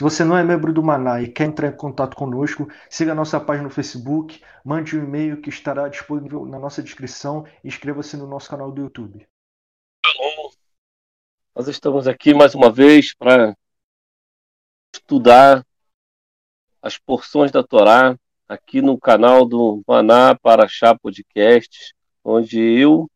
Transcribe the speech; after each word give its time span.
Se 0.00 0.04
você 0.04 0.24
não 0.24 0.34
é 0.34 0.42
membro 0.42 0.72
do 0.72 0.82
Maná 0.82 1.20
e 1.20 1.30
quer 1.30 1.44
entrar 1.44 1.68
em 1.68 1.76
contato 1.76 2.16
conosco, 2.16 2.66
siga 2.88 3.12
a 3.12 3.14
nossa 3.14 3.38
página 3.38 3.64
no 3.64 3.70
Facebook, 3.70 4.42
mande 4.64 4.96
um 4.96 5.04
e-mail 5.04 5.42
que 5.42 5.50
estará 5.50 5.88
disponível 5.88 6.46
na 6.46 6.58
nossa 6.58 6.82
descrição 6.82 7.46
e 7.62 7.68
inscreva-se 7.68 8.16
no 8.16 8.26
nosso 8.26 8.48
canal 8.48 8.72
do 8.72 8.80
YouTube. 8.80 9.28
Alô. 10.02 10.54
Nós 11.54 11.68
estamos 11.68 12.08
aqui 12.08 12.32
mais 12.32 12.54
uma 12.54 12.72
vez 12.72 13.14
para 13.14 13.54
estudar 14.94 15.62
as 16.80 16.96
porções 16.96 17.52
da 17.52 17.62
Torá 17.62 18.16
aqui 18.48 18.80
no 18.80 18.98
canal 18.98 19.44
do 19.44 19.82
Maná 19.86 20.34
Paraxá 20.34 20.98
Podcast, 20.98 21.94
onde 22.24 22.58
eu, 22.58 23.06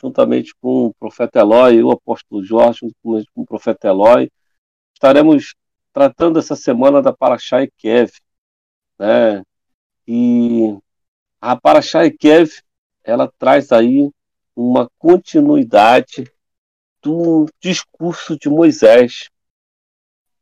juntamente 0.00 0.52
com 0.60 0.86
o 0.86 0.94
profeta 0.94 1.38
Eloy 1.38 1.76
e 1.76 1.84
o 1.84 1.92
apóstolo 1.92 2.44
Jorge, 2.44 2.80
junto 2.82 2.96
com 3.32 3.42
o 3.42 3.46
profeta 3.46 3.86
Eloy, 3.86 4.28
estaremos 4.92 5.54
tratando 5.92 6.38
essa 6.38 6.56
semana 6.56 7.02
da 7.02 7.12
Paraxá 7.12 7.62
e 7.62 7.70
Kev, 7.70 8.10
né? 8.98 9.42
E 10.06 10.76
a 11.40 11.56
Paraxá 11.56 12.04
e 12.04 12.10
Kev, 12.10 12.50
ela 13.04 13.30
traz 13.38 13.72
aí 13.72 14.10
uma 14.54 14.88
continuidade 14.98 16.30
do 17.02 17.46
discurso 17.60 18.38
de 18.38 18.48
Moisés. 18.48 19.28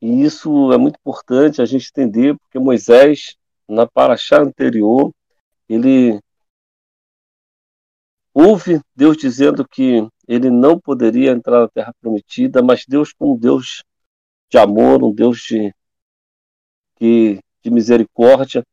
E 0.01 0.23
isso 0.23 0.73
é 0.73 0.79
muito 0.79 0.97
importante 0.99 1.61
a 1.63 1.65
gente 1.65 1.91
entender, 1.91 2.37
porque 2.39 2.59
Moisés 2.59 3.37
na 3.71 3.87
paraxá 3.87 4.43
anterior, 4.43 5.13
ele 5.69 6.21
ouve 8.35 8.81
Deus 8.95 9.17
dizendo 9.17 9.67
que 9.67 10.07
ele 10.27 10.51
não 10.51 10.79
poderia 10.79 11.31
entrar 11.31 11.61
na 11.61 11.69
terra 11.69 11.95
prometida, 12.01 12.63
mas 12.63 12.85
Deus, 12.87 13.13
como 13.13 13.39
Deus 13.39 13.85
de 14.51 14.59
amor, 14.59 15.03
um 15.03 15.15
Deus 15.15 15.39
de, 15.39 15.73
de, 17.01 17.41
de 17.63 17.71
misericórdia, 17.71 18.67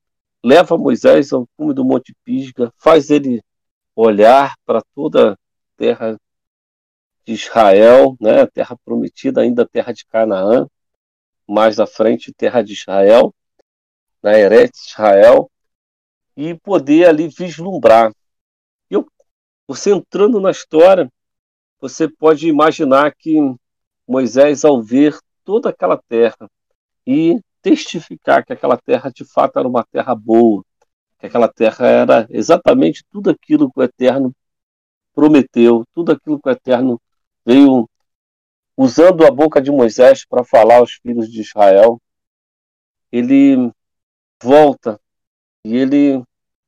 leva 0.43 0.77
Moisés 0.77 1.31
ao 1.31 1.47
cume 1.55 1.73
do 1.73 1.85
Monte 1.85 2.15
Pisga, 2.23 2.73
faz 2.77 3.09
ele 3.11 3.41
olhar 3.95 4.55
para 4.65 4.81
toda 4.95 5.33
a 5.33 5.37
terra 5.77 6.17
de 7.25 7.33
Israel, 7.33 8.17
né, 8.19 8.45
terra 8.47 8.75
prometida, 8.83 9.41
ainda 9.41 9.67
terra 9.67 9.93
de 9.93 10.05
Canaã, 10.05 10.67
mais 11.47 11.79
à 11.79 11.85
frente, 11.85 12.33
terra 12.33 12.61
de 12.63 12.73
Israel, 12.73 13.33
na 14.21 14.37
Eretz 14.37 14.87
Israel, 14.87 15.49
e 16.35 16.55
poder 16.55 17.07
ali 17.07 17.27
vislumbrar. 17.27 18.11
Eu, 18.89 19.05
você 19.67 19.91
entrando 19.91 20.39
na 20.39 20.51
história, 20.51 21.11
você 21.79 22.07
pode 22.07 22.47
imaginar 22.47 23.13
que 23.15 23.37
Moisés, 24.07 24.63
ao 24.63 24.81
ver 24.81 25.17
toda 25.47 25.69
aquela 25.69 25.95
terra 26.09 26.51
e 27.05 27.39
testificar 27.61 28.45
que 28.45 28.51
aquela 28.51 28.75
terra 28.75 29.09
de 29.09 29.23
fato 29.23 29.57
era 29.57 29.65
uma 29.65 29.81
terra 29.81 30.13
boa, 30.13 30.61
que 31.17 31.25
aquela 31.25 31.47
terra 31.47 31.87
era 31.87 32.27
exatamente 32.29 33.05
tudo 33.09 33.29
aquilo 33.29 33.71
que 33.71 33.79
o 33.79 33.83
Eterno 33.83 34.35
prometeu, 35.13 35.85
tudo 35.93 36.11
aquilo 36.11 36.37
que 36.37 36.49
o 36.49 36.51
Eterno 36.51 37.01
veio 37.45 37.89
usando 38.75 39.25
a 39.25 39.31
boca 39.31 39.61
de 39.61 39.71
Moisés 39.71 40.25
para 40.25 40.43
falar 40.43 40.79
aos 40.79 40.95
filhos 40.95 41.31
de 41.31 41.39
Israel. 41.39 41.97
Ele 43.09 43.71
volta 44.43 44.99
e 45.63 45.77
ele 45.77 46.21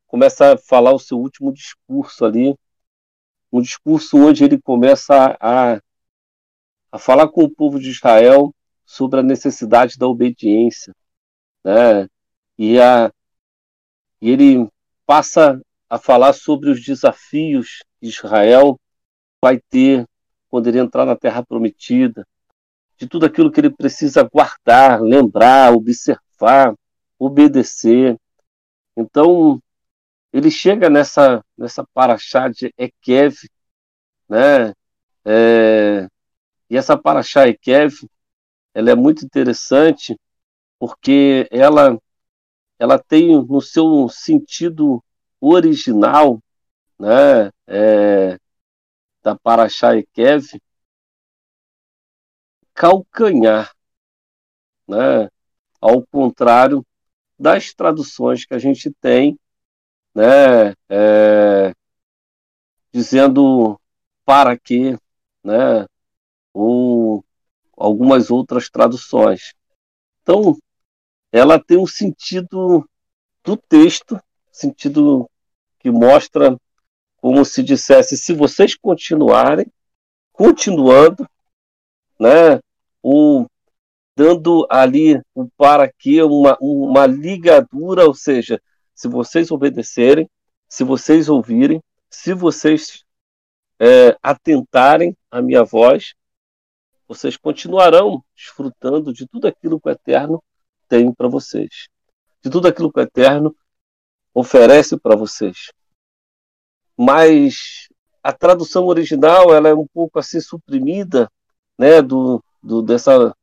começa 0.08 0.54
a 0.54 0.58
falar 0.58 0.94
o 0.94 1.00
seu 1.00 1.18
último 1.20 1.52
discurso 1.52 2.24
ali, 2.24 2.56
um 3.52 3.62
discurso 3.62 4.18
onde 4.18 4.46
ele 4.46 4.58
começa 4.62 5.38
a, 5.38 5.82
a 6.94 6.98
falar 6.98 7.28
com 7.28 7.44
o 7.44 7.54
povo 7.54 7.78
de 7.78 7.90
Israel 7.90 8.54
sobre 8.90 9.20
a 9.20 9.24
necessidade 9.24 10.00
da 10.00 10.08
obediência, 10.08 10.96
né? 11.64 12.10
E, 12.58 12.82
a, 12.82 13.14
e 14.20 14.32
ele 14.32 14.68
passa 15.06 15.62
a 15.88 16.00
falar 16.00 16.34
sobre 16.34 16.72
os 16.72 16.84
desafios 16.84 17.84
que 18.00 18.08
Israel 18.08 18.80
vai 19.40 19.60
ter 19.70 20.08
quando 20.50 20.66
ele 20.66 20.80
entrar 20.80 21.06
na 21.06 21.16
Terra 21.16 21.46
Prometida, 21.46 22.28
de 22.98 23.08
tudo 23.08 23.28
aquilo 23.28 23.52
que 23.52 23.60
ele 23.62 23.70
precisa 23.70 24.24
guardar, 24.24 25.00
lembrar, 25.00 25.72
observar, 25.72 26.74
obedecer. 27.20 28.18
Então, 28.98 29.62
ele 30.34 30.50
chega 30.50 30.90
nessa, 30.90 31.46
nessa 31.56 31.86
paraxá 31.94 32.50
de 32.50 32.74
Ekev, 32.76 33.36
né? 34.28 34.74
É, 35.24 36.08
e 36.68 36.76
essa 36.76 36.98
paraxá 36.98 37.48
Ekev, 37.48 37.94
ela 38.74 38.92
é 38.92 38.96
muito 38.96 39.26
interessante 39.26 40.20
porque 40.80 41.48
ela, 41.52 41.98
ela 42.80 43.00
tem 43.00 43.36
no 43.46 43.62
seu 43.62 44.10
sentido 44.10 45.04
original, 45.42 46.40
né? 47.00 47.52
É, 47.68 48.40
da 49.24 49.36
paraxá 49.36 49.96
Ekev, 49.98 50.60
calcanhar, 52.74 53.72
né? 54.88 55.30
Ao 55.82 56.06
contrário 56.08 56.86
das 57.38 57.74
traduções 57.74 58.46
que 58.46 58.54
a 58.54 58.60
gente 58.60 58.92
tem, 59.02 59.40
né, 60.14 60.74
é, 60.90 61.74
dizendo 62.92 63.80
para 64.26 64.58
quê, 64.58 64.98
né, 65.44 65.86
ou 66.54 67.24
algumas 67.80 68.30
outras 68.30 68.70
traduções. 68.70 69.54
Então, 70.22 70.58
ela 71.32 71.60
tem 71.60 71.78
um 71.78 71.88
sentido 71.88 72.88
do 73.44 73.56
texto, 73.56 74.20
sentido 74.52 75.30
que 75.80 75.90
mostra 75.90 76.58
como 77.18 77.44
se 77.46 77.64
dissesse, 77.64 78.18
se 78.18 78.34
vocês 78.34 78.76
continuarem, 78.76 79.66
continuando, 80.32 81.28
né, 82.20 82.60
o 83.02 83.46
dando 84.16 84.68
ali 84.70 85.22
um 85.34 85.48
para 85.58 85.90
quê, 85.98 86.22
uma, 86.22 86.58
uma 86.60 87.06
ligadura, 87.06 88.06
ou 88.06 88.14
seja, 88.14 88.62
se 88.94 89.08
vocês 89.08 89.50
obedecerem, 89.50 90.30
se 90.68 90.84
vocês 90.84 91.30
ouvirem, 91.30 91.82
se 92.10 92.34
vocês 92.34 93.06
é, 93.80 94.18
atentarem 94.22 95.16
à 95.32 95.42
minha 95.42 95.64
voz, 95.64 96.16
vocês 97.10 97.36
continuarão 97.36 98.24
desfrutando 98.36 99.12
de 99.12 99.28
tudo 99.28 99.48
aquilo 99.48 99.82
que 99.82 99.90
o 99.90 99.92
Eterno 99.92 100.44
tem 100.88 101.12
para 101.12 101.28
vocês, 101.28 101.88
de 102.44 102.52
tudo 102.52 102.68
aquilo 102.68 102.94
que 102.94 103.00
o 103.00 103.04
Eterno 103.04 103.56
oferece 104.32 104.96
para 104.96 105.16
vocês. 105.16 105.72
Mas 106.96 107.88
a 108.22 108.32
tradução 108.32 108.86
original 108.86 109.56
ela 109.56 109.70
é 109.70 109.74
um 109.74 109.88
pouco 109.88 110.20
assim 110.20 110.40
suprimida, 110.40 111.28
né, 111.80 112.00
do, 112.00 112.44
do 112.62 112.84
dessa 112.84 113.36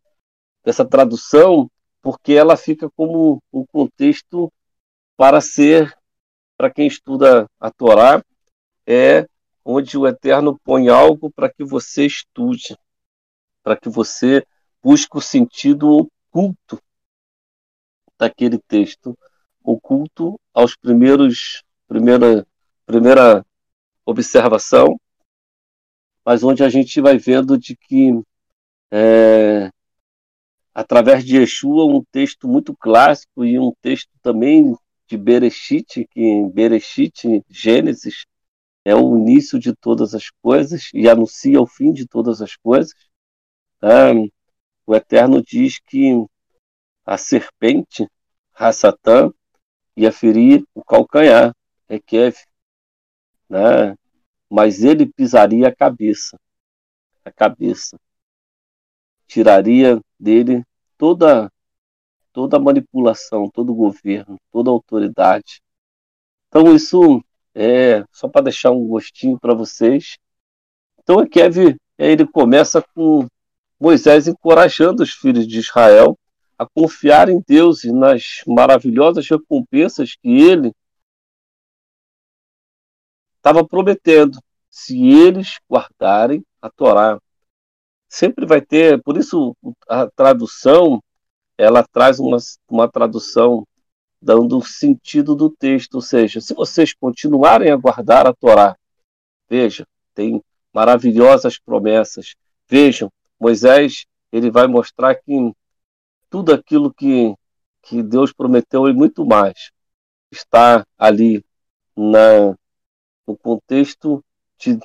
dessa 0.65 0.85
tradução, 0.85 1.69
porque 2.03 2.35
ela 2.35 2.57
fica 2.57 2.89
como 2.91 3.43
um 3.53 3.65
contexto 3.67 4.53
para 5.17 5.41
ser, 5.41 5.93
para 6.57 6.71
quem 6.71 6.87
estuda 6.87 7.49
a 7.59 7.71
Torá, 7.71 8.23
é 8.87 9.27
onde 9.65 9.97
o 9.99 10.07
Eterno 10.07 10.59
põe 10.63 10.89
algo 10.89 11.31
para 11.31 11.49
que 11.53 11.65
você 11.65 12.07
estude, 12.07 12.77
para 13.67 13.77
que 13.77 13.89
você 13.89 14.47
busque 14.81 15.19
o 15.19 15.21
sentido 15.21 16.09
oculto 16.31 16.81
daquele 18.17 18.61
texto, 18.61 19.19
oculto 19.61 20.39
aos 20.55 20.77
primeiros 20.77 21.65
primeira 21.89 22.47
primeira 22.87 23.45
observação, 24.05 25.01
mas 26.25 26.45
onde 26.45 26.63
a 26.63 26.69
gente 26.69 27.01
vai 27.01 27.19
vendo 27.19 27.59
de 27.59 27.75
que 27.77 28.13
é, 28.93 29.69
através 30.73 31.25
de 31.25 31.37
Yeshua, 31.37 31.87
um 31.87 32.05
texto 32.13 32.47
muito 32.47 32.73
clássico 32.73 33.45
e 33.45 33.59
um 33.59 33.73
texto 33.83 34.13
também 34.23 34.77
de 35.09 35.17
Bereshit, 35.17 36.07
que 36.09 36.21
em 36.21 36.49
Bereshit, 36.49 37.43
Gênesis, 37.51 38.27
é 38.85 38.95
o 38.95 39.17
início 39.19 39.59
de 39.59 39.75
todas 39.75 40.15
as 40.15 40.31
coisas 40.41 40.89
e 40.95 41.09
anuncia 41.09 41.61
o 41.61 41.67
fim 41.67 41.93
de 41.93 42.07
todas 42.07 42.41
as 42.41 42.55
coisas. 42.55 42.95
O 44.87 44.95
Eterno 44.95 45.43
diz 45.43 45.79
que 45.79 46.13
a 47.05 47.19
serpente, 47.19 48.09
Hassatã, 48.55 49.33
ia 49.97 50.13
ferir 50.13 50.65
o 50.75 50.85
calcanhar, 50.85 51.55
Rekev, 51.89 52.37
né? 53.49 53.97
mas 54.51 54.83
ele 54.83 55.07
pisaria 55.07 55.69
a 55.69 55.75
cabeça, 55.75 56.39
a 57.25 57.33
cabeça, 57.33 57.99
tiraria 59.27 60.01
dele 60.19 60.65
toda 60.97 61.51
toda 62.33 62.59
a 62.59 62.61
manipulação, 62.61 63.49
todo 63.51 63.73
o 63.73 63.75
governo, 63.75 64.39
toda 64.53 64.71
autoridade. 64.71 65.63
Então 66.49 66.75
isso 66.75 67.25
é 67.55 68.05
só 68.13 68.29
para 68.29 68.43
deixar 68.43 68.73
um 68.73 68.87
gostinho 68.87 69.41
para 69.41 69.55
vocês. 69.55 70.19
Então 70.99 71.19
a 71.19 71.27
Kev, 71.27 71.77
ele 71.97 72.27
começa 72.27 72.83
com 72.95 73.27
Moisés 73.79 74.27
encorajando 74.27 75.03
os 75.03 75.13
filhos 75.13 75.47
de 75.47 75.59
Israel 75.59 76.19
a 76.59 76.67
confiar 76.67 77.29
em 77.29 77.43
Deus 77.47 77.85
e 77.85 77.93
nas 77.93 78.43
maravilhosas 78.47 79.29
recompensas 79.29 80.17
que 80.17 80.29
ele 80.29 80.73
estava 83.37 83.67
prometendo, 83.67 84.39
se 84.71 84.99
eles 84.99 85.59
guardarem 85.71 86.45
a 86.61 86.71
Torá. 86.71 87.21
Sempre 88.09 88.47
vai 88.47 88.61
ter, 88.61 89.03
por 89.03 89.17
isso 89.17 89.55
a 89.89 90.09
tradução, 90.11 91.03
ela 91.59 91.87
traz 91.87 92.19
uma, 92.19 92.39
uma 92.69 92.91
tradução 92.91 93.67
dando 94.21 94.61
sentido 94.63 95.35
do 95.37 95.51
texto, 95.51 95.97
ou 95.97 96.01
seja, 96.01 96.41
se 96.41 96.55
vocês 96.55 96.95
continuarem 96.95 97.71
a 97.71 97.77
guardar 97.77 98.27
a 98.27 98.35
Torá, 98.35 98.77
veja, 99.49 99.87
tem 100.15 100.43
maravilhosas 100.73 101.59
promessas. 101.59 102.35
Vejam, 102.69 103.11
Moisés, 103.39 104.07
ele 104.33 104.51
vai 104.51 104.67
mostrar 104.67 105.15
que 105.15 105.53
tudo 106.29 106.53
aquilo 106.53 106.93
que, 106.93 107.35
que 107.83 108.03
Deus 108.03 108.33
prometeu 108.33 108.89
e 108.89 108.93
muito 108.93 109.25
mais 109.25 109.71
está 110.31 110.87
ali 110.99 111.45
na, 111.97 112.57
no 113.27 113.37
contexto 113.37 114.25
de 114.59 114.79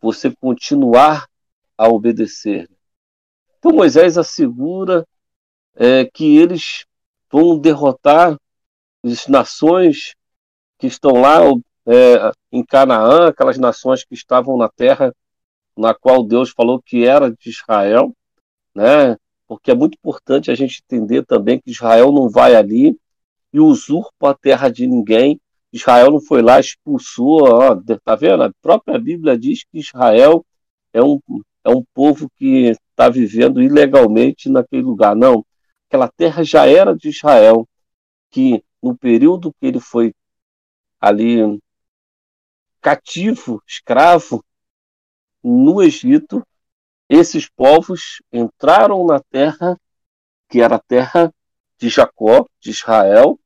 você 0.00 0.34
continuar 0.36 1.28
a 1.76 1.88
obedecer. 1.88 2.68
Então 3.58 3.72
Moisés 3.72 4.16
assegura 4.16 5.06
é, 5.74 6.04
que 6.06 6.36
eles 6.36 6.84
vão 7.30 7.58
derrotar 7.58 8.36
as 9.04 9.26
nações 9.26 10.14
que 10.78 10.86
estão 10.86 11.12
lá 11.12 11.40
é, 11.86 12.32
em 12.50 12.64
Canaã, 12.64 13.28
aquelas 13.28 13.58
nações 13.58 14.04
que 14.04 14.14
estavam 14.14 14.56
na 14.56 14.68
terra 14.68 15.14
na 15.80 15.94
qual 15.94 16.22
Deus 16.22 16.50
falou 16.50 16.80
que 16.80 17.04
era 17.04 17.30
de 17.30 17.50
Israel, 17.50 18.14
né? 18.74 19.16
porque 19.48 19.70
é 19.70 19.74
muito 19.74 19.94
importante 19.94 20.50
a 20.50 20.54
gente 20.54 20.82
entender 20.84 21.24
também 21.24 21.60
que 21.60 21.70
Israel 21.70 22.12
não 22.12 22.28
vai 22.28 22.54
ali 22.54 22.96
e 23.52 23.58
usurpa 23.58 24.30
a 24.30 24.34
terra 24.34 24.68
de 24.68 24.86
ninguém. 24.86 25.40
Israel 25.72 26.12
não 26.12 26.20
foi 26.20 26.42
lá, 26.42 26.60
expulsou, 26.60 27.48
ó, 27.48 27.76
tá 28.04 28.14
vendo? 28.14 28.44
A 28.44 28.52
própria 28.62 28.98
Bíblia 28.98 29.36
diz 29.36 29.64
que 29.64 29.78
Israel 29.78 30.44
é 30.92 31.02
um, 31.02 31.18
é 31.64 31.70
um 31.70 31.82
povo 31.94 32.30
que 32.36 32.70
está 32.90 33.08
vivendo 33.08 33.60
ilegalmente 33.60 34.48
naquele 34.48 34.82
lugar. 34.82 35.16
Não, 35.16 35.44
aquela 35.88 36.08
terra 36.08 36.44
já 36.44 36.66
era 36.66 36.94
de 36.94 37.08
Israel, 37.08 37.66
que 38.30 38.62
no 38.82 38.96
período 38.96 39.52
que 39.58 39.66
ele 39.66 39.80
foi 39.80 40.14
ali 41.00 41.58
cativo, 42.80 43.62
escravo, 43.66 44.44
no 45.42 45.82
Egito, 45.82 46.46
esses 47.08 47.48
povos 47.48 48.22
entraram 48.32 49.04
na 49.04 49.20
terra 49.20 49.78
que 50.48 50.60
era 50.60 50.76
a 50.76 50.80
terra 50.80 51.32
de 51.78 51.88
Jacó, 51.88 52.46
de 52.60 52.70
Israel, 52.70 53.38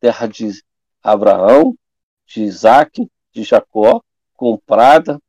terra 0.00 0.26
de 0.26 0.62
Abraão, 1.02 1.76
de 2.26 2.42
Isaac, 2.42 3.06
de 3.32 3.42
Jacó, 3.42 4.00
comprada 4.34 5.20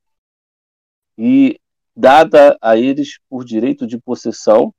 e 1.18 1.60
dada 1.96 2.56
a 2.62 2.78
eles 2.78 3.20
por 3.28 3.44
direito 3.44 3.88
de 3.88 3.98
possessão, 4.00 4.74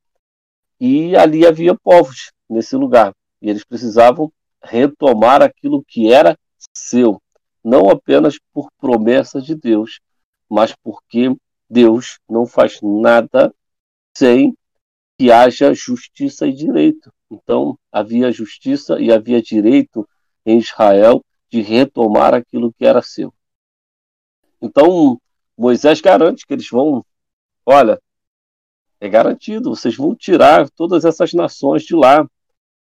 e 0.81 1.17
ali 1.17 1.45
havia 1.45 1.77
povos 1.77 2.31
nesse 2.49 2.77
lugar, 2.77 3.13
e 3.43 3.51
eles 3.51 3.65
precisavam 3.65 4.33
retomar 4.63 5.43
aquilo 5.43 5.85
que 5.85 6.13
era 6.13 6.39
seu, 6.73 7.21
não 7.63 7.91
apenas 7.91 8.39
por 8.53 8.69
promessa 8.79 9.41
de 9.41 9.55
Deus, 9.57 10.01
mas 10.49 10.75
porque 10.83 11.35
Deus 11.69 12.19
não 12.29 12.47
faz 12.47 12.81
nada 12.83 13.55
sem 14.17 14.57
que 15.19 15.31
haja 15.31 15.75
justiça 15.75 16.47
e 16.47 16.53
direito. 16.53 17.13
Então, 17.31 17.79
havia 17.93 18.33
justiça 18.33 18.99
e 18.99 19.13
havia 19.13 19.43
direito 19.43 20.09
em 20.47 20.59
Israel 20.59 21.23
de 21.51 21.61
retomar 21.61 22.35
aquilo 22.35 22.73
que 22.73 22.87
era 22.87 23.03
seu. 23.03 23.33
Então, 24.61 25.21
Moisés 25.57 26.01
garante 26.01 26.47
que 26.47 26.55
eles 26.55 26.69
vão, 26.71 27.05
olha, 27.67 28.01
é 29.01 29.09
garantido, 29.09 29.75
vocês 29.75 29.97
vão 29.97 30.15
tirar 30.15 30.69
todas 30.71 31.05
essas 31.05 31.33
nações 31.33 31.83
de 31.83 31.95
lá. 31.95 32.27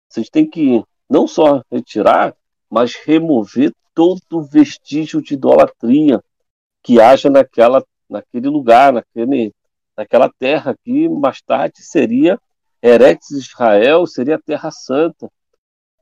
Vocês 0.09 0.29
têm 0.29 0.49
que 0.49 0.83
não 1.09 1.27
só 1.27 1.63
retirar, 1.71 2.35
mas 2.69 2.95
remover 2.95 3.73
todo 3.93 4.43
vestígio 4.43 5.21
de 5.21 5.33
idolatria 5.33 6.21
que 6.85 7.01
haja 7.01 7.31
naquela 7.31 7.83
naquele 8.07 8.47
lugar, 8.47 8.93
naquele, 8.93 9.51
naquela 9.97 10.29
terra 10.29 10.77
que 10.83 11.09
mais 11.09 11.41
tarde 11.41 11.81
seria 11.81 12.39
Eretz 12.81 13.31
Israel, 13.31 14.05
seria 14.05 14.35
a 14.35 14.41
Terra 14.41 14.69
Santa. 14.69 15.27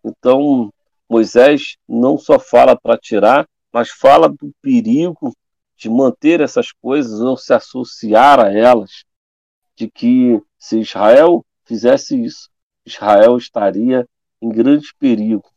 Então, 0.03 0.69
Moisés 1.09 1.77
não 1.87 2.17
só 2.17 2.37
fala 2.37 2.75
para 2.75 2.97
tirar, 2.97 3.47
mas 3.71 3.89
fala 3.89 4.27
do 4.27 4.53
perigo 4.61 5.33
de 5.77 5.89
manter 5.89 6.41
essas 6.41 6.73
coisas, 6.73 7.19
não 7.21 7.37
se 7.37 7.53
associar 7.53 8.41
a 8.41 8.51
elas, 8.51 9.05
de 9.75 9.89
que 9.89 10.41
se 10.59 10.79
Israel 10.79 11.45
fizesse 11.63 12.21
isso, 12.21 12.49
Israel 12.85 13.37
estaria 13.37 14.05
em 14.41 14.49
grande 14.49 14.93
perigo. 14.99 15.49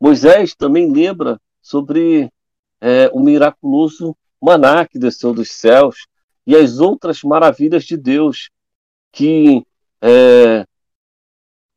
Moisés 0.00 0.54
também 0.54 0.90
lembra 0.92 1.40
sobre 1.60 2.30
é, 2.80 3.08
o 3.12 3.18
miraculoso 3.18 4.16
maná 4.40 4.86
que 4.86 4.98
desceu 4.98 5.32
dos 5.32 5.50
céus 5.52 6.06
e 6.46 6.56
as 6.56 6.78
outras 6.78 7.22
maravilhas 7.22 7.84
de 7.84 7.96
Deus 7.96 8.50
que 9.12 9.64
é, 10.00 10.64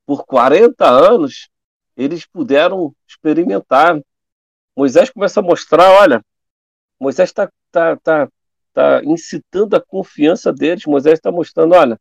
por 0.06 0.26
40 0.26 0.88
anos 0.88 1.50
eles 1.96 2.26
puderam 2.26 2.96
experimentar. 3.08 4.00
Moisés 4.76 5.10
começa 5.10 5.40
a 5.40 5.44
mostrar, 5.44 5.90
olha, 5.92 6.24
Moisés 7.00 7.30
está 7.30 7.52
tá, 7.72 7.98
tá, 7.98 8.30
tá 8.74 9.04
incitando 9.04 9.76
a 9.76 9.82
confiança 9.82 10.54
deles. 10.54 10.86
Moisés 10.86 11.16
está 11.16 11.32
mostrando, 11.32 11.76
olha, 11.76 12.00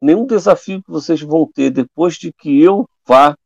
nenhum 0.00 0.26
desafio 0.26 0.82
que 0.82 0.90
vocês 0.90 1.20
vão 1.20 1.46
ter 1.46 1.70
depois 1.70 2.16
de 2.16 2.32
que 2.32 2.60
eu 2.62 2.88
vá 3.06 3.36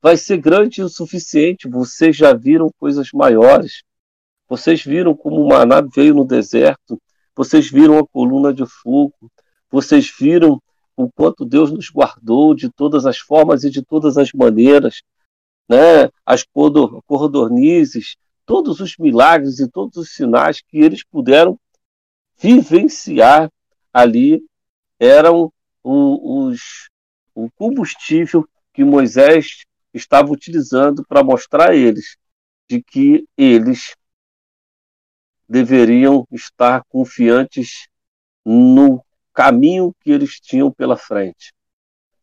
vai 0.00 0.16
ser 0.16 0.38
grande 0.38 0.82
o 0.82 0.88
suficiente. 0.88 1.68
Vocês 1.68 2.16
já 2.16 2.32
viram 2.32 2.70
coisas 2.78 3.10
maiores. 3.12 3.82
Vocês 4.48 4.82
viram 4.82 5.14
como 5.14 5.42
o 5.42 5.48
maná 5.48 5.80
veio 5.80 6.14
no 6.14 6.24
deserto, 6.24 7.00
vocês 7.36 7.70
viram 7.70 7.98
a 7.98 8.06
coluna 8.06 8.52
de 8.52 8.64
fogo, 8.66 9.30
vocês 9.70 10.10
viram 10.18 10.60
o 10.96 11.10
quanto 11.12 11.44
Deus 11.44 11.70
nos 11.70 11.90
guardou 11.90 12.54
de 12.54 12.70
todas 12.70 13.06
as 13.06 13.18
formas 13.18 13.62
e 13.62 13.70
de 13.70 13.82
todas 13.82 14.16
as 14.16 14.32
maneiras, 14.32 15.02
né? 15.68 16.10
as 16.24 16.44
cordornizes, 17.06 18.16
todos 18.44 18.80
os 18.80 18.96
milagres 18.98 19.60
e 19.60 19.68
todos 19.68 19.96
os 19.98 20.14
sinais 20.14 20.60
que 20.60 20.78
eles 20.78 21.04
puderam 21.04 21.58
vivenciar 22.36 23.50
ali 23.92 24.42
eram 24.98 25.52
os, 25.84 26.88
o 27.34 27.50
combustível 27.50 28.48
que 28.72 28.82
Moisés 28.82 29.64
estava 29.92 30.32
utilizando 30.32 31.04
para 31.06 31.22
mostrar 31.22 31.70
a 31.70 31.76
eles 31.76 32.16
de 32.68 32.82
que 32.82 33.24
eles 33.36 33.94
deveriam 35.48 36.26
estar 36.30 36.82
confiantes 36.88 37.88
no 38.44 39.02
caminho 39.32 39.94
que 40.00 40.10
eles 40.10 40.38
tinham 40.40 40.70
pela 40.70 40.96
frente. 40.96 41.52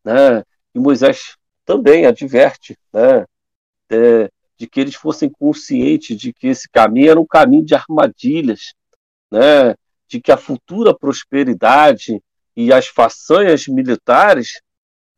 Né? 0.04 0.44
E 0.74 0.78
Moisés 0.78 1.36
também 1.64 2.06
adverte 2.06 2.78
né, 2.92 3.24
de, 3.88 4.30
de 4.56 4.66
que 4.68 4.80
eles 4.80 4.94
fossem 4.94 5.28
conscientes 5.28 6.16
de 6.16 6.32
que 6.32 6.46
esse 6.48 6.68
caminho 6.68 7.10
era 7.10 7.20
um 7.20 7.26
caminho 7.26 7.64
de 7.64 7.74
armadilhas, 7.74 8.74
né, 9.30 9.74
de 10.06 10.20
que 10.20 10.30
a 10.30 10.36
futura 10.36 10.96
prosperidade 10.96 12.22
e 12.54 12.72
as 12.72 12.86
façanhas 12.86 13.66
militares 13.66 14.60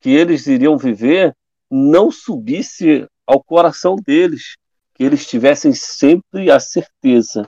que 0.01 0.11
eles 0.11 0.47
iriam 0.47 0.79
viver 0.79 1.35
não 1.71 2.11
subisse 2.11 3.07
ao 3.27 3.43
coração 3.43 3.97
deles, 3.97 4.57
que 4.95 5.05
eles 5.05 5.27
tivessem 5.27 5.73
sempre 5.75 6.51
a 6.51 6.59
certeza 6.59 7.47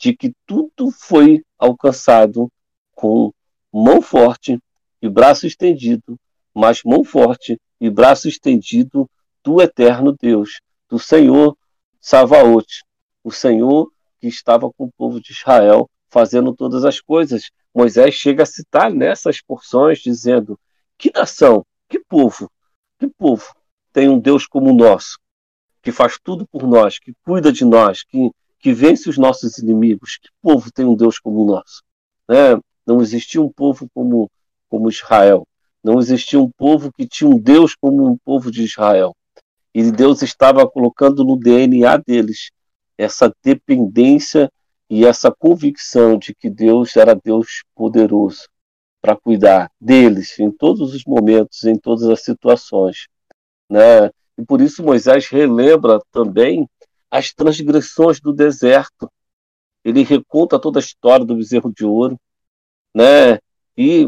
de 0.00 0.16
que 0.16 0.32
tudo 0.46 0.90
foi 0.90 1.44
alcançado 1.58 2.50
com 2.92 3.30
mão 3.70 4.00
forte 4.00 4.58
e 5.02 5.08
braço 5.10 5.46
estendido, 5.46 6.18
mas 6.54 6.82
mão 6.82 7.04
forte 7.04 7.60
e 7.78 7.90
braço 7.90 8.26
estendido 8.26 9.08
do 9.44 9.60
eterno 9.60 10.16
Deus, 10.18 10.60
do 10.88 10.98
Senhor 10.98 11.54
Savaote, 12.00 12.82
o 13.22 13.30
Senhor 13.30 13.92
que 14.18 14.26
estava 14.26 14.70
com 14.72 14.84
o 14.84 14.92
povo 14.96 15.20
de 15.20 15.32
Israel 15.32 15.88
fazendo 16.08 16.54
todas 16.54 16.84
as 16.84 16.98
coisas. 16.98 17.50
Moisés 17.74 18.14
chega 18.14 18.42
a 18.42 18.46
citar 18.46 18.90
nessas 18.90 19.40
porções, 19.40 19.98
dizendo: 19.98 20.58
Que 20.98 21.10
nação, 21.14 21.64
que 21.88 22.00
povo, 22.00 22.50
que 22.98 23.06
povo 23.06 23.54
tem 23.92 24.08
um 24.08 24.18
Deus 24.18 24.46
como 24.46 24.70
o 24.70 24.76
nosso, 24.76 25.18
que 25.82 25.92
faz 25.92 26.18
tudo 26.22 26.46
por 26.46 26.66
nós, 26.66 26.98
que 26.98 27.12
cuida 27.22 27.52
de 27.52 27.64
nós, 27.64 28.02
que, 28.02 28.30
que 28.60 28.72
vence 28.72 29.08
os 29.08 29.18
nossos 29.18 29.58
inimigos. 29.58 30.18
Que 30.18 30.28
povo 30.42 30.70
tem 30.72 30.84
um 30.84 30.94
Deus 30.94 31.18
como 31.18 31.42
o 31.42 31.46
nosso? 31.46 31.82
Né? 32.28 32.60
Não 32.86 33.00
existia 33.00 33.40
um 33.40 33.50
povo 33.50 33.88
como, 33.94 34.30
como 34.68 34.88
Israel. 34.88 35.46
Não 35.82 35.98
existia 35.98 36.38
um 36.38 36.50
povo 36.50 36.92
que 36.92 37.06
tinha 37.06 37.28
um 37.28 37.38
Deus 37.38 37.74
como 37.74 38.12
o 38.12 38.18
povo 38.18 38.50
de 38.50 38.62
Israel. 38.62 39.16
E 39.74 39.90
Deus 39.90 40.22
estava 40.22 40.68
colocando 40.68 41.24
no 41.24 41.36
DNA 41.36 41.96
deles 41.98 42.50
essa 42.98 43.32
dependência 43.42 44.50
e 44.90 45.06
essa 45.06 45.30
convicção 45.30 46.18
de 46.18 46.34
que 46.34 46.50
Deus 46.50 46.96
era 46.96 47.14
Deus 47.14 47.62
poderoso 47.74 48.48
para 49.00 49.16
cuidar 49.16 49.70
deles 49.80 50.38
em 50.38 50.50
todos 50.50 50.92
os 50.92 51.04
momentos, 51.04 51.64
em 51.64 51.78
todas 51.78 52.04
as 52.04 52.22
situações. 52.22 53.06
Né? 53.70 54.10
E 54.36 54.44
por 54.44 54.60
isso 54.60 54.82
Moisés 54.82 55.28
relembra 55.28 56.00
também 56.10 56.68
as 57.10 57.32
transgressões 57.32 58.20
do 58.20 58.32
deserto. 58.32 59.10
Ele 59.84 60.02
reconta 60.02 60.58
toda 60.58 60.78
a 60.78 60.82
história 60.82 61.24
do 61.24 61.36
bezerro 61.36 61.72
de 61.72 61.84
ouro, 61.84 62.18
né? 62.94 63.38
E 63.76 64.06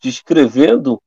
descrevendo 0.00 1.00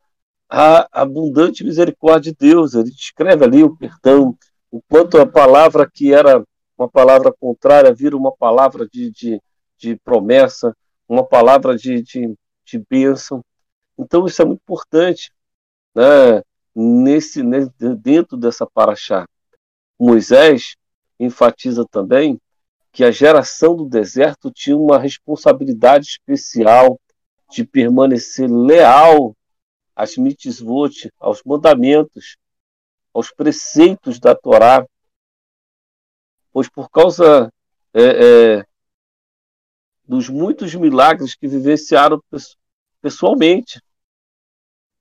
a 0.49 0.87
abundante 0.91 1.63
misericórdia 1.63 2.31
de 2.31 2.37
Deus. 2.37 2.73
Ele 2.73 2.89
descreve 2.91 3.45
ali 3.45 3.63
o 3.63 3.75
perdão, 3.75 4.37
o 4.69 4.81
quanto 4.81 5.17
a 5.17 5.25
palavra 5.25 5.89
que 5.89 6.13
era 6.13 6.43
uma 6.77 6.89
palavra 6.89 7.31
contrária 7.31 7.93
vira 7.93 8.17
uma 8.17 8.35
palavra 8.35 8.87
de, 8.87 9.11
de, 9.11 9.41
de 9.77 9.95
promessa, 9.97 10.75
uma 11.07 11.23
palavra 11.23 11.75
de, 11.75 12.01
de, 12.01 12.33
de 12.65 12.79
bênção. 12.89 13.43
Então 13.97 14.25
isso 14.25 14.41
é 14.41 14.45
muito 14.45 14.61
importante, 14.61 15.31
né? 15.93 16.41
Nesse, 16.73 17.43
dentro 18.01 18.37
dessa 18.37 18.65
paraxá. 18.65 19.27
Moisés 20.01 20.75
enfatiza 21.19 21.85
também 21.85 22.41
que 22.91 23.03
a 23.03 23.11
geração 23.11 23.75
do 23.75 23.85
deserto 23.85 24.49
tinha 24.49 24.75
uma 24.75 24.97
responsabilidade 24.97 26.07
especial 26.07 26.99
de 27.51 27.63
permanecer 27.63 28.49
leal 28.49 29.37
às 29.95 30.17
mitzvot, 30.17 31.11
aos 31.19 31.43
mandamentos, 31.45 32.35
aos 33.13 33.31
preceitos 33.31 34.19
da 34.19 34.33
Torá, 34.33 34.83
pois 36.51 36.67
por 36.67 36.89
causa 36.89 37.53
é, 37.93 38.01
é, 38.01 38.65
dos 40.03 40.29
muitos 40.29 40.73
milagres 40.73 41.35
que 41.35 41.47
vivenciaram 41.47 42.19
pessoalmente, 42.99 43.79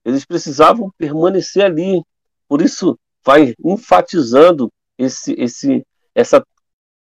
eles 0.05 0.27
precisavam 0.27 0.91
permanecer 0.99 1.65
ali. 1.65 2.03
Por 2.47 2.61
isso, 2.61 2.99
vai 3.25 3.55
enfatizando 3.65 4.71
esse, 5.01 5.35
esse, 5.39 5.87
essa, 6.15 6.45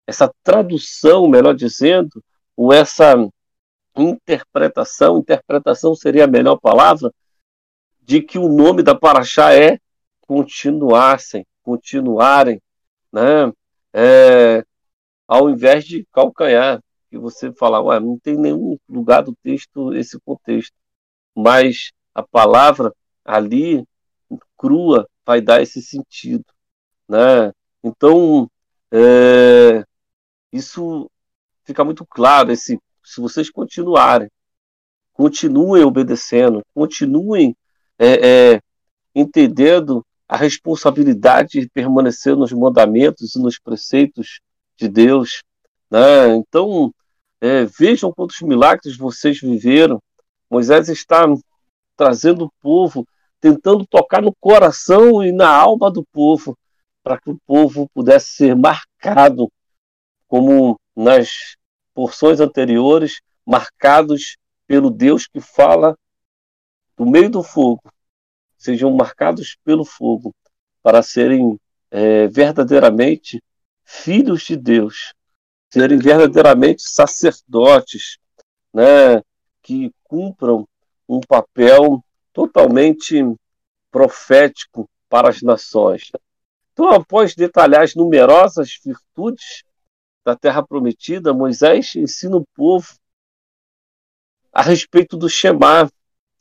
essa 0.06 0.32
tradução, 0.42 1.28
melhor 1.28 1.54
dizendo, 1.54 2.22
ou 2.56 2.72
essa 2.72 3.14
interpretação, 3.96 5.18
interpretação 5.18 5.94
seria 5.94 6.24
a 6.24 6.28
melhor 6.28 6.56
palavra, 6.56 7.12
de 8.02 8.20
que 8.20 8.38
o 8.38 8.48
nome 8.48 8.82
da 8.82 8.94
Paraxá 8.94 9.54
é 9.54 9.78
continuassem, 10.22 11.46
continuarem, 11.62 12.60
né? 13.12 13.52
É, 13.92 14.64
ao 15.28 15.48
invés 15.48 15.84
de 15.84 16.04
calcanhar, 16.12 16.82
que 17.08 17.16
você 17.16 17.52
fala, 17.52 17.80
ué, 17.80 18.00
não 18.00 18.18
tem 18.18 18.36
nenhum 18.36 18.76
lugar 18.88 19.22
do 19.22 19.34
texto 19.36 19.94
esse 19.94 20.18
contexto, 20.20 20.74
mas 21.34 21.92
a 22.12 22.22
palavra 22.22 22.92
ali 23.24 23.84
crua 24.56 25.08
vai 25.24 25.40
dar 25.40 25.62
esse 25.62 25.80
sentido, 25.80 26.44
né? 27.08 27.52
Então 27.84 28.50
é, 28.90 29.84
isso 30.52 31.08
fica 31.64 31.84
muito 31.84 32.04
claro 32.06 32.50
esse 32.50 32.78
se 33.04 33.20
vocês 33.20 33.50
continuarem, 33.50 34.30
continuem 35.12 35.84
obedecendo, 35.84 36.62
continuem 36.74 37.54
é, 37.98 38.54
é, 38.54 38.60
entendendo 39.14 40.04
a 40.26 40.36
responsabilidade 40.36 41.60
de 41.60 41.68
permanecer 41.68 42.34
nos 42.34 42.50
mandamentos 42.52 43.34
e 43.34 43.38
nos 43.38 43.58
preceitos 43.58 44.40
de 44.76 44.88
Deus. 44.88 45.42
Né? 45.90 46.34
Então, 46.34 46.92
é, 47.40 47.64
vejam 47.66 48.12
quantos 48.12 48.40
milagres 48.40 48.96
vocês 48.96 49.38
viveram. 49.38 50.02
Moisés 50.50 50.88
está 50.88 51.26
trazendo 51.96 52.46
o 52.46 52.52
povo, 52.60 53.06
tentando 53.40 53.86
tocar 53.86 54.22
no 54.22 54.34
coração 54.40 55.22
e 55.22 55.30
na 55.30 55.48
alma 55.48 55.90
do 55.90 56.02
povo, 56.10 56.56
para 57.04 57.20
que 57.20 57.30
o 57.30 57.38
povo 57.46 57.88
pudesse 57.92 58.28
ser 58.28 58.56
marcado, 58.56 59.52
como 60.26 60.80
nas 60.96 61.54
porções 61.92 62.40
anteriores, 62.40 63.20
marcados 63.46 64.38
pelo 64.66 64.90
Deus 64.90 65.26
que 65.26 65.40
fala 65.40 65.96
do 66.96 67.04
meio 67.04 67.28
do 67.28 67.42
fogo, 67.42 67.82
sejam 68.56 68.90
marcados 68.90 69.58
pelo 69.62 69.84
fogo 69.84 70.34
para 70.82 71.02
serem 71.02 71.60
é, 71.90 72.26
verdadeiramente 72.26 73.42
filhos 73.84 74.42
de 74.42 74.56
Deus, 74.56 75.12
serem 75.70 75.98
verdadeiramente 75.98 76.82
sacerdotes, 76.82 78.16
né, 78.72 79.22
que 79.62 79.92
cumpram 80.02 80.66
um 81.06 81.20
papel 81.20 82.02
totalmente 82.32 83.22
profético 83.90 84.88
para 85.08 85.28
as 85.28 85.42
nações. 85.42 86.10
Então, 86.74 86.90
após 86.90 87.36
detalhar 87.36 87.82
as 87.82 87.94
numerosas 87.94 88.80
virtudes 88.84 89.62
da 90.24 90.34
terra 90.34 90.60
prometida, 90.60 91.32
Moisés 91.32 91.94
ensina 91.94 92.36
o 92.36 92.44
povo 92.52 92.94
a 94.52 94.60
respeito 94.60 95.16
do 95.16 95.28
Shema. 95.28 95.88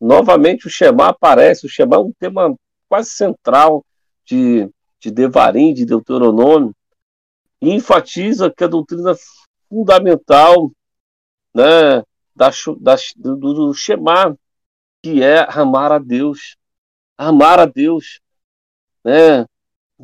Novamente, 0.01 0.65
o 0.65 0.71
Shema 0.71 1.09
aparece. 1.09 1.67
O 1.67 1.69
Shema 1.69 1.97
é 1.97 1.99
um 1.99 2.11
tema 2.13 2.55
quase 2.89 3.11
central 3.11 3.85
de, 4.25 4.67
de 4.99 5.11
Devarim, 5.11 5.71
de 5.71 5.85
Deuteronômio, 5.85 6.75
e 7.61 7.69
enfatiza 7.69 8.51
que 8.51 8.63
a 8.63 8.67
doutrina 8.67 9.13
fundamental 9.69 10.71
né, 11.53 12.01
da, 12.35 12.49
da, 12.79 12.95
do, 13.15 13.35
do 13.35 13.73
Shema, 13.75 14.35
que 14.99 15.21
é 15.21 15.45
amar 15.47 15.91
a 15.91 15.99
Deus. 15.99 16.57
Amar 17.15 17.59
a 17.59 17.67
Deus, 17.67 18.19
né, 19.05 19.45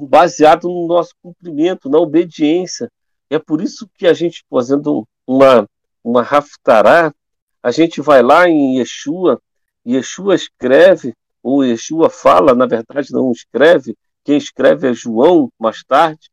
baseado 0.07 0.67
no 0.67 0.87
nosso 0.87 1.13
cumprimento, 1.21 1.89
na 1.89 1.97
obediência. 1.99 2.91
É 3.29 3.37
por 3.37 3.61
isso 3.61 3.89
que 3.95 4.07
a 4.07 4.13
gente, 4.13 4.43
fazendo 4.49 5.07
uma, 5.25 5.67
uma 6.03 6.21
raftará, 6.21 7.13
a 7.61 7.71
gente 7.71 8.01
vai 8.01 8.21
lá 8.21 8.47
em 8.47 8.79
Yeshua, 8.79 9.41
Yeshua 9.85 10.35
escreve, 10.35 11.13
ou 11.41 11.63
Yeshua 11.63 12.09
fala, 12.09 12.53
na 12.53 12.65
verdade 12.65 13.11
não 13.11 13.31
escreve, 13.31 13.97
quem 14.23 14.37
escreve 14.37 14.89
é 14.89 14.93
João, 14.93 15.51
mais 15.59 15.83
tarde, 15.83 16.29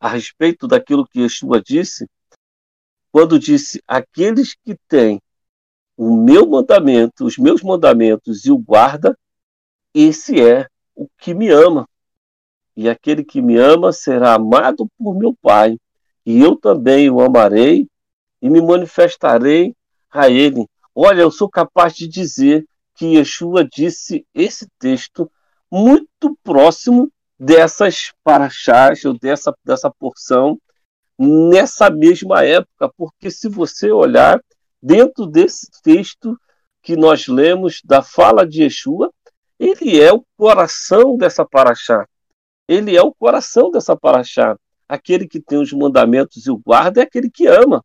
a 0.00 0.08
respeito 0.08 0.66
daquilo 0.66 1.06
que 1.06 1.20
Yeshua 1.20 1.60
disse, 1.60 2.08
quando 3.10 3.38
disse: 3.38 3.82
Aqueles 3.86 4.54
que 4.54 4.76
têm 4.86 5.20
o 5.96 6.16
meu 6.16 6.46
mandamento, 6.46 7.24
os 7.24 7.36
meus 7.36 7.62
mandamentos 7.62 8.44
e 8.44 8.52
o 8.52 8.58
guarda, 8.58 9.18
esse 9.92 10.40
é 10.40 10.68
o 10.94 11.08
que 11.18 11.34
me 11.34 11.48
ama. 11.48 11.88
E 12.78 12.88
aquele 12.88 13.24
que 13.24 13.42
me 13.42 13.56
ama 13.56 13.92
será 13.92 14.34
amado 14.34 14.88
por 14.96 15.12
meu 15.12 15.34
Pai, 15.42 15.76
e 16.24 16.38
eu 16.38 16.54
também 16.54 17.10
o 17.10 17.20
amarei 17.20 17.88
e 18.40 18.48
me 18.48 18.62
manifestarei 18.62 19.74
a 20.08 20.30
ele. 20.30 20.64
Olha, 20.94 21.22
eu 21.22 21.30
sou 21.32 21.50
capaz 21.50 21.92
de 21.92 22.06
dizer 22.06 22.64
que 22.94 23.16
Yeshua 23.16 23.64
disse 23.64 24.24
esse 24.32 24.68
texto 24.78 25.28
muito 25.68 26.38
próximo 26.44 27.10
dessas 27.36 28.12
paraxás, 28.22 29.04
ou 29.04 29.18
dessa, 29.18 29.52
dessa 29.64 29.90
porção, 29.90 30.56
nessa 31.18 31.90
mesma 31.90 32.44
época, 32.44 32.92
porque 32.96 33.28
se 33.28 33.48
você 33.48 33.90
olhar 33.90 34.40
dentro 34.80 35.26
desse 35.26 35.66
texto 35.82 36.38
que 36.80 36.94
nós 36.94 37.26
lemos 37.26 37.80
da 37.84 38.02
fala 38.02 38.46
de 38.46 38.62
Yeshua, 38.62 39.12
ele 39.58 40.00
é 40.00 40.12
o 40.12 40.24
coração 40.36 41.16
dessa 41.16 41.44
paraxá. 41.44 42.06
Ele 42.68 42.94
é 42.94 43.02
o 43.02 43.14
coração 43.14 43.70
dessa 43.70 43.96
paraxá. 43.96 44.56
Aquele 44.86 45.26
que 45.26 45.40
tem 45.40 45.58
os 45.58 45.72
mandamentos 45.72 46.46
e 46.46 46.50
o 46.50 46.58
guarda 46.58 47.00
é 47.00 47.04
aquele 47.04 47.30
que 47.30 47.46
ama. 47.46 47.82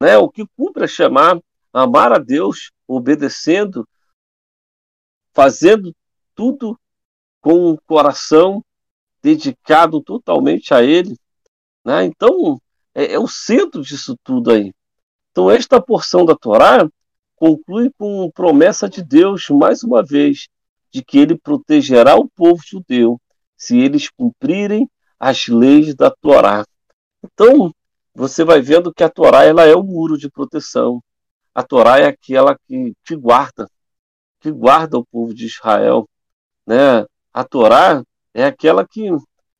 Né? 0.00 0.16
O 0.16 0.28
que 0.28 0.46
cumpre 0.56 0.84
é 0.84 0.88
chamar, 0.88 1.40
amar 1.72 2.12
a 2.12 2.18
Deus, 2.18 2.70
obedecendo, 2.86 3.86
fazendo 5.32 5.94
tudo 6.34 6.78
com 7.40 7.70
um 7.70 7.76
coração 7.76 8.64
dedicado 9.20 10.00
totalmente 10.00 10.72
a 10.72 10.82
Ele. 10.82 11.16
Né? 11.84 12.04
Então, 12.04 12.60
é, 12.94 13.14
é 13.14 13.18
o 13.18 13.26
centro 13.26 13.82
disso 13.82 14.16
tudo 14.22 14.52
aí. 14.52 14.72
Então, 15.30 15.50
esta 15.50 15.80
porção 15.80 16.24
da 16.24 16.36
Torá 16.36 16.88
conclui 17.34 17.90
com 17.98 18.30
promessa 18.30 18.88
de 18.88 19.02
Deus, 19.02 19.48
mais 19.50 19.82
uma 19.82 20.04
vez, 20.04 20.46
de 20.92 21.02
que 21.02 21.18
ele 21.18 21.36
protegerá 21.36 22.14
o 22.14 22.28
povo 22.28 22.60
judeu 22.64 23.18
se 23.62 23.78
eles 23.78 24.10
cumprirem 24.10 24.90
as 25.20 25.46
leis 25.46 25.94
da 25.94 26.10
Torá. 26.10 26.64
Então, 27.22 27.72
você 28.12 28.42
vai 28.42 28.60
vendo 28.60 28.92
que 28.92 29.04
a 29.04 29.08
Torá 29.08 29.44
ela 29.44 29.64
é 29.64 29.72
o 29.72 29.84
muro 29.84 30.18
de 30.18 30.28
proteção. 30.28 31.00
A 31.54 31.62
Torá 31.62 32.00
é 32.00 32.06
aquela 32.06 32.58
que 32.66 32.92
te 33.04 33.14
guarda, 33.14 33.70
que 34.40 34.50
guarda 34.50 34.98
o 34.98 35.06
povo 35.06 35.32
de 35.32 35.46
Israel. 35.46 36.08
Né? 36.66 37.06
A 37.32 37.44
Torá 37.44 38.02
é 38.34 38.44
aquela 38.44 38.84
que, 38.84 39.10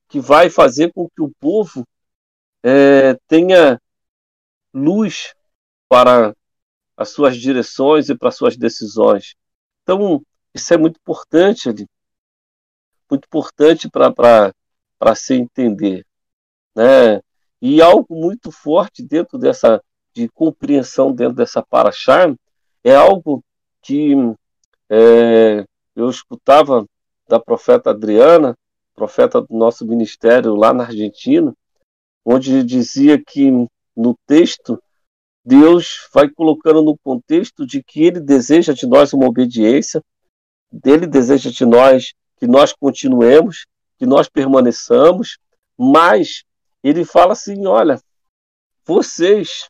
que 0.08 0.18
vai 0.18 0.50
fazer 0.50 0.92
com 0.92 1.08
que 1.08 1.22
o 1.22 1.30
povo 1.38 1.86
é, 2.60 3.14
tenha 3.28 3.80
luz 4.74 5.32
para 5.88 6.34
as 6.96 7.10
suas 7.10 7.36
direções 7.36 8.08
e 8.08 8.18
para 8.18 8.30
as 8.30 8.36
suas 8.36 8.56
decisões. 8.56 9.36
Então, 9.84 10.20
isso 10.52 10.74
é 10.74 10.76
muito 10.76 10.96
importante 10.96 11.68
ali, 11.68 11.86
muito 13.12 13.26
importante 13.26 13.88
para 13.90 15.14
se 15.14 15.34
entender. 15.34 16.04
Né? 16.74 17.20
E 17.60 17.82
algo 17.82 18.14
muito 18.14 18.50
forte 18.50 19.02
dentro 19.02 19.38
dessa, 19.38 19.82
de 20.14 20.28
compreensão 20.28 21.12
dentro 21.12 21.34
dessa 21.34 21.62
paraxá, 21.62 22.34
é 22.82 22.94
algo 22.94 23.44
que 23.82 24.14
é, 24.88 25.64
eu 25.94 26.08
escutava 26.08 26.86
da 27.28 27.38
profeta 27.38 27.90
Adriana, 27.90 28.56
profeta 28.94 29.40
do 29.40 29.54
nosso 29.54 29.86
ministério 29.86 30.54
lá 30.54 30.72
na 30.72 30.84
Argentina, 30.84 31.54
onde 32.24 32.62
dizia 32.62 33.22
que 33.22 33.50
no 33.94 34.16
texto 34.26 34.82
Deus 35.44 36.08
vai 36.14 36.28
colocando 36.28 36.82
no 36.82 36.96
contexto 36.98 37.66
de 37.66 37.82
que 37.82 38.04
ele 38.04 38.20
deseja 38.20 38.72
de 38.72 38.86
nós 38.86 39.12
uma 39.12 39.26
obediência, 39.26 40.02
dele 40.70 41.06
deseja 41.06 41.50
de 41.50 41.66
nós 41.66 42.14
que 42.42 42.46
nós 42.48 42.72
continuemos, 42.72 43.66
que 43.96 44.04
nós 44.04 44.28
permaneçamos, 44.28 45.38
mas 45.78 46.42
ele 46.82 47.04
fala 47.04 47.34
assim: 47.34 47.68
olha, 47.68 48.02
vocês, 48.84 49.68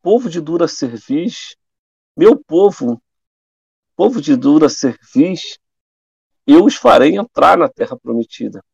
povo 0.00 0.30
de 0.30 0.40
dura 0.40 0.66
cerviz, 0.66 1.54
meu 2.16 2.42
povo, 2.42 2.98
povo 3.94 4.18
de 4.18 4.34
dura 4.34 4.70
cerviz, 4.70 5.58
eu 6.46 6.64
os 6.64 6.74
farei 6.74 7.18
entrar 7.18 7.58
na 7.58 7.68
terra 7.68 7.98
prometida. 7.98 8.64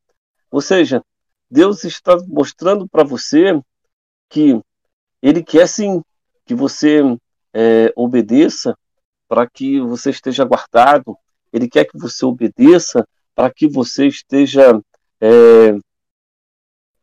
Ou 0.48 0.60
seja, 0.60 1.02
Deus 1.50 1.82
está 1.82 2.16
mostrando 2.28 2.88
para 2.88 3.02
você 3.02 3.60
que 4.28 4.56
ele 5.20 5.42
quer 5.42 5.66
sim 5.66 6.00
que 6.44 6.54
você 6.54 7.02
é, 7.52 7.92
obedeça 7.96 8.78
para 9.26 9.50
que 9.50 9.80
você 9.80 10.10
esteja 10.10 10.44
guardado. 10.44 11.18
Ele 11.52 11.68
quer 11.68 11.86
que 11.86 11.98
você 11.98 12.24
obedeça 12.24 13.04
para 13.36 13.52
que 13.52 13.68
você 13.68 14.06
esteja 14.06 14.80
é, 15.20 15.76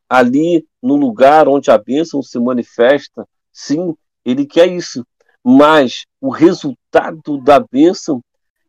ali 0.10 0.66
no 0.82 0.96
lugar 0.96 1.48
onde 1.48 1.70
a 1.70 1.78
bênção 1.78 2.24
se 2.24 2.40
manifesta. 2.40 3.28
Sim, 3.52 3.96
ele 4.26 4.44
quer 4.48 4.68
isso. 4.68 5.06
Mas 5.44 6.06
o 6.20 6.30
resultado 6.30 7.38
da 7.38 7.60
bênção, 7.60 8.20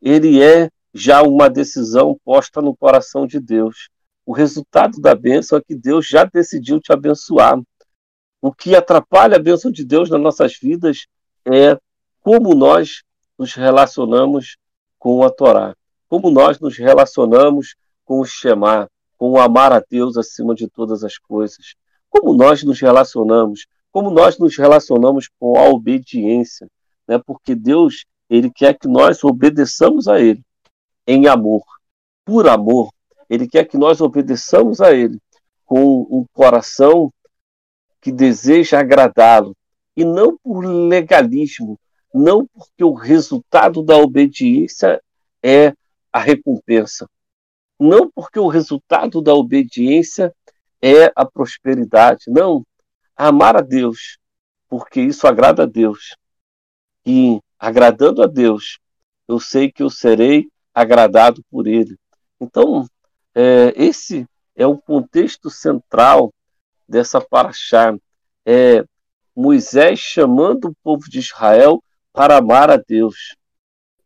ele 0.02 0.42
é 0.42 0.68
já 0.92 1.22
uma 1.22 1.48
decisão 1.48 2.20
posta 2.22 2.60
no 2.60 2.76
coração 2.76 3.26
de 3.26 3.40
Deus. 3.40 3.88
O 4.26 4.32
resultado 4.32 5.00
da 5.00 5.14
bênção 5.14 5.56
é 5.56 5.62
que 5.62 5.74
Deus 5.74 6.06
já 6.06 6.24
decidiu 6.24 6.78
te 6.78 6.92
abençoar. 6.92 7.58
O 8.42 8.52
que 8.52 8.76
atrapalha 8.76 9.36
a 9.36 9.42
bênção 9.42 9.70
de 9.70 9.86
Deus 9.86 10.10
nas 10.10 10.20
nossas 10.20 10.58
vidas 10.60 11.06
é 11.46 11.78
como 12.20 12.54
nós 12.54 13.02
nos 13.38 13.54
relacionamos 13.54 14.58
com 14.98 15.22
a 15.24 15.30
Torá, 15.30 15.74
como 16.14 16.30
nós 16.30 16.60
nos 16.60 16.78
relacionamos 16.78 17.74
com 18.04 18.20
o 18.20 18.24
Shema, 18.24 18.88
com 19.18 19.32
o 19.32 19.40
amar 19.40 19.72
a 19.72 19.80
Deus 19.80 20.16
acima 20.16 20.54
de 20.54 20.68
todas 20.68 21.02
as 21.02 21.18
coisas, 21.18 21.74
como 22.08 22.32
nós 22.32 22.62
nos 22.62 22.80
relacionamos, 22.80 23.66
como 23.90 24.12
nós 24.12 24.38
nos 24.38 24.56
relacionamos 24.56 25.28
com 25.40 25.58
a 25.58 25.64
obediência, 25.68 26.68
né? 27.08 27.20
porque 27.26 27.56
Deus 27.56 28.04
ele 28.30 28.48
quer 28.48 28.78
que 28.78 28.86
nós 28.86 29.24
obedeçamos 29.24 30.06
a 30.06 30.20
Ele 30.20 30.40
em 31.04 31.26
amor, 31.26 31.64
por 32.24 32.46
amor. 32.48 32.92
Ele 33.28 33.48
quer 33.48 33.64
que 33.64 33.76
nós 33.76 34.00
obedeçamos 34.00 34.80
a 34.80 34.92
Ele 34.92 35.18
com 35.64 36.02
um 36.02 36.24
coração 36.32 37.12
que 38.00 38.12
deseja 38.12 38.78
agradá-lo, 38.78 39.52
e 39.96 40.04
não 40.04 40.38
por 40.38 40.64
legalismo, 40.64 41.76
não 42.14 42.46
porque 42.46 42.84
o 42.84 42.92
resultado 42.92 43.82
da 43.82 43.96
obediência 43.96 45.02
é 45.42 45.74
a 46.14 46.20
recompensa, 46.20 47.10
não 47.78 48.08
porque 48.08 48.38
o 48.38 48.46
resultado 48.46 49.20
da 49.20 49.34
obediência 49.34 50.32
é 50.80 51.10
a 51.16 51.26
prosperidade, 51.26 52.26
não. 52.28 52.64
Amar 53.16 53.56
a 53.56 53.60
Deus, 53.60 54.16
porque 54.68 55.00
isso 55.00 55.26
agrada 55.26 55.64
a 55.64 55.66
Deus. 55.66 56.14
E 57.04 57.40
agradando 57.58 58.22
a 58.22 58.28
Deus, 58.28 58.78
eu 59.26 59.40
sei 59.40 59.72
que 59.72 59.82
eu 59.82 59.90
serei 59.90 60.48
agradado 60.72 61.42
por 61.50 61.66
Ele. 61.66 61.96
Então, 62.40 62.86
é, 63.34 63.72
esse 63.74 64.24
é 64.54 64.64
o 64.64 64.78
contexto 64.78 65.50
central 65.50 66.32
dessa 66.88 67.20
paraxá. 67.20 67.92
É 68.46 68.84
Moisés 69.34 69.98
chamando 69.98 70.68
o 70.68 70.74
povo 70.80 71.10
de 71.10 71.18
Israel 71.18 71.82
para 72.12 72.36
amar 72.36 72.70
a 72.70 72.76
Deus, 72.76 73.34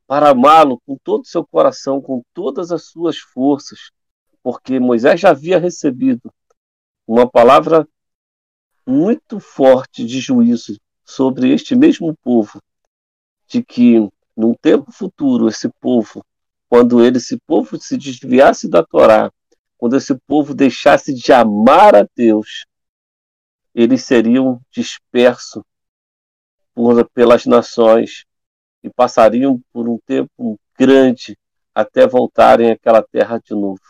para 0.09 0.31
amá-lo 0.31 0.81
com 0.87 0.97
todo 0.97 1.21
o 1.21 1.29
seu 1.29 1.47
coração, 1.47 2.01
com 2.01 2.23
todas 2.33 2.73
as 2.73 2.87
suas 2.87 3.19
forças, 3.19 3.91
porque 4.43 4.81
Moisés 4.81 5.21
já 5.21 5.31
havia 5.31 5.59
recebido 5.59 6.33
uma 7.07 7.31
palavra 7.31 7.87
muito 8.87 9.39
forte 9.39 10.07
de 10.07 10.19
juízo 10.19 10.81
sobre 11.05 11.53
este 11.53 11.77
mesmo 11.77 12.17
povo, 12.23 12.59
de 13.47 13.63
que 13.63 14.09
num 14.35 14.55
tempo 14.55 14.91
futuro 14.91 15.47
esse 15.47 15.69
povo, 15.79 16.25
quando 16.71 17.05
ele, 17.05 17.19
esse 17.19 17.39
povo 17.47 17.79
se 17.79 17.99
desviasse 17.99 18.67
da 18.67 18.83
Torá, 18.83 19.31
quando 19.77 19.95
esse 19.95 20.15
povo 20.27 20.55
deixasse 20.55 21.13
de 21.13 21.33
amar 21.35 21.95
a 21.95 22.09
Deus, 22.17 22.65
eles 23.75 24.05
seriam 24.05 24.59
dispersos 24.71 25.63
pelas 27.13 27.45
nações 27.45 28.25
e 28.83 28.91
passariam 28.91 29.61
por 29.73 29.89
um 29.89 29.99
tempo 29.99 30.59
grande 30.79 31.37
até 31.75 32.07
voltarem 32.07 32.71
àquela 32.71 33.03
terra 33.03 33.39
de 33.39 33.55
novo. 33.55 33.81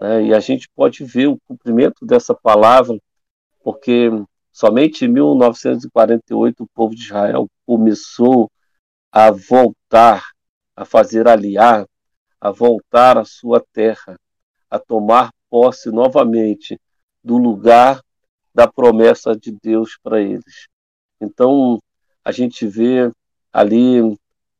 É, 0.00 0.22
e 0.22 0.34
a 0.34 0.40
gente 0.40 0.68
pode 0.74 1.04
ver 1.04 1.28
o 1.28 1.38
cumprimento 1.46 2.06
dessa 2.06 2.34
palavra, 2.34 2.98
porque 3.62 4.08
somente 4.52 5.04
em 5.04 5.08
1948 5.08 6.62
o 6.62 6.68
povo 6.74 6.94
de 6.94 7.02
Israel 7.02 7.46
começou 7.66 8.50
a 9.12 9.30
voltar, 9.30 10.24
a 10.74 10.84
fazer 10.84 11.28
aliar, 11.28 11.84
a 12.40 12.50
voltar 12.50 13.18
à 13.18 13.24
sua 13.24 13.62
terra 13.72 14.16
a 14.70 14.78
tomar 14.78 15.30
posse 15.50 15.90
novamente 15.90 16.80
do 17.22 17.36
lugar 17.36 18.00
da 18.54 18.70
promessa 18.70 19.34
de 19.34 19.50
Deus 19.50 19.98
para 20.00 20.20
eles. 20.20 20.68
Então, 21.20 21.82
a 22.24 22.30
gente 22.30 22.66
vê 22.66 23.10
ali 23.52 24.00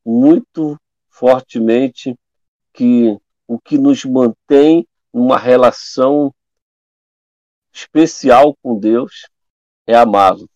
muito 0.05 0.79
fortemente 1.09 2.17
que 2.73 3.17
o 3.47 3.59
que 3.59 3.77
nos 3.77 4.05
mantém 4.05 4.87
numa 5.13 5.37
relação 5.37 6.33
especial 7.71 8.55
com 8.61 8.79
Deus 8.79 9.27
é 9.85 9.95
amá-lo. 9.95 10.49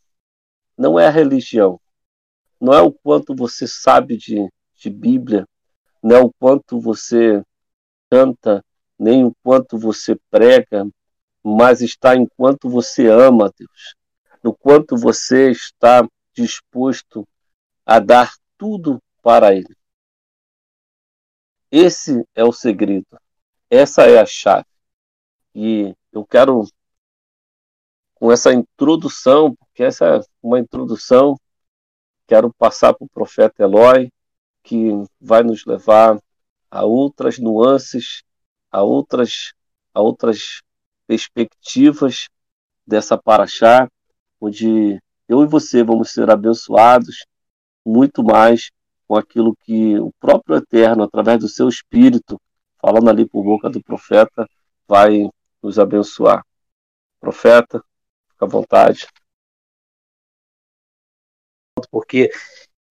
Não 0.77 0.99
é 0.99 1.07
a 1.07 1.11
religião, 1.11 1.79
não 2.59 2.73
é 2.73 2.81
o 2.81 2.91
quanto 2.91 3.35
você 3.35 3.67
sabe 3.67 4.17
de, 4.17 4.49
de 4.75 4.89
Bíblia, 4.89 5.47
não 6.01 6.15
é 6.15 6.19
o 6.19 6.31
quanto 6.39 6.79
você 6.79 7.41
canta 8.09 8.63
nem 8.97 9.25
o 9.25 9.33
quanto 9.43 9.77
você 9.77 10.17
prega, 10.29 10.87
mas 11.43 11.81
está 11.81 12.15
enquanto 12.15 12.69
você 12.69 13.07
ama 13.07 13.51
Deus, 13.57 13.95
no 14.43 14.53
quanto 14.53 14.97
você 14.97 15.51
está 15.51 16.07
disposto 16.33 17.27
a 17.85 17.99
dar 17.99 18.33
tudo 18.57 19.01
para 19.21 19.53
Ele. 19.53 19.75
Esse 21.71 22.25
é 22.33 22.43
o 22.43 22.51
segredo. 22.51 23.19
Essa 23.69 24.03
é 24.03 24.19
a 24.19 24.25
chave. 24.25 24.65
E 25.53 25.93
eu 26.11 26.25
quero, 26.25 26.63
com 28.15 28.31
essa 28.31 28.53
introdução, 28.53 29.55
porque 29.55 29.83
essa 29.83 30.05
é 30.05 30.19
uma 30.41 30.59
introdução, 30.59 31.35
quero 32.27 32.53
passar 32.53 32.93
para 32.93 33.05
o 33.05 33.09
profeta 33.09 33.63
Eloy, 33.63 34.11
que 34.63 34.89
vai 35.19 35.43
nos 35.43 35.65
levar 35.65 36.19
a 36.71 36.85
outras 36.85 37.37
nuances, 37.37 38.23
a 38.71 38.81
outras, 38.81 39.53
a 39.93 40.01
outras 40.01 40.61
perspectivas 41.07 42.27
dessa 42.85 43.17
paraxá, 43.17 43.89
onde 44.39 44.99
eu 45.27 45.43
e 45.43 45.47
você 45.47 45.83
vamos 45.83 46.11
ser 46.11 46.29
abençoados 46.29 47.25
muito 47.85 48.23
mais 48.23 48.71
com 49.07 49.15
aquilo 49.15 49.55
que 49.55 49.97
o 49.99 50.11
próprio 50.19 50.57
Eterno, 50.57 51.03
através 51.03 51.39
do 51.39 51.47
seu 51.47 51.69
Espírito, 51.69 52.41
falando 52.81 53.09
ali 53.09 53.27
por 53.27 53.43
boca 53.43 53.69
do 53.69 53.81
profeta, 53.81 54.47
vai 54.87 55.29
nos 55.61 55.77
abençoar. 55.77 56.45
Profeta, 57.19 57.83
fica 58.29 58.45
à 58.45 58.47
vontade. 58.47 59.07
Porque 61.91 62.31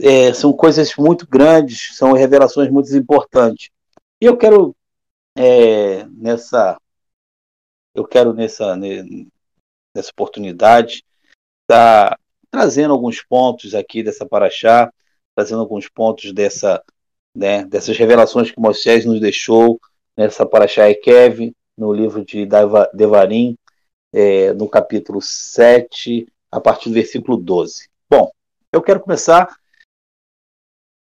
é, 0.00 0.32
são 0.32 0.52
coisas 0.52 0.94
muito 0.96 1.26
grandes, 1.26 1.96
são 1.96 2.12
revelações 2.12 2.70
muito 2.70 2.94
importantes. 2.96 3.70
E 4.20 4.26
eu 4.26 4.36
quero 4.36 4.74
é, 5.36 6.04
nessa 6.06 6.78
eu 7.94 8.06
quero 8.06 8.32
nessa 8.32 8.76
nessa 8.76 10.10
oportunidade 10.10 11.04
estar 11.62 12.18
trazendo 12.54 12.92
alguns 12.92 13.20
pontos 13.20 13.74
aqui 13.74 14.00
dessa 14.00 14.24
paraxá, 14.24 14.88
trazendo 15.34 15.60
alguns 15.60 15.88
pontos 15.88 16.32
dessa 16.32 16.80
né, 17.34 17.64
dessas 17.64 17.98
revelações 17.98 18.52
que 18.52 18.60
Moisés 18.60 19.04
nos 19.04 19.20
deixou 19.20 19.80
nessa 20.16 20.46
paraxá 20.46 20.88
Ekev, 20.88 21.52
no 21.76 21.92
livro 21.92 22.24
de 22.24 22.46
Devarim, 22.94 23.56
é, 24.12 24.52
no 24.52 24.68
capítulo 24.68 25.20
7, 25.20 26.28
a 26.48 26.60
partir 26.60 26.90
do 26.90 26.94
versículo 26.94 27.36
12. 27.36 27.88
Bom, 28.08 28.30
eu 28.72 28.80
quero 28.80 29.00
começar 29.00 29.52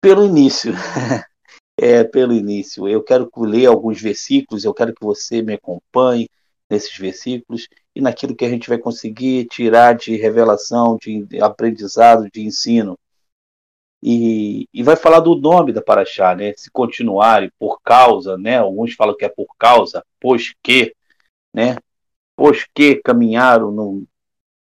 pelo 0.01 0.25
início. 0.25 0.73
é, 1.79 2.03
pelo 2.03 2.33
início. 2.33 2.89
Eu 2.89 3.03
quero 3.03 3.29
ler 3.37 3.67
alguns 3.67 4.01
versículos, 4.01 4.63
eu 4.63 4.73
quero 4.73 4.95
que 4.95 5.05
você 5.05 5.43
me 5.43 5.53
acompanhe 5.53 6.27
nesses 6.69 6.97
versículos 6.97 7.67
e 7.95 8.01
naquilo 8.01 8.35
que 8.35 8.45
a 8.45 8.49
gente 8.49 8.67
vai 8.67 8.77
conseguir 8.77 9.45
tirar 9.45 9.95
de 9.95 10.15
revelação, 10.15 10.97
de 10.97 11.27
aprendizado, 11.41 12.29
de 12.31 12.41
ensino. 12.41 12.97
E, 14.03 14.67
e 14.73 14.83
vai 14.83 14.95
falar 14.95 15.19
do 15.19 15.35
nome 15.35 15.73
da 15.73 15.81
Paraxá, 15.81 16.35
né? 16.35 16.53
Se 16.55 16.69
continuarem 16.69 17.51
por 17.57 17.79
causa, 17.81 18.37
né? 18.37 18.57
Alguns 18.57 18.93
falam 18.93 19.15
que 19.15 19.25
é 19.25 19.29
por 19.29 19.47
causa, 19.57 20.05
pois 20.19 20.53
que, 20.61 20.93
né? 21.53 21.77
Pois 22.35 22.65
que 22.73 22.95
caminharam 22.97 23.71
no, 23.71 24.05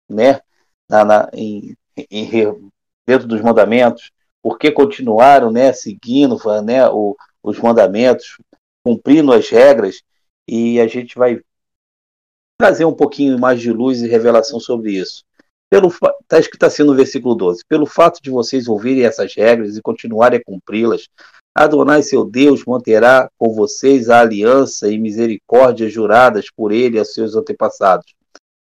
né? 0.09 0.41
Na, 0.89 1.05
na 1.05 1.31
em, 1.35 1.77
em, 2.11 2.71
dentro 3.07 3.27
dos 3.29 3.41
mandamentos, 3.41 4.11
porque 4.43 4.71
continuaram 4.71 5.51
né, 5.51 5.73
seguindo 5.73 6.39
né, 6.63 6.89
o, 6.89 7.17
os 7.43 7.59
mandamentos, 7.59 8.39
cumprindo 8.83 9.33
as 9.33 9.49
regras, 9.49 10.03
e 10.47 10.81
a 10.81 10.87
gente 10.87 11.17
vai 11.17 11.41
trazer 12.59 12.85
um 12.85 12.95
pouquinho 12.95 13.39
mais 13.39 13.61
de 13.61 13.73
luz 13.73 14.03
e 14.03 14.09
revelação 14.09 14.61
sobre 14.61 14.93
isso. 14.93 15.25
Está 15.73 16.39
escrito 16.39 16.65
assim 16.65 16.85
no 16.85 16.95
versículo 16.95 17.35
12: 17.35 17.63
Pelo 17.69 17.87
fato 17.87 18.21
de 18.23 18.31
vocês 18.31 18.69
ouvirem 18.69 19.05
essas 19.05 19.35
regras 19.35 19.77
e 19.77 19.83
continuarem 19.83 20.39
a 20.39 20.45
cumpri-las, 20.45 21.09
Adonai 21.55 22.03
seu 22.03 22.25
Deus 22.25 22.65
manterá 22.65 23.29
com 23.39 23.53
vocês 23.53 24.09
a 24.09 24.21
aliança 24.21 24.89
e 24.91 24.99
misericórdia 24.99 25.89
juradas 25.89 26.47
por 26.55 26.73
ele 26.73 26.99
a 26.99 27.05
seus 27.05 27.35
antepassados. 27.35 28.13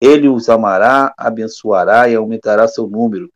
Ele 0.01 0.29
os 0.29 0.49
amará, 0.49 1.13
abençoará 1.17 2.09
e 2.09 2.15
aumentará 2.15 2.69
seu 2.69 2.87
número 2.87 3.29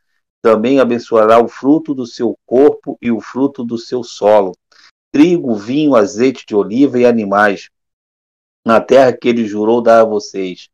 também 0.42 0.80
abençoará 0.80 1.40
o 1.40 1.46
fruto 1.46 1.94
do 1.94 2.04
seu 2.04 2.36
corpo 2.44 2.98
e 3.00 3.12
o 3.12 3.20
fruto 3.20 3.64
do 3.64 3.78
seu 3.78 4.02
solo, 4.02 4.52
trigo, 5.12 5.54
vinho, 5.54 5.94
azeite 5.94 6.44
de 6.44 6.56
oliva 6.56 6.98
e 6.98 7.06
animais, 7.06 7.70
na 8.64 8.80
terra 8.80 9.12
que 9.12 9.28
ele 9.28 9.46
jurou 9.46 9.82
dar 9.82 10.00
a 10.00 10.04
vocês. 10.04 10.68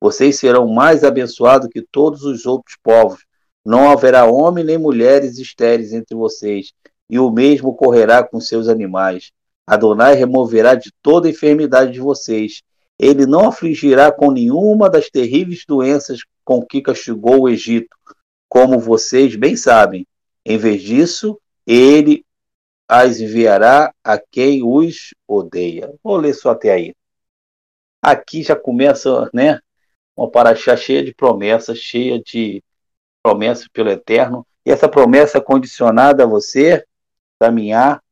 Vocês 0.00 0.38
serão 0.38 0.66
mais 0.66 1.04
abençoados 1.04 1.68
que 1.68 1.82
todos 1.82 2.22
os 2.22 2.46
outros 2.46 2.76
povos. 2.82 3.24
Não 3.64 3.90
haverá 3.90 4.24
homem 4.24 4.64
nem 4.64 4.78
mulheres 4.78 5.38
estéreis 5.38 5.92
entre 5.92 6.16
vocês, 6.16 6.72
e 7.08 7.18
o 7.18 7.30
mesmo 7.30 7.74
correrá 7.74 8.22
com 8.22 8.40
seus 8.40 8.68
animais. 8.68 9.32
Adonai 9.66 10.14
removerá 10.14 10.74
de 10.74 10.90
toda 11.02 11.28
enfermidade 11.28 11.92
de 11.92 12.00
vocês. 12.00 12.62
Ele 12.98 13.26
não 13.26 13.48
afligirá 13.48 14.10
com 14.10 14.30
nenhuma 14.30 14.88
das 14.88 15.10
terríveis 15.10 15.64
doenças 15.66 16.20
com 16.44 16.64
que 16.64 16.82
castigou 16.82 17.42
o 17.42 17.48
Egito 17.48 17.96
como 18.48 18.80
vocês 18.80 19.36
bem 19.36 19.56
sabem. 19.56 20.06
Em 20.44 20.58
vez 20.58 20.82
disso, 20.82 21.40
ele 21.66 22.24
as 22.88 23.20
enviará 23.20 23.94
a 24.02 24.18
quem 24.18 24.64
os 24.64 25.14
odeia. 25.28 25.94
Vou 26.02 26.16
ler 26.16 26.34
só 26.34 26.50
até 26.50 26.72
aí. 26.72 26.92
Aqui 28.02 28.42
já 28.42 28.56
começa, 28.56 29.28
né, 29.32 29.60
uma 30.16 30.30
paraxá 30.30 30.76
cheia 30.76 31.04
de 31.04 31.14
promessas, 31.14 31.78
cheia 31.78 32.20
de 32.20 32.62
promessas 33.22 33.68
pelo 33.68 33.90
Eterno, 33.90 34.46
e 34.64 34.70
essa 34.70 34.88
promessa 34.88 35.38
é 35.38 35.40
condicionada 35.40 36.24
a 36.24 36.26
você 36.26 36.84
caminhar 37.38 38.02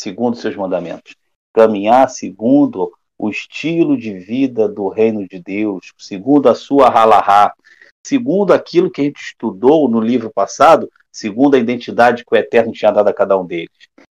segundo 0.00 0.36
seus 0.36 0.56
mandamentos, 0.56 1.14
caminhar 1.52 2.08
segundo 2.08 2.92
o 3.18 3.28
estilo 3.28 3.98
de 3.98 4.18
vida 4.18 4.66
do 4.66 4.88
reino 4.88 5.28
de 5.28 5.38
Deus, 5.38 5.92
segundo 5.98 6.48
a 6.48 6.54
sua 6.54 6.88
halahá, 6.88 7.52
segundo 8.04 8.52
aquilo 8.52 8.90
que 8.90 9.02
a 9.02 9.04
gente 9.04 9.20
estudou 9.20 9.88
no 9.88 10.00
livro 10.00 10.30
passado, 10.30 10.90
segundo 11.12 11.54
a 11.54 11.58
identidade 11.58 12.24
que 12.24 12.34
o 12.34 12.38
Eterno 12.38 12.72
tinha 12.72 12.90
dado 12.90 13.08
a 13.08 13.14
cada 13.14 13.38
um 13.38 13.44
deles. 13.44 13.68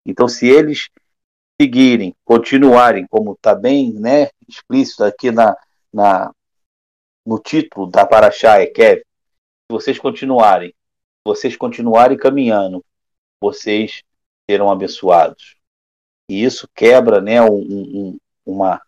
Então, 0.05 0.27
se 0.27 0.47
eles 0.47 0.89
seguirem, 1.61 2.15
continuarem, 2.25 3.05
como 3.05 3.33
está 3.33 3.53
bem 3.53 3.93
né, 3.93 4.29
explícito 4.49 5.03
aqui 5.03 5.29
na, 5.29 5.55
na, 5.93 6.33
no 7.23 7.37
título 7.37 7.85
da 7.85 8.03
Paraxá 8.03 8.59
Ekev, 8.63 8.97
se 8.97 9.05
vocês 9.69 9.99
continuarem, 9.99 10.73
vocês 11.23 11.55
continuarem 11.55 12.17
caminhando, 12.17 12.83
vocês 13.39 14.01
serão 14.49 14.71
abençoados. 14.71 15.55
E 16.27 16.43
isso 16.43 16.67
quebra 16.73 17.21
né, 17.21 17.39
um, 17.43 17.59
um, 17.59 18.17
uma, 18.43 18.81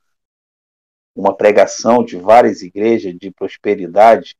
uma 1.15 1.37
pregação 1.37 2.03
de 2.03 2.17
várias 2.17 2.63
igrejas 2.63 3.15
de 3.15 3.29
prosperidade 3.29 4.35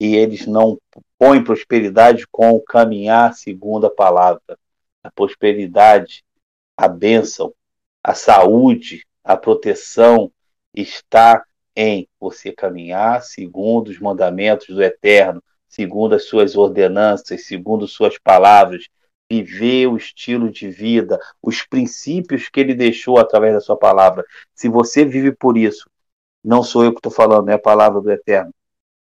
e 0.00 0.16
eles 0.16 0.44
não 0.44 0.76
põem 1.16 1.44
prosperidade 1.44 2.26
com 2.26 2.50
o 2.50 2.60
caminhar 2.60 3.32
segundo 3.34 3.86
a 3.86 3.90
palavra. 3.90 4.58
A 5.04 5.10
prosperidade, 5.12 6.24
a 6.76 6.88
bênção, 6.88 7.54
a 8.02 8.14
saúde, 8.14 9.04
a 9.24 9.36
proteção 9.36 10.30
está 10.74 11.44
em 11.76 12.08
você 12.18 12.52
caminhar 12.52 13.22
segundo 13.22 13.88
os 13.88 13.98
mandamentos 13.98 14.68
do 14.68 14.82
Eterno, 14.82 15.42
segundo 15.68 16.14
as 16.14 16.24
suas 16.24 16.56
ordenanças, 16.56 17.46
segundo 17.46 17.86
suas 17.86 18.18
palavras, 18.18 18.88
viver 19.30 19.86
o 19.86 19.96
estilo 19.96 20.50
de 20.50 20.68
vida, 20.68 21.18
os 21.40 21.62
princípios 21.62 22.48
que 22.48 22.58
ele 22.58 22.74
deixou 22.74 23.18
através 23.18 23.54
da 23.54 23.60
sua 23.60 23.76
palavra. 23.76 24.24
Se 24.54 24.68
você 24.68 25.04
vive 25.04 25.32
por 25.32 25.56
isso, 25.56 25.88
não 26.42 26.62
sou 26.62 26.84
eu 26.84 26.92
que 26.92 26.98
estou 26.98 27.12
falando, 27.12 27.48
é 27.48 27.54
a 27.54 27.58
palavra 27.58 28.00
do 28.00 28.10
Eterno 28.10 28.52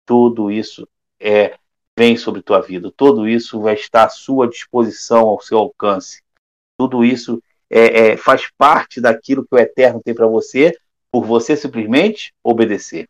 tudo 0.07 0.49
isso 0.49 0.87
é, 1.19 1.59
vem 1.95 2.15
sobre 2.15 2.41
tua 2.41 2.61
vida, 2.61 2.91
tudo 2.95 3.27
isso 3.27 3.59
vai 3.59 3.73
estar 3.73 4.05
à 4.05 4.09
sua 4.09 4.47
disposição, 4.47 5.27
ao 5.27 5.41
seu 5.41 5.57
alcance. 5.57 6.23
Tudo 6.79 7.03
isso 7.03 7.43
é, 7.69 8.11
é, 8.11 8.17
faz 8.17 8.49
parte 8.57 9.01
daquilo 9.01 9.45
que 9.45 9.55
o 9.55 9.59
Eterno 9.59 10.01
tem 10.03 10.13
para 10.13 10.27
você, 10.27 10.77
por 11.11 11.25
você 11.25 11.55
simplesmente 11.55 12.33
obedecer. 12.43 13.09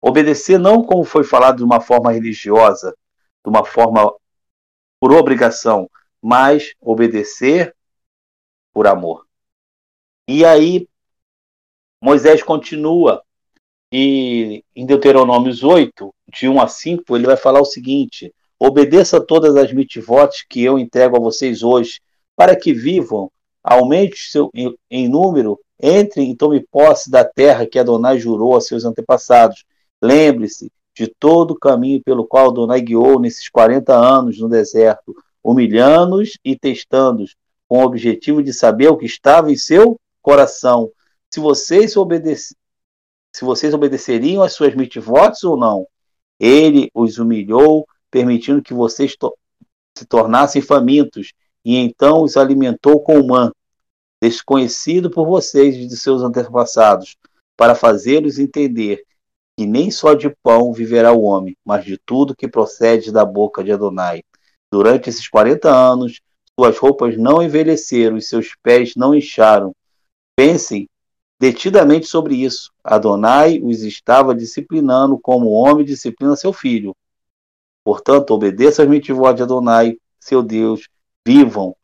Obedecer 0.00 0.58
não 0.58 0.84
como 0.84 1.04
foi 1.04 1.24
falado 1.24 1.58
de 1.58 1.64
uma 1.64 1.80
forma 1.80 2.12
religiosa, 2.12 2.96
de 3.44 3.50
uma 3.50 3.64
forma 3.64 4.14
por 5.00 5.12
obrigação, 5.12 5.90
mas 6.22 6.74
obedecer 6.80 7.74
por 8.72 8.86
amor. 8.86 9.26
E 10.28 10.44
aí 10.44 10.88
Moisés 12.00 12.42
continua 12.42 13.22
e 13.92 14.64
em 14.74 14.84
Deuteronômios 14.84 15.62
8, 15.62 16.12
de 16.28 16.48
1 16.48 16.60
a 16.60 16.68
5, 16.68 17.16
ele 17.16 17.26
vai 17.26 17.36
falar 17.36 17.60
o 17.60 17.64
seguinte: 17.64 18.34
Obedeça 18.58 19.20
todas 19.20 19.54
as 19.56 19.72
mitvotes 19.72 20.44
que 20.48 20.62
eu 20.62 20.78
entrego 20.78 21.16
a 21.16 21.20
vocês 21.20 21.62
hoje, 21.62 22.00
para 22.34 22.56
que 22.56 22.72
vivam, 22.72 23.30
aumente 23.66 24.30
seu, 24.30 24.48
em, 24.54 24.74
em 24.90 25.08
número, 25.08 25.58
entrem 25.82 26.30
e 26.30 26.36
tomem 26.36 26.64
posse 26.70 27.10
da 27.10 27.24
terra 27.24 27.66
que 27.66 27.78
Adonai 27.78 28.18
jurou 28.18 28.56
a 28.56 28.60
seus 28.60 28.84
antepassados. 28.84 29.64
Lembre-se 30.00 30.70
de 30.94 31.08
todo 31.18 31.50
o 31.50 31.58
caminho 31.58 32.00
pelo 32.02 32.26
qual 32.26 32.50
Adonai 32.50 32.80
guiou 32.80 33.18
nesses 33.18 33.48
40 33.48 33.92
anos 33.92 34.38
no 34.38 34.48
deserto, 34.48 35.14
humilhando-os 35.42 36.38
e 36.44 36.56
testando-os, 36.56 37.34
com 37.68 37.78
o 37.78 37.84
objetivo 37.84 38.42
de 38.42 38.52
saber 38.52 38.88
o 38.88 38.96
que 38.96 39.06
estava 39.06 39.50
em 39.50 39.56
seu 39.56 39.98
coração, 40.22 40.88
se 41.32 41.40
vocês 41.40 41.96
obedecem 41.96 42.56
se 43.34 43.44
vocês 43.44 43.74
obedeceriam 43.74 44.42
às 44.42 44.54
suas 44.54 44.74
mitzvot 44.74 45.34
ou 45.44 45.58
não. 45.58 45.86
Ele 46.40 46.90
os 46.94 47.18
humilhou, 47.18 47.86
permitindo 48.10 48.62
que 48.62 48.72
vocês 48.72 49.14
to 49.14 49.36
se 49.94 50.06
tornassem 50.06 50.62
famintos, 50.62 51.34
e 51.62 51.76
então 51.76 52.22
os 52.22 52.36
alimentou 52.38 53.00
com 53.02 53.22
mã, 53.26 53.52
desconhecido 54.22 55.10
por 55.10 55.26
vocês 55.26 55.76
e 55.76 55.86
de 55.86 55.96
seus 55.96 56.22
antepassados, 56.22 57.16
para 57.56 57.74
fazê-los 57.74 58.38
entender 58.38 59.02
que 59.56 59.66
nem 59.66 59.90
só 59.90 60.14
de 60.14 60.28
pão 60.42 60.72
viverá 60.72 61.12
o 61.12 61.22
homem, 61.22 61.56
mas 61.64 61.84
de 61.84 61.98
tudo 61.98 62.36
que 62.36 62.46
procede 62.46 63.10
da 63.10 63.24
boca 63.24 63.64
de 63.64 63.72
Adonai. 63.72 64.22
Durante 64.70 65.08
esses 65.08 65.28
40 65.28 65.70
anos, 65.70 66.20
suas 66.58 66.76
roupas 66.76 67.16
não 67.16 67.42
envelheceram 67.42 68.16
e 68.16 68.22
seus 68.22 68.54
pés 68.62 68.94
não 68.96 69.14
incharam. 69.14 69.74
Pensem 70.36 70.88
detidamente 71.40 72.06
sobre 72.06 72.34
isso. 72.34 72.70
Adonai 72.84 73.60
os 73.62 73.82
estava 73.82 74.34
disciplinando 74.34 75.18
como 75.18 75.46
o 75.46 75.52
homem 75.52 75.84
disciplina 75.84 76.36
seu 76.36 76.52
filho. 76.52 76.94
Portanto, 77.84 78.32
obedeçam 78.32 78.84
as 78.84 78.90
mitivot 78.90 79.34
de 79.34 79.42
Adonai, 79.42 79.96
seu 80.20 80.42
Deus, 80.42 80.88
vivam 81.26 81.74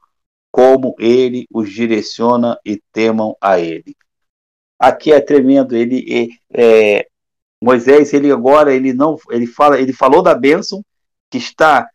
como 0.52 0.94
ele 0.98 1.48
os 1.52 1.72
direciona 1.72 2.58
e 2.64 2.80
temam 2.92 3.34
a 3.40 3.58
ele. 3.58 3.96
Aqui 4.78 5.12
é 5.12 5.20
tremendo, 5.20 5.74
ele 5.74 6.28
é, 6.52 7.06
Moisés, 7.62 8.12
ele 8.12 8.30
agora 8.30 8.74
ele 8.74 8.92
não, 8.92 9.16
ele 9.30 9.46
fala, 9.46 9.80
ele 9.80 9.92
falou 9.92 10.22
da 10.22 10.34
bênção 10.34 10.84
que 11.30 11.38
está 11.38 11.88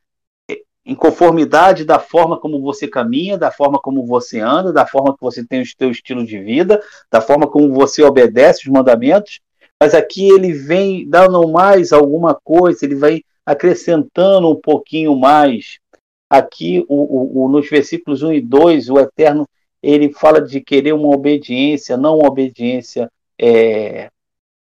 em 0.85 0.95
conformidade 0.95 1.83
da 1.83 1.99
forma 1.99 2.39
como 2.39 2.61
você 2.61 2.87
caminha, 2.87 3.37
da 3.37 3.51
forma 3.51 3.77
como 3.77 4.05
você 4.05 4.39
anda, 4.39 4.71
da 4.71 4.87
forma 4.87 5.13
que 5.13 5.21
você 5.21 5.45
tem 5.45 5.61
o 5.61 5.65
seu 5.65 5.91
estilo 5.91 6.25
de 6.25 6.39
vida, 6.39 6.81
da 7.11 7.19
forma 7.19 7.45
como 7.45 7.73
você 7.73 8.01
obedece 8.01 8.61
os 8.61 8.73
mandamentos. 8.73 9.41
Mas 9.79 9.93
aqui 9.93 10.29
ele 10.29 10.53
vem 10.53 11.07
dando 11.07 11.45
mais 11.49 11.91
alguma 11.91 12.33
coisa, 12.33 12.85
ele 12.85 12.95
vai 12.95 13.21
acrescentando 13.45 14.49
um 14.49 14.55
pouquinho 14.55 15.13
mais. 15.15 15.77
Aqui, 16.29 16.85
o, 16.89 17.45
o, 17.45 17.49
nos 17.49 17.69
versículos 17.69 18.21
1 18.21 18.33
e 18.33 18.41
2, 18.41 18.89
o 18.89 18.99
Eterno 18.99 19.47
ele 19.81 20.11
fala 20.11 20.41
de 20.41 20.59
querer 20.59 20.93
uma 20.93 21.15
obediência, 21.15 21.95
não 21.95 22.17
uma 22.17 22.27
obediência 22.27 23.09
é, 23.39 24.09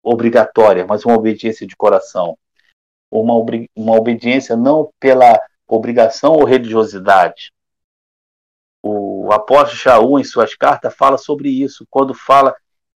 obrigatória, 0.02 0.87
mas 0.87 1.05
uma 1.05 1.16
obediência 1.16 1.66
de 1.66 1.74
coração. 1.74 2.38
Uma, 3.11 3.35
uma 3.74 3.96
obediência 3.96 4.57
não 4.57 4.90
pela 5.00 5.40
obrigação 5.66 6.35
ou 6.35 6.44
religiosidade. 6.44 7.52
O 8.83 9.33
apóstolo 9.33 9.76
Shaul, 9.76 10.20
em 10.20 10.24
suas 10.24 10.55
cartas, 10.55 10.94
fala 10.94 11.18
sobre 11.18 11.48
isso, 11.48 11.87
quando 11.90 12.14
fala 12.14 12.55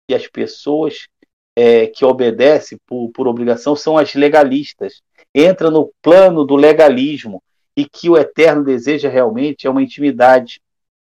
que 0.07 0.13
as 0.13 0.27
pessoas 0.27 1.07
é, 1.55 1.87
que 1.87 2.05
obedecem 2.05 2.77
por, 2.85 3.09
por 3.09 3.27
obrigação 3.27 3.75
são 3.75 3.97
as 3.97 4.13
legalistas. 4.13 5.01
Entra 5.33 5.71
no 5.71 5.91
plano 6.01 6.45
do 6.45 6.55
legalismo 6.55 7.41
e 7.79 7.85
que 7.87 8.09
o 8.09 8.17
eterno 8.17 8.63
deseja 8.63 9.09
realmente 9.09 9.67
é 9.67 9.69
uma 9.69 9.83
intimidade. 9.83 10.61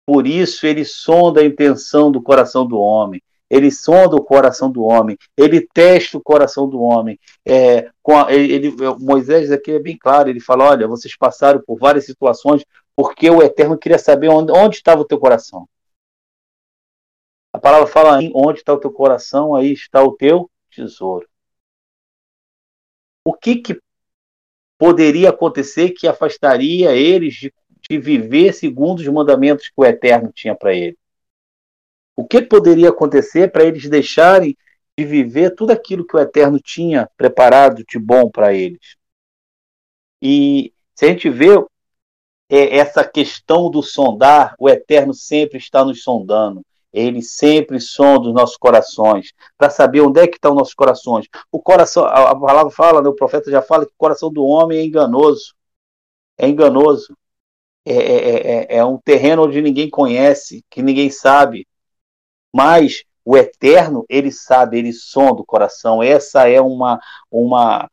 Por 0.06 0.26
isso 0.26 0.66
ele 0.66 0.84
sonda 0.84 1.40
a 1.40 1.44
intenção 1.44 2.10
do 2.10 2.22
coração 2.22 2.66
do 2.66 2.78
homem 2.78 3.22
ele 3.52 3.70
sonda 3.70 4.16
o 4.16 4.24
coração 4.24 4.72
do 4.72 4.82
homem, 4.82 5.18
ele 5.36 5.60
testa 5.60 6.16
o 6.16 6.22
coração 6.22 6.66
do 6.66 6.80
homem. 6.80 7.20
É, 7.46 7.90
a, 8.08 8.32
ele, 8.32 8.74
Moisés 8.98 9.52
aqui 9.52 9.72
é 9.72 9.78
bem 9.78 9.94
claro, 9.94 10.30
ele 10.30 10.40
fala: 10.40 10.70
olha, 10.70 10.88
vocês 10.88 11.14
passaram 11.14 11.60
por 11.60 11.78
várias 11.78 12.06
situações 12.06 12.64
porque 12.96 13.28
o 13.28 13.42
Eterno 13.42 13.76
queria 13.76 13.98
saber 13.98 14.28
onde, 14.28 14.50
onde 14.52 14.76
estava 14.76 15.02
o 15.02 15.04
teu 15.04 15.18
coração. 15.18 15.68
A 17.52 17.58
palavra 17.58 17.86
fala: 17.86 18.18
onde 18.34 18.60
está 18.60 18.72
o 18.72 18.80
teu 18.80 18.90
coração, 18.90 19.54
aí 19.54 19.70
está 19.70 20.02
o 20.02 20.12
teu 20.16 20.50
tesouro. 20.70 21.28
O 23.22 23.34
que, 23.34 23.56
que 23.56 23.78
poderia 24.82 25.30
acontecer 25.30 25.90
que 25.90 26.08
afastaria 26.08 26.90
eles 26.90 27.34
de, 27.34 27.54
de 27.88 27.98
viver 27.98 28.52
segundo 28.52 28.98
os 28.98 29.06
mandamentos 29.06 29.68
que 29.68 29.74
o 29.76 29.84
Eterno 29.84 30.32
tinha 30.34 30.56
para 30.56 30.74
eles? 30.74 30.98
O 32.16 32.26
que 32.26 32.42
poderia 32.42 32.88
acontecer 32.88 33.52
para 33.52 33.62
eles 33.62 33.88
deixarem 33.88 34.56
de 34.98 35.04
viver 35.04 35.54
tudo 35.54 35.70
aquilo 35.70 36.04
que 36.04 36.16
o 36.16 36.18
Eterno 36.18 36.58
tinha 36.58 37.08
preparado 37.16 37.84
de 37.88 37.96
bom 37.96 38.28
para 38.28 38.52
eles? 38.54 38.96
E 40.20 40.74
se 40.96 41.04
a 41.04 41.08
gente 41.10 41.30
vê 41.30 41.64
é, 42.50 42.76
essa 42.76 43.04
questão 43.04 43.70
do 43.70 43.84
sondar, 43.84 44.56
o 44.58 44.68
Eterno 44.68 45.14
sempre 45.14 45.58
está 45.58 45.84
nos 45.84 46.02
sondando. 46.02 46.60
Ele 46.92 47.22
sempre 47.22 47.80
sonda 47.80 48.28
os 48.28 48.34
nossos 48.34 48.56
corações, 48.56 49.32
para 49.56 49.70
saber 49.70 50.02
onde 50.02 50.20
é 50.20 50.26
que 50.26 50.36
estão 50.36 50.52
os 50.52 50.58
nossos 50.58 50.74
corações. 50.74 51.26
O 51.50 51.60
coração, 51.60 52.04
a, 52.04 52.38
palavra 52.38 52.70
fala, 52.70 53.00
né, 53.00 53.08
o 53.08 53.14
profeta 53.14 53.50
já 53.50 53.62
fala 53.62 53.86
que 53.86 53.92
o 53.92 53.98
coração 53.98 54.32
do 54.32 54.44
homem 54.44 54.78
é 54.78 54.84
enganoso. 54.84 55.54
É 56.36 56.48
enganoso. 56.48 57.16
É, 57.84 57.94
é, 57.94 58.76
é, 58.76 58.76
é 58.78 58.84
um 58.84 58.98
terreno 58.98 59.44
onde 59.44 59.60
ninguém 59.62 59.88
conhece, 59.88 60.64
que 60.70 60.82
ninguém 60.82 61.10
sabe. 61.10 61.66
Mas 62.54 63.04
o 63.24 63.36
eterno, 63.36 64.04
ele 64.08 64.30
sabe, 64.30 64.78
ele 64.78 64.92
sonda 64.92 65.40
o 65.40 65.46
coração. 65.46 66.02
Essa 66.02 66.48
é 66.48 66.60
uma, 66.60 67.00
uma, 67.30 67.88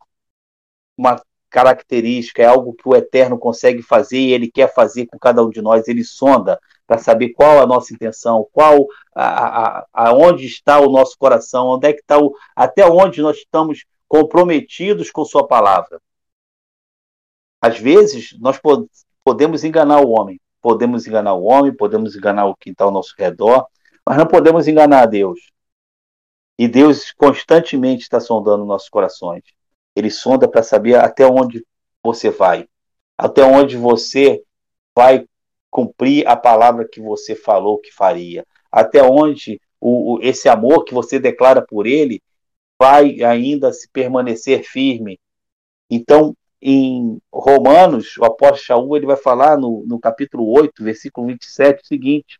uma 0.98 1.22
característica, 1.50 2.42
é 2.42 2.46
algo 2.46 2.74
que 2.74 2.88
o 2.88 2.96
eterno 2.96 3.38
consegue 3.38 3.82
fazer 3.82 4.18
e 4.18 4.34
ele 4.34 4.50
quer 4.52 4.74
fazer 4.74 5.08
com 5.08 5.18
cada 5.18 5.44
um 5.44 5.50
de 5.50 5.62
nós. 5.62 5.88
Ele 5.88 6.04
sonda 6.04 6.60
para 6.86 6.98
saber 6.98 7.30
qual 7.30 7.60
a 7.62 7.68
nossa 7.68 7.94
intenção, 7.94 8.48
qual 8.52 8.86
a, 9.14 9.80
a, 9.80 9.88
aonde 9.94 10.46
está 10.46 10.80
o 10.80 10.90
nosso 10.90 11.18
coração, 11.18 11.68
onde 11.68 11.88
é 11.88 11.94
que 11.94 12.02
está 12.02 12.18
o, 12.18 12.34
até 12.56 12.86
onde 12.86 13.22
nós 13.22 13.38
estamos 13.38 13.86
comprometidos 14.08 15.12
com 15.12 15.24
sua 15.24 15.48
palavra. 15.48 16.02
Às 17.62 17.78
vezes 17.78 18.36
nós 18.40 18.60
podemos 19.24 19.64
enganar 19.64 20.02
o 20.02 20.10
homem, 20.10 20.40
podemos 20.62 21.06
enganar 21.06 21.34
o 21.34 21.44
homem, 21.44 21.76
podemos 21.76 22.16
enganar 22.16 22.46
o 22.48 22.56
que 22.56 22.72
está 22.72 22.86
ao 22.86 22.92
nosso 22.92 23.14
redor, 23.18 23.68
mas 24.06 24.18
não 24.18 24.26
podemos 24.26 24.68
enganar 24.68 25.04
a 25.04 25.06
Deus. 25.06 25.52
E 26.58 26.68
Deus 26.68 27.12
constantemente 27.12 28.04
está 28.04 28.20
sondando 28.20 28.66
nossos 28.66 28.90
corações. 28.90 29.44
Ele 29.95 30.10
sonda 30.10 30.47
para 30.47 30.63
saber 30.63 30.95
até 30.95 31.25
onde 31.25 31.65
você 32.04 32.30
vai, 32.30 32.67
até 33.17 33.43
onde 33.43 33.75
você 33.78 34.43
vai 34.95 35.25
cumprir 35.69 36.28
a 36.28 36.36
palavra 36.36 36.88
que 36.88 37.02
você 37.02 37.36
falou 37.36 37.80
que 37.80 37.91
faria, 37.91 38.45
até 38.71 39.04
onde 39.04 39.62
o, 39.80 40.15
o, 40.15 40.21
esse 40.21 40.49
amor 40.49 40.84
que 40.84 40.93
você 40.93 41.19
declara 41.19 41.62
por 41.62 41.86
ele 41.86 42.21
vai 42.80 43.21
ainda 43.21 43.73
se 43.73 43.89
permanecer 43.89 44.63
firme. 44.63 45.19
Então, 45.89 46.36
em 46.62 47.19
Romanos, 47.32 48.17
o 48.17 48.25
apóstolo 48.25 48.62
Shaul 48.62 48.97
ele 48.97 49.06
vai 49.06 49.17
falar 49.17 49.58
no, 49.58 49.84
no 49.86 49.99
capítulo 49.99 50.49
8, 50.52 50.84
versículo 50.84 51.28
27, 51.28 51.84
o 51.84 51.86
seguinte: 51.86 52.39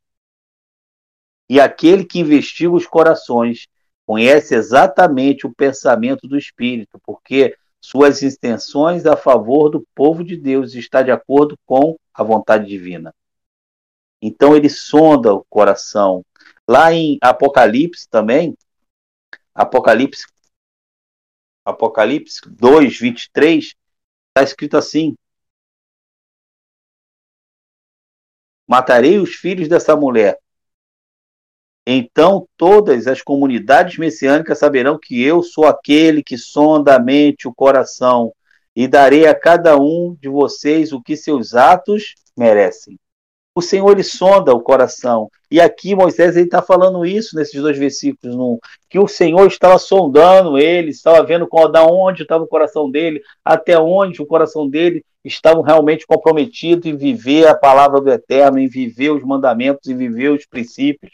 e 1.50 1.60
aquele 1.60 2.06
que 2.06 2.20
investiga 2.20 2.72
os 2.72 2.86
corações 2.86 3.68
conhece 4.10 4.56
exatamente 4.56 5.46
o 5.46 5.54
pensamento 5.54 6.28
do 6.28 6.36
Espírito, 6.36 7.00
porque 7.04 7.56
suas 7.80 8.24
intenções 8.24 9.06
a 9.06 9.16
favor 9.16 9.70
do 9.70 9.86
povo 9.94 10.24
de 10.24 10.36
Deus 10.36 10.74
está 10.74 11.04
de 11.04 11.12
acordo 11.12 11.56
com 11.64 11.96
a 12.12 12.24
vontade 12.24 12.66
divina. 12.66 13.14
Então 14.20 14.56
ele 14.56 14.68
sonda 14.68 15.32
o 15.32 15.46
coração. 15.48 16.26
Lá 16.68 16.92
em 16.92 17.20
Apocalipse 17.22 18.10
também, 18.10 18.58
Apocalipse 19.54 20.26
Apocalipse 21.64 22.42
2, 22.50 22.98
23, 22.98 23.64
está 23.64 24.42
escrito 24.44 24.76
assim: 24.76 25.16
Matarei 28.68 29.20
os 29.20 29.36
filhos 29.36 29.68
dessa 29.68 29.96
mulher, 29.96 30.40
então 31.86 32.48
todas 32.58 33.08
as 33.08 33.22
comunidades 33.22 33.98
messiânicas 33.98 34.60
saberão 34.60 34.98
que 35.02 35.22
eu 35.22 35.42
sou 35.42 35.66
aquele 35.66 36.24
que 36.24 36.38
sonda 36.38 36.96
a 36.96 37.00
mente, 37.00 37.48
o 37.48 37.54
coração, 37.54 38.32
e 38.76 38.88
darei 38.88 39.28
a 39.28 39.36
cada 39.36 39.78
um 39.78 40.16
de 40.22 40.30
vocês 40.30 40.94
o 40.94 41.02
que 41.02 41.18
seus 41.18 41.54
atos 41.54 42.14
merecem. 42.38 42.98
O 43.56 43.62
Senhor 43.62 43.92
ele 43.92 44.04
sonda 44.04 44.54
o 44.54 44.62
coração. 44.62 45.30
E 45.52 45.60
aqui 45.60 45.96
Moisés 45.96 46.38
está 46.38 46.62
falando 46.62 47.06
isso 47.06 47.36
nesses 47.36 47.60
dois 47.60 47.78
versículos, 47.78 48.36
no, 48.36 48.60
que 48.90 49.00
o 49.00 49.08
Senhor 49.08 49.46
estava 49.48 49.78
sondando 49.78 50.58
ele, 50.58 50.92
estava 50.92 51.26
vendo 51.26 51.48
qual, 51.48 51.70
da 51.70 51.84
onde 51.84 52.22
estava 52.22 52.44
o 52.44 52.48
coração 52.48 52.90
dele, 52.90 53.22
até 53.44 53.78
onde 53.78 54.22
o 54.22 54.26
coração 54.26 54.70
dele 54.70 55.04
estava 55.26 55.62
realmente 55.66 56.06
comprometido 56.08 56.88
em 56.88 56.96
viver 56.96 57.48
a 57.48 57.56
palavra 57.56 58.00
do 58.00 58.10
Eterno, 58.10 58.60
em 58.60 58.70
viver 58.70 59.10
os 59.10 59.24
mandamentos, 59.24 59.90
em 59.90 59.98
viver 59.98 60.30
os 60.30 60.46
princípios. 60.46 61.12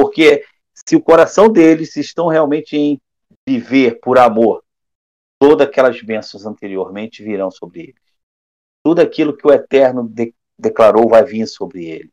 Porque 0.00 0.46
se 0.72 0.96
o 0.96 1.02
coração 1.02 1.52
deles 1.52 1.94
estão 1.94 2.26
realmente 2.26 2.74
em 2.74 2.98
viver 3.46 4.00
por 4.00 4.16
amor, 4.16 4.64
todas 5.38 5.68
aquelas 5.68 6.00
bênçãos 6.00 6.46
anteriormente 6.46 7.22
virão 7.22 7.50
sobre 7.50 7.80
eles. 7.80 8.02
Tudo 8.82 9.02
aquilo 9.02 9.36
que 9.36 9.46
o 9.46 9.52
Eterno 9.52 10.08
de 10.08 10.32
declarou 10.58 11.06
vai 11.06 11.22
vir 11.22 11.46
sobre 11.46 11.84
eles. 11.84 12.10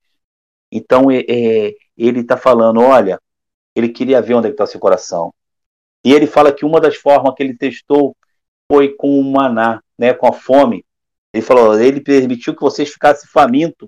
Então 0.69 1.09
é, 1.09 1.23
ele 1.95 2.19
está 2.19 2.35
falando, 2.35 2.81
olha, 2.81 3.21
ele 3.73 3.87
queria 3.87 4.21
ver 4.21 4.33
onde 4.33 4.49
é 4.49 4.51
está 4.51 4.67
seu 4.67 4.81
coração. 4.81 5.33
E 6.03 6.11
ele 6.11 6.27
fala 6.27 6.51
que 6.51 6.65
uma 6.65 6.81
das 6.81 6.97
formas 6.97 7.33
que 7.35 7.41
ele 7.41 7.55
testou 7.55 8.17
foi 8.69 8.89
com 8.95 9.17
o 9.17 9.23
maná, 9.23 9.81
né, 9.97 10.13
com 10.13 10.27
a 10.27 10.33
fome. 10.33 10.85
Ele 11.33 11.41
falou, 11.41 11.79
ele 11.79 12.01
permitiu 12.01 12.53
que 12.53 12.61
vocês 12.61 12.89
ficassem 12.89 13.29
famintos. 13.29 13.87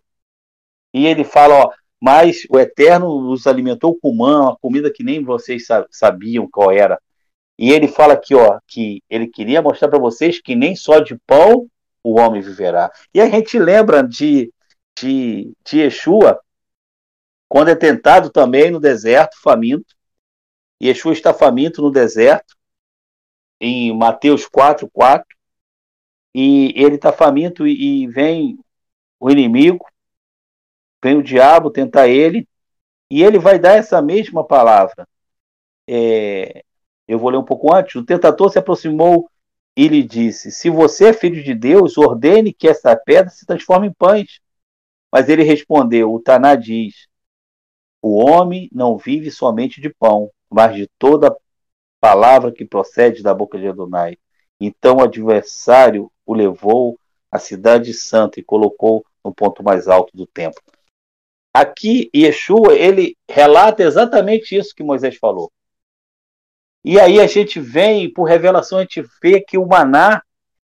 E 0.94 1.06
ele 1.06 1.26
fala, 1.26 1.66
ó, 1.66 1.72
mas 2.02 2.44
o 2.50 2.58
Eterno 2.58 3.30
os 3.30 3.46
alimentou 3.46 3.98
com 4.00 4.14
mão, 4.14 4.44
uma 4.44 4.58
comida 4.58 4.92
que 4.92 5.04
nem 5.04 5.24
vocês 5.24 5.68
sabiam 5.92 6.50
qual 6.50 6.72
era. 6.72 7.00
E 7.58 7.72
ele 7.72 7.90
fala 7.90 8.14
aqui, 8.14 8.34
ó, 8.34 8.58
que 8.66 9.04
ele 9.10 9.28
queria 9.28 9.62
mostrar 9.62 9.90
para 9.90 10.00
vocês 10.00 10.42
que 10.42 10.56
nem 10.56 10.76
só 10.76 11.00
de 11.00 11.18
pão 11.28 11.70
o 12.02 12.18
homem 12.18 12.42
viverá. 12.42 12.90
E 13.14 13.20
a 13.20 13.30
gente 13.30 13.60
lembra 13.60 14.02
de, 14.02 14.54
de, 14.98 15.52
de 15.66 15.80
Yeshua, 15.80 16.40
quando 17.50 17.70
é 17.70 17.76
tentado 17.76 18.30
também 18.30 18.72
no 18.72 18.80
deserto, 18.80 19.36
faminto. 19.42 19.94
Yeshua 20.82 21.12
está 21.12 21.34
faminto 21.34 21.82
no 21.82 21.92
deserto, 21.92 22.56
em 23.60 23.94
Mateus 23.94 24.48
4, 24.48 24.90
4. 24.90 25.26
E 26.34 26.74
ele 26.78 26.96
está 26.96 27.12
faminto 27.12 27.68
e, 27.68 28.04
e 28.04 28.08
vem 28.08 28.58
o 29.20 29.30
inimigo, 29.30 29.86
vem 31.04 31.18
o 31.18 31.24
diabo 31.24 31.72
tentar 31.72 32.08
ele, 32.08 32.48
e 33.10 33.24
ele 33.24 33.40
vai 33.40 33.58
dar 33.58 33.76
essa 33.76 34.02
mesma 34.02 34.46
palavra. 34.46 35.08
É, 35.88 36.64
eu 37.08 37.18
vou 37.18 37.32
ler 37.32 37.38
um 37.38 37.44
pouco 37.44 37.74
antes. 37.74 37.96
O 37.96 38.06
tentador 38.06 38.52
se 38.52 38.60
aproximou 38.60 39.30
e 39.76 39.88
lhe 39.88 40.04
disse: 40.04 40.52
Se 40.52 40.70
você 40.70 41.08
é 41.10 41.14
filho 41.14 41.44
de 41.44 41.56
Deus, 41.56 41.98
ordene 41.98 42.54
que 42.54 42.68
essa 42.68 42.96
pedra 42.96 43.30
se 43.32 43.46
transforme 43.46 43.88
em 43.88 43.94
pães. 43.94 44.40
Mas 45.12 45.28
ele 45.30 45.44
respondeu: 45.44 46.14
O 46.14 46.20
Taná 46.20 46.56
diz: 46.56 47.08
O 48.02 48.18
homem 48.24 48.70
não 48.72 48.98
vive 48.98 49.32
somente 49.32 49.82
de 49.82 49.90
pão, 49.90 50.30
mas 50.50 50.76
de 50.76 50.88
toda 51.00 51.36
palavra 52.00 52.52
que 52.52 52.66
procede 52.66 53.24
da 53.24 53.34
boca 53.34 53.58
de 53.58 53.68
Adonai. 53.68 54.18
Então 54.60 54.98
o 54.98 55.04
adversário 55.04 56.12
o 56.26 56.34
levou 56.34 57.00
à 57.32 57.40
cidade 57.40 57.94
santa 57.94 58.40
e 58.40 58.44
colocou 58.44 59.06
no 59.24 59.34
ponto 59.34 59.64
mais 59.64 59.88
alto 59.88 60.16
do 60.16 60.28
templo. 60.28 60.62
Aqui, 61.54 62.10
Yeshua, 62.16 62.76
ele 62.76 63.18
relata 63.30 63.84
exatamente 63.84 64.56
isso 64.56 64.76
que 64.76 64.84
Moisés 64.84 65.18
falou. 65.18 65.52
E 66.84 67.00
aí 67.00 67.20
a 67.20 67.28
gente 67.28 67.60
vem, 67.60 68.12
por 68.12 68.24
revelação, 68.24 68.78
a 68.78 68.82
gente 68.82 69.04
vê 69.22 69.42
que 69.42 69.58
o 69.58 69.68
maná 69.68 70.22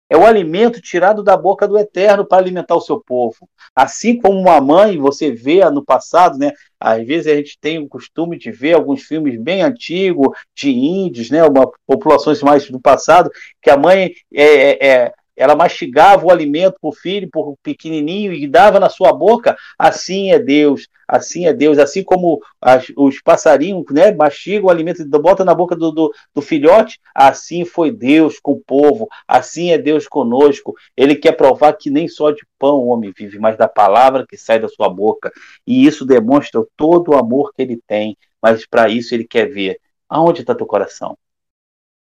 é 0.10 0.18
o 0.18 0.26
alimento 0.26 0.80
tirado 0.80 1.24
da 1.24 1.36
boca 1.36 1.68
do 1.68 1.78
Eterno 1.78 2.24
para 2.24 2.38
alimentar 2.38 2.76
o 2.76 2.82
seu 2.82 3.02
povo. 3.02 3.50
Assim 3.76 4.20
como 4.20 4.40
uma 4.40 4.62
mãe, 4.62 4.98
você 4.98 5.32
vê 5.32 5.68
no 5.72 5.84
passado, 5.84 6.38
né? 6.38 6.52
Às 6.80 7.04
vezes 7.08 7.26
a 7.26 7.36
gente 7.36 7.58
tem 7.60 7.80
o 7.80 7.88
costume 7.88 8.38
de 8.38 8.52
ver 8.52 8.74
alguns 8.74 9.02
filmes 9.02 9.42
bem 9.42 9.64
antigos, 9.64 10.38
de 10.56 10.70
índios, 10.70 11.32
né? 11.32 11.44
Uma, 11.44 11.68
populações 11.88 12.44
mais 12.44 12.70
do 12.70 12.80
passado, 12.80 13.32
que 13.60 13.72
a 13.72 13.78
mãe 13.78 14.14
é, 14.32 14.44
é, 14.44 14.88
é 14.88 15.14
ela 15.36 15.56
mastigava 15.56 16.26
o 16.26 16.32
alimento 16.32 16.78
para 16.80 16.90
o 16.90 16.94
filho, 16.94 17.30
por 17.32 17.56
pequenininho, 17.64 18.32
e 18.34 18.48
dava 18.48 18.80
na 18.80 18.90
sua 18.90 19.12
boca. 19.12 19.58
Assim 19.78 20.32
é 20.32 20.40
Deus, 20.40 20.88
assim 21.08 21.46
é 21.46 21.54
Deus. 21.54 21.78
Assim 21.80 22.04
como 22.04 22.40
as, 22.62 22.92
os 22.96 23.22
passarinhos 23.22 23.84
né, 23.92 24.12
mastigam 24.12 24.68
o 24.68 24.70
alimento 24.70 25.02
e 25.02 25.06
botam 25.06 25.46
na 25.46 25.56
boca 25.56 25.76
do, 25.76 25.92
do, 25.92 26.14
do, 26.34 26.42
filhote, 26.42 27.00
assim 27.16 27.66
foi 27.66 27.92
Deus 27.92 28.40
com 28.40 28.54
o 28.54 28.62
povo, 28.62 29.08
assim 29.28 29.72
é 29.72 29.78
Deus 29.78 30.08
conosco. 30.08 30.76
Ele 30.96 31.16
quer 31.16 31.34
provar 31.34 31.74
que 31.74 31.90
nem 31.90 32.08
só 32.08 32.32
de 32.32 32.46
pão 32.60 32.78
o 32.78 32.88
homem 32.88 33.12
vive, 33.16 33.40
mas 33.40 33.58
da 33.58 33.68
palavra 33.68 34.26
que 34.28 34.38
sai 34.38 34.60
da 34.60 34.68
sua 34.68 34.90
boca. 34.90 35.32
E 35.66 35.86
isso 35.86 36.06
demonstra 36.06 36.64
todo 36.78 37.12
o 37.12 37.18
amor 37.18 37.52
que 37.54 37.62
ele 37.62 37.82
tem. 37.88 38.18
Mas 38.42 38.66
para 38.66 38.90
isso 38.90 39.16
ele 39.16 39.26
quer 39.26 39.46
ver 39.50 39.80
aonde 40.08 40.42
está 40.42 40.54
teu 40.54 40.68
coração. 40.68 41.18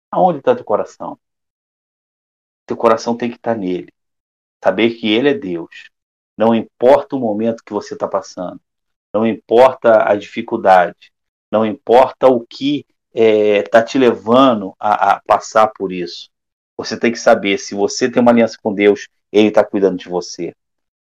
Aonde 0.09 0.39
está 0.39 0.55
teu 0.55 0.65
coração? 0.65 1.17
Teu 2.71 2.77
coração 2.77 3.17
tem 3.17 3.29
que 3.29 3.35
estar 3.35 3.53
nele. 3.53 3.89
Saber 4.63 4.91
que 4.91 5.11
ele 5.11 5.27
é 5.27 5.33
Deus. 5.33 5.89
Não 6.37 6.55
importa 6.55 7.17
o 7.17 7.19
momento 7.19 7.65
que 7.65 7.73
você 7.73 7.95
está 7.95 8.07
passando. 8.07 8.61
Não 9.13 9.27
importa 9.27 10.09
a 10.09 10.15
dificuldade. 10.15 11.11
Não 11.51 11.65
importa 11.65 12.29
o 12.29 12.47
que 12.47 12.85
está 13.13 13.19
é, 13.21 13.61
tá 13.63 13.83
te 13.83 13.97
levando 13.97 14.73
a, 14.79 15.15
a 15.15 15.21
passar 15.23 15.67
por 15.67 15.91
isso. 15.91 16.29
Você 16.77 16.97
tem 16.97 17.11
que 17.11 17.19
saber 17.19 17.57
se 17.57 17.75
você 17.75 18.09
tem 18.09 18.21
uma 18.21 18.31
aliança 18.31 18.57
com 18.63 18.73
Deus, 18.73 19.09
Ele 19.33 19.49
está 19.49 19.65
cuidando 19.65 19.97
de 19.97 20.07
você. 20.07 20.55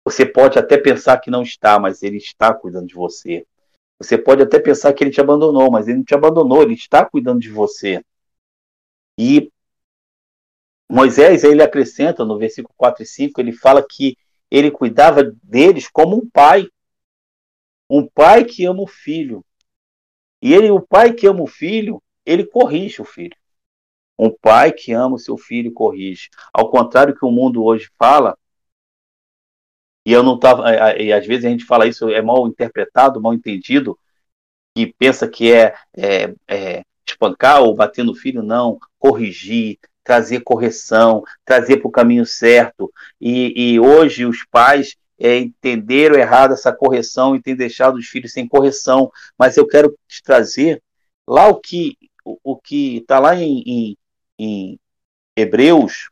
Você 0.05 0.25
pode 0.25 0.57
até 0.57 0.77
pensar 0.77 1.17
que 1.17 1.29
não 1.29 1.43
está, 1.43 1.77
mas 1.77 2.01
Ele 2.01 2.15
está 2.15 2.53
cuidando 2.53 2.87
de 2.87 2.95
você. 2.95 3.45
Você 4.01 4.17
pode 4.17 4.41
até 4.43 4.59
pensar 4.59 4.93
que 4.93 5.03
Ele 5.03 5.11
te 5.11 5.19
abandonou, 5.19 5.69
mas 5.69 5.89
Ele 5.89 5.97
não 5.97 6.05
te 6.05 6.15
abandonou, 6.15 6.63
Ele 6.63 6.75
está 6.75 7.03
cuidando 7.03 7.41
de 7.41 7.49
você. 7.49 8.01
E 9.19 9.51
Moisés, 10.89 11.43
ele 11.43 11.61
acrescenta 11.61 12.25
no 12.25 12.37
versículo 12.37 12.73
4 12.75 13.03
e 13.03 13.05
5, 13.05 13.39
ele 13.39 13.53
fala 13.53 13.85
que 13.87 14.17
ele 14.49 14.71
cuidava 14.71 15.23
deles 15.43 15.87
como 15.87 16.17
um 16.17 16.27
pai. 16.27 16.67
Um 17.87 18.07
pai 18.07 18.43
que 18.43 18.65
ama 18.65 18.81
o 18.81 18.87
filho. 18.87 19.45
E 20.41 20.53
ele, 20.53 20.71
o 20.71 20.81
pai 20.81 21.13
que 21.13 21.27
ama 21.27 21.43
o 21.43 21.47
filho, 21.47 22.01
ele 22.25 22.45
corrige 22.45 23.01
o 23.01 23.05
filho. 23.05 23.35
Um 24.17 24.31
pai 24.31 24.71
que 24.71 24.91
ama 24.91 25.15
o 25.15 25.19
seu 25.19 25.37
filho 25.37 25.71
corrige. 25.71 26.29
Ao 26.51 26.69
contrário 26.69 27.15
que 27.15 27.25
o 27.25 27.31
mundo 27.31 27.63
hoje 27.63 27.89
fala, 27.97 28.37
e 30.05 30.11
eu 30.11 30.23
não 30.23 30.39
tava, 30.39 30.63
e 30.97 31.13
às 31.13 31.25
vezes 31.25 31.45
a 31.45 31.49
gente 31.49 31.65
fala 31.65 31.87
isso 31.87 32.09
é 32.09 32.21
mal 32.21 32.47
interpretado, 32.47 33.21
mal 33.21 33.33
entendido, 33.33 33.97
e 34.75 34.87
pensa 34.87 35.27
que 35.27 35.53
é, 35.53 35.75
é, 35.95 36.33
é 36.47 36.83
espancar 37.07 37.61
ou 37.61 37.75
bater 37.75 38.03
no 38.03 38.15
filho, 38.15 38.41
não, 38.41 38.79
corrigir, 38.97 39.77
trazer 40.09 40.39
correção, 40.39 41.23
trazer 41.45 41.77
para 41.77 41.87
o 41.87 41.91
caminho 41.91 42.25
certo. 42.25 42.91
E, 43.21 43.73
e 43.73 43.79
hoje 43.79 44.25
os 44.25 44.43
pais 44.43 44.95
é, 45.19 45.37
entenderam 45.37 46.15
errado 46.15 46.55
essa 46.55 46.73
correção 46.73 47.35
e 47.35 47.41
têm 47.41 47.55
deixado 47.55 47.95
os 47.95 48.07
filhos 48.07 48.33
sem 48.33 48.47
correção. 48.47 49.11
Mas 49.37 49.55
eu 49.55 49.67
quero 49.67 49.95
te 50.07 50.23
trazer 50.23 50.81
lá 51.27 51.47
o 51.47 51.59
que 51.59 51.95
o, 52.25 52.39
o 52.43 52.57
que 52.57 52.97
está 52.97 53.19
lá 53.19 53.35
em, 53.35 53.61
em, 53.67 53.97
em 54.39 54.79
Hebreus, 55.37 56.09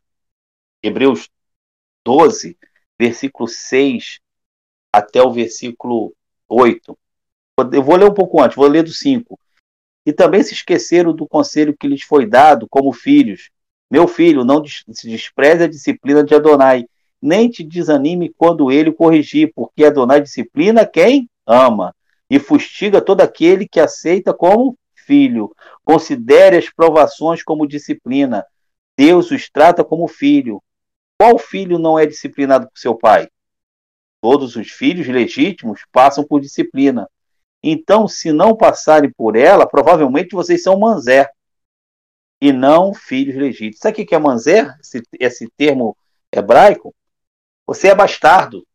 Hebreus 0.83 1.27
12, 2.05 2.55
versículo 2.99 3.49
6 3.49 4.19
até 4.93 5.23
o 5.23 5.33
versículo 5.33 6.13
8. 6.47 6.95
Eu 7.73 7.81
vou 7.81 7.95
ler 7.95 8.05
um 8.05 8.13
pouco 8.13 8.39
antes, 8.43 8.55
vou 8.55 8.67
ler 8.67 8.83
do 8.83 8.91
5. 8.91 9.39
E 10.05 10.13
também 10.13 10.43
se 10.43 10.53
esqueceram 10.53 11.15
do 11.15 11.27
conselho 11.27 11.75
que 11.75 11.87
lhes 11.87 12.03
foi 12.03 12.27
dado 12.27 12.67
como 12.69 12.93
filhos, 12.93 13.49
meu 13.89 14.07
filho, 14.07 14.43
não 14.43 14.63
se 14.65 15.07
despreze 15.07 15.63
a 15.63 15.67
disciplina 15.67 16.23
de 16.23 16.35
Adonai, 16.35 16.85
nem 17.21 17.49
te 17.49 17.63
desanime 17.63 18.33
quando 18.37 18.71
ele 18.71 18.89
o 18.89 18.93
corrigir, 18.93 19.51
porque 19.55 19.85
Adonai 19.85 20.21
disciplina 20.21 20.85
quem 20.85 21.29
ama 21.45 21.95
e 22.29 22.37
fustiga 22.37 23.01
todo 23.01 23.21
aquele 23.21 23.67
que 23.67 23.79
aceita 23.79 24.33
como 24.33 24.77
filho. 24.93 25.53
Considere 25.85 26.57
as 26.57 26.69
provações 26.69 27.41
como 27.41 27.67
disciplina. 27.67 28.45
Deus 28.97 29.31
os 29.31 29.49
trata 29.49 29.83
como 29.83 30.07
filho. 30.07 30.61
Qual 31.17 31.39
filho 31.39 31.79
não 31.79 31.97
é 31.97 32.05
disciplinado 32.05 32.67
por 32.67 32.77
seu 32.77 32.93
pai? 32.93 33.29
Todos 34.21 34.55
os 34.55 34.69
filhos 34.69 35.07
legítimos 35.07 35.81
passam 35.91 36.23
por 36.23 36.41
disciplina. 36.41 37.09
Então, 37.63 38.07
se 38.07 38.31
não 38.31 38.55
passarem 38.55 39.11
por 39.15 39.35
ela, 39.35 39.65
provavelmente 39.65 40.35
vocês 40.35 40.61
são 40.61 40.77
manzé 40.77 41.29
e 42.39 42.51
não 42.51 42.93
filhos 42.93 43.35
legítimos. 43.35 43.79
Sabe 43.79 44.01
o 44.01 44.05
que 44.05 44.15
é 44.15 44.19
manzer, 44.19 44.75
esse, 44.79 45.01
esse 45.19 45.49
termo 45.57 45.97
hebraico? 46.31 46.95
Você 47.65 47.89
é 47.89 47.95
bastardo. 47.95 48.65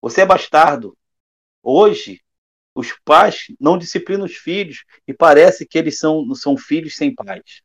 Você 0.00 0.22
é 0.22 0.26
bastardo. 0.26 0.96
Hoje, 1.62 2.22
os 2.74 2.92
pais 3.04 3.46
não 3.60 3.78
disciplinam 3.78 4.24
os 4.24 4.36
filhos 4.36 4.84
e 5.06 5.14
parece 5.14 5.66
que 5.66 5.78
eles 5.78 5.98
são, 5.98 6.34
são 6.34 6.56
filhos 6.56 6.96
sem 6.96 7.14
pais. 7.14 7.62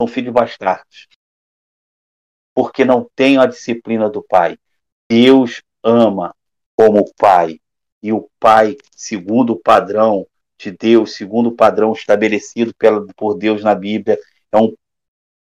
São 0.00 0.06
filhos 0.06 0.32
bastardos. 0.32 1.08
Porque 2.54 2.84
não 2.84 3.08
têm 3.14 3.38
a 3.38 3.46
disciplina 3.46 4.10
do 4.10 4.22
pai. 4.22 4.58
Deus 5.08 5.62
ama 5.82 6.34
como 6.74 7.12
pai. 7.14 7.60
E 8.02 8.12
o 8.12 8.28
pai, 8.40 8.76
segundo 8.96 9.52
o 9.52 9.60
padrão 9.60 10.26
de 10.62 10.70
Deus, 10.70 11.14
segundo 11.14 11.48
o 11.48 11.56
padrão 11.56 11.92
estabelecido 11.92 12.74
pela, 12.78 13.04
por 13.16 13.34
Deus 13.34 13.62
na 13.62 13.74
Bíblia, 13.74 14.18
é, 14.52 14.56
um, 14.56 14.74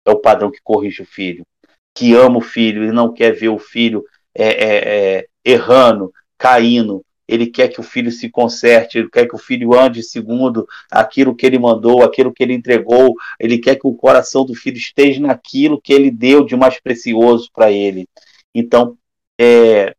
é 0.07 0.11
o 0.11 0.19
padrão 0.19 0.51
que 0.51 0.61
corrige 0.63 1.03
o 1.03 1.07
filho, 1.07 1.47
que 1.95 2.15
ama 2.15 2.39
o 2.39 2.43
filho 2.43 2.85
e 2.85 2.93
não 2.93 3.13
quer 3.13 3.33
ver 3.33 3.49
o 3.49 3.59
filho 3.59 4.05
é, 4.35 4.49
é, 4.49 5.19
é, 5.19 5.27
errando, 5.45 6.13
caindo. 6.39 7.05
Ele 7.27 7.47
quer 7.47 7.69
que 7.69 7.81
o 7.81 7.83
filho 7.83 8.13
se 8.13 8.29
conserte, 8.29 8.99
ele 8.99 9.09
quer 9.09 9.27
que 9.27 9.35
o 9.35 9.39
filho 9.39 9.73
ande 9.73 10.03
segundo 10.03 10.67
aquilo 10.91 11.35
que 11.35 11.47
ele 11.47 11.59
mandou, 11.59 12.03
aquilo 12.03 12.33
que 12.33 12.43
ele 12.43 12.53
entregou. 12.53 13.15
Ele 13.41 13.59
quer 13.59 13.77
que 13.77 13.87
o 13.87 13.95
coração 13.95 14.45
do 14.45 14.55
filho 14.55 14.77
esteja 14.77 15.21
naquilo 15.21 15.81
que 15.81 15.93
ele 15.93 16.11
deu 16.11 16.45
de 16.45 16.55
mais 16.55 16.79
precioso 16.79 17.51
para 17.53 17.73
ele. 17.73 18.07
Então, 18.55 18.99
é, 19.41 19.95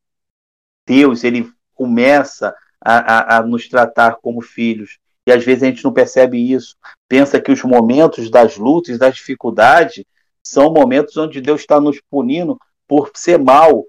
Deus, 0.86 1.24
ele 1.24 1.50
começa 1.74 2.56
a, 2.86 2.98
a, 2.98 3.38
a 3.38 3.42
nos 3.42 3.68
tratar 3.68 4.18
como 4.22 4.42
filhos. 4.42 5.00
E 5.26 5.32
às 5.32 5.44
vezes 5.44 5.64
a 5.64 5.66
gente 5.66 5.84
não 5.84 5.92
percebe 5.92 6.38
isso. 6.38 6.76
Pensa 7.10 7.42
que 7.42 7.52
os 7.52 7.64
momentos 7.64 8.30
das 8.30 8.58
lutas, 8.58 9.00
das 9.00 9.16
dificuldades, 9.16 10.06
são 10.44 10.72
momentos 10.72 11.18
onde 11.18 11.42
Deus 11.42 11.62
está 11.62 11.82
nos 11.82 12.00
punindo 12.12 12.60
por 12.88 13.10
ser 13.16 13.40
mal, 13.40 13.86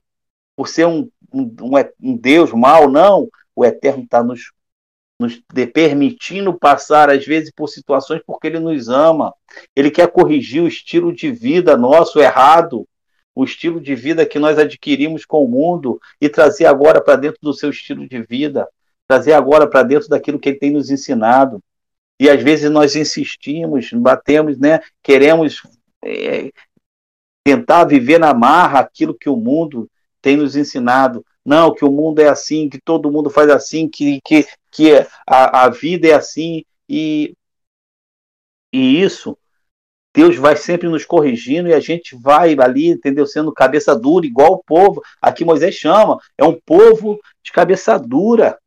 por 0.57 0.67
ser 0.67 0.87
um, 0.87 1.11
um, 1.31 1.51
um 2.01 2.17
Deus 2.17 2.51
mal. 2.53 2.91
Não, 2.91 3.29
o 3.55 3.63
Eterno 3.63 4.05
está 4.05 4.25
nos, 4.25 4.51
nos 5.21 5.39
permitindo 5.75 6.59
passar, 6.59 7.11
às 7.11 7.27
vezes, 7.27 7.53
por 7.55 7.69
situações 7.69 8.23
porque 8.27 8.47
Ele 8.47 8.59
nos 8.59 8.89
ama. 8.89 9.35
Ele 9.75 9.91
quer 9.91 10.11
corrigir 10.11 10.63
o 10.63 10.69
estilo 10.69 11.13
de 11.13 11.31
vida 11.31 11.77
nosso 11.77 12.19
errado, 12.19 12.89
o 13.35 13.45
estilo 13.45 13.79
de 13.79 13.95
vida 13.95 14.25
que 14.25 14.39
nós 14.39 14.59
adquirimos 14.59 15.27
com 15.27 15.45
o 15.45 15.49
mundo 15.49 16.01
e 16.19 16.31
trazer 16.31 16.65
agora 16.65 17.03
para 17.03 17.17
dentro 17.17 17.39
do 17.43 17.53
seu 17.53 17.69
estilo 17.69 18.09
de 18.09 18.23
vida 18.23 18.67
trazer 19.09 19.33
agora 19.33 19.69
para 19.69 19.83
dentro 19.83 20.09
daquilo 20.09 20.39
que 20.39 20.49
ele 20.49 20.59
tem 20.59 20.71
nos 20.71 20.91
ensinado. 20.91 21.63
E 22.19 22.29
às 22.31 22.43
vezes 22.43 22.71
nós 22.71 22.97
insistimos, 22.97 23.91
batemos, 23.93 24.59
né? 24.59 24.81
Queremos 25.03 25.63
é, 26.05 26.51
tentar 27.45 27.85
viver 27.85 28.19
na 28.19 28.33
marra 28.33 28.81
aquilo 28.81 29.15
que 29.15 29.29
o 29.29 29.37
mundo 29.37 29.89
tem 30.21 30.37
nos 30.37 30.57
ensinado. 30.57 31.25
Não, 31.45 31.73
que 31.73 31.85
o 31.85 31.93
mundo 31.93 32.21
é 32.21 32.29
assim, 32.29 32.69
que 32.69 32.81
todo 32.81 33.11
mundo 33.11 33.31
faz 33.31 33.49
assim, 33.51 33.89
que, 33.89 34.21
que, 34.25 34.47
que 34.73 34.93
a, 35.27 35.65
a 35.65 35.69
vida 35.69 36.09
é 36.09 36.15
assim. 36.15 36.65
E, 36.89 37.35
e 38.73 39.01
isso, 39.03 39.39
Deus 40.15 40.37
vai 40.37 40.57
sempre 40.57 40.89
nos 40.89 41.05
corrigindo 41.05 41.69
e 41.69 41.75
a 41.75 41.79
gente 41.79 42.17
vai 42.17 42.57
ali, 42.59 42.89
entendeu? 42.89 43.27
Sendo 43.27 43.53
cabeça 43.53 43.95
dura, 43.95 44.27
igual 44.27 44.55
o 44.55 44.65
povo. 44.65 45.03
Aqui 45.21 45.45
Moisés 45.45 45.75
chama, 45.75 46.19
é 46.39 46.45
um 46.45 46.59
povo 46.65 47.21
de 47.45 47.53
cabeça 47.53 47.99
dura 47.99 48.59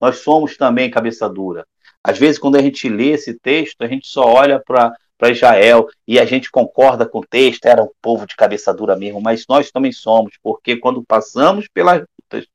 nós 0.00 0.18
somos 0.18 0.56
também 0.56 0.90
cabeça 0.90 1.28
dura. 1.28 1.66
Às 2.02 2.18
vezes, 2.18 2.38
quando 2.38 2.56
a 2.56 2.62
gente 2.62 2.88
lê 2.88 3.10
esse 3.10 3.34
texto, 3.38 3.82
a 3.82 3.86
gente 3.86 4.06
só 4.06 4.24
olha 4.24 4.60
para 4.60 5.30
Israel 5.30 5.88
e 6.06 6.18
a 6.18 6.24
gente 6.24 6.50
concorda 6.50 7.06
com 7.08 7.20
o 7.20 7.26
texto, 7.26 7.64
era 7.64 7.82
um 7.82 7.90
povo 8.02 8.26
de 8.26 8.36
cabeça 8.36 8.74
dura 8.74 8.94
mesmo, 8.94 9.20
mas 9.20 9.46
nós 9.48 9.70
também 9.70 9.92
somos, 9.92 10.34
porque 10.42 10.76
quando 10.76 11.02
passamos 11.02 11.66
pelas 11.68 12.00
lutas, 12.00 12.46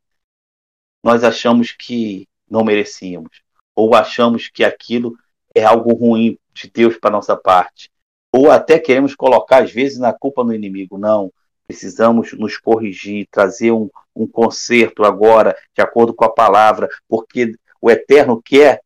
nós 1.03 1.23
achamos 1.23 1.71
que 1.71 2.27
não 2.47 2.63
merecíamos, 2.63 3.41
ou 3.75 3.95
achamos 3.95 4.49
que 4.49 4.63
aquilo 4.63 5.17
é 5.55 5.63
algo 5.63 5.93
ruim 5.95 6.37
de 6.53 6.69
Deus 6.69 6.97
para 6.97 7.09
nossa 7.09 7.35
parte, 7.35 7.89
ou 8.31 8.51
até 8.51 8.77
queremos 8.77 9.15
colocar, 9.15 9.63
às 9.63 9.71
vezes, 9.71 9.97
na 9.97 10.13
culpa 10.13 10.43
no 10.43 10.53
inimigo. 10.53 10.97
Não, 10.97 11.31
precisamos 11.69 12.33
nos 12.33 12.57
corrigir, 12.57 13.27
trazer 13.29 13.71
um, 13.71 13.91
um 14.15 14.25
conserto 14.25 15.03
agora, 15.03 15.55
de 15.75 15.83
acordo 15.83 16.15
com 16.15 16.25
a 16.25 16.33
palavra, 16.33 16.89
porque 17.07 17.53
o 17.79 17.91
Eterno 17.91 18.41
quer 18.43 18.81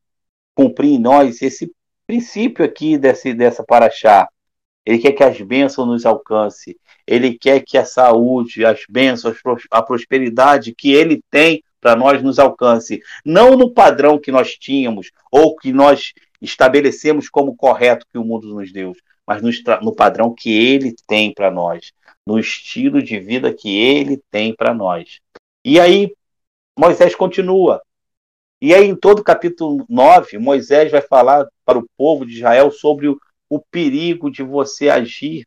cumprir 0.54 0.96
em 0.96 1.00
nós 1.00 1.42
esse 1.42 1.72
princípio 2.06 2.66
aqui 2.66 2.98
desse, 2.98 3.34
dessa 3.34 3.64
paraxá. 3.64 4.28
Ele 4.86 5.00
quer 5.00 5.14
que 5.14 5.24
as 5.24 5.40
bênçãos 5.40 5.88
nos 5.88 6.06
alcance. 6.06 6.78
Ele 7.08 7.38
quer 7.38 7.62
que 7.62 7.78
a 7.78 7.86
saúde, 7.86 8.66
as 8.66 8.82
bênçãos, 8.90 9.38
a 9.72 9.82
prosperidade 9.82 10.76
que 10.76 10.92
ele 10.92 11.24
tem 11.32 11.64
para 11.80 11.96
nós 11.96 12.22
nos 12.22 12.38
alcance. 12.38 13.02
Não 13.24 13.56
no 13.56 13.74
padrão 13.74 14.20
que 14.20 14.30
nós 14.30 14.58
tínhamos 14.58 15.10
ou 15.32 15.56
que 15.56 15.72
nós 15.72 16.12
estabelecemos 16.42 17.30
como 17.30 17.56
correto 17.56 18.06
que 18.12 18.18
o 18.18 18.26
mundo 18.26 18.54
nos 18.54 18.74
deu, 18.74 18.92
mas 19.26 19.42
no, 19.42 19.50
no 19.82 19.96
padrão 19.96 20.36
que 20.38 20.52
ele 20.52 20.94
tem 21.08 21.34
para 21.34 21.50
nós 21.50 21.94
no 22.26 22.40
estilo 22.40 23.02
de 23.02 23.20
vida 23.20 23.54
que 23.54 23.78
ele 23.78 24.22
tem 24.32 24.56
para 24.56 24.74
nós. 24.74 25.20
E 25.64 25.80
aí 25.80 26.14
Moisés 26.78 27.16
continua. 27.16 27.82
E 28.62 28.74
aí, 28.74 28.86
em 28.86 28.96
todo 28.96 29.20
o 29.20 29.24
capítulo 29.24 29.86
9, 29.90 30.38
Moisés 30.38 30.90
vai 30.92 31.02
falar 31.02 31.46
para 31.66 31.78
o 31.78 31.86
povo 31.98 32.26
de 32.26 32.38
Israel 32.38 32.72
sobre 32.72 33.10
o, 33.10 33.20
o 33.50 33.60
perigo 33.60 34.32
de 34.32 34.42
você 34.42 34.90
agir 34.90 35.46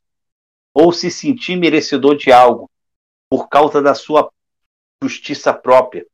ou 0.74 0.93
se 0.93 1.11
sentir 1.11 1.57
merecedor 1.57 2.16
de 2.16 2.31
algo 2.31 2.70
por 3.31 3.49
causa 3.49 3.81
da 3.81 3.95
sua 3.95 4.31
justiça 5.03 5.53
própria. 5.53 6.07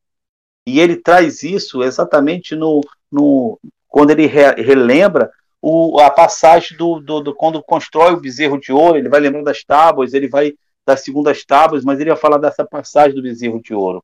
E 0.65 0.79
ele 0.79 0.95
traz 0.95 1.43
isso 1.43 1.83
exatamente 1.83 2.55
no, 2.55 2.81
no 3.11 3.59
quando 3.87 4.11
ele 4.11 4.25
re, 4.25 4.53
relembra 4.61 5.29
o, 5.65 5.97
a 6.01 6.09
passagem 6.09 6.77
do, 6.77 6.99
do, 6.99 7.21
do, 7.21 7.33
quando 7.33 7.63
constrói 7.63 8.11
o 8.11 8.19
bezerro 8.19 8.59
de 8.59 8.73
ouro, 8.73 8.97
ele 8.97 9.07
vai 9.07 9.21
lembrando 9.21 9.45
das 9.45 9.63
tábuas, 9.63 10.13
ele 10.13 10.27
vai 10.27 10.53
das 10.85 11.05
segundas 11.05 11.45
tábuas, 11.45 11.85
mas 11.85 12.01
ele 12.01 12.09
vai 12.09 12.19
falar 12.19 12.37
dessa 12.37 12.65
passagem 12.65 13.15
do 13.15 13.21
bezerro 13.21 13.61
de 13.61 13.73
ouro. 13.73 14.03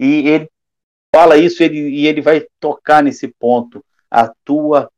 E 0.00 0.26
ele 0.26 0.50
fala 1.14 1.36
isso 1.36 1.62
ele, 1.62 1.78
e 1.78 2.08
ele 2.08 2.20
vai 2.20 2.44
tocar 2.58 3.00
nesse 3.00 3.28
ponto, 3.28 3.84
a 4.10 4.28
tua 4.44 4.90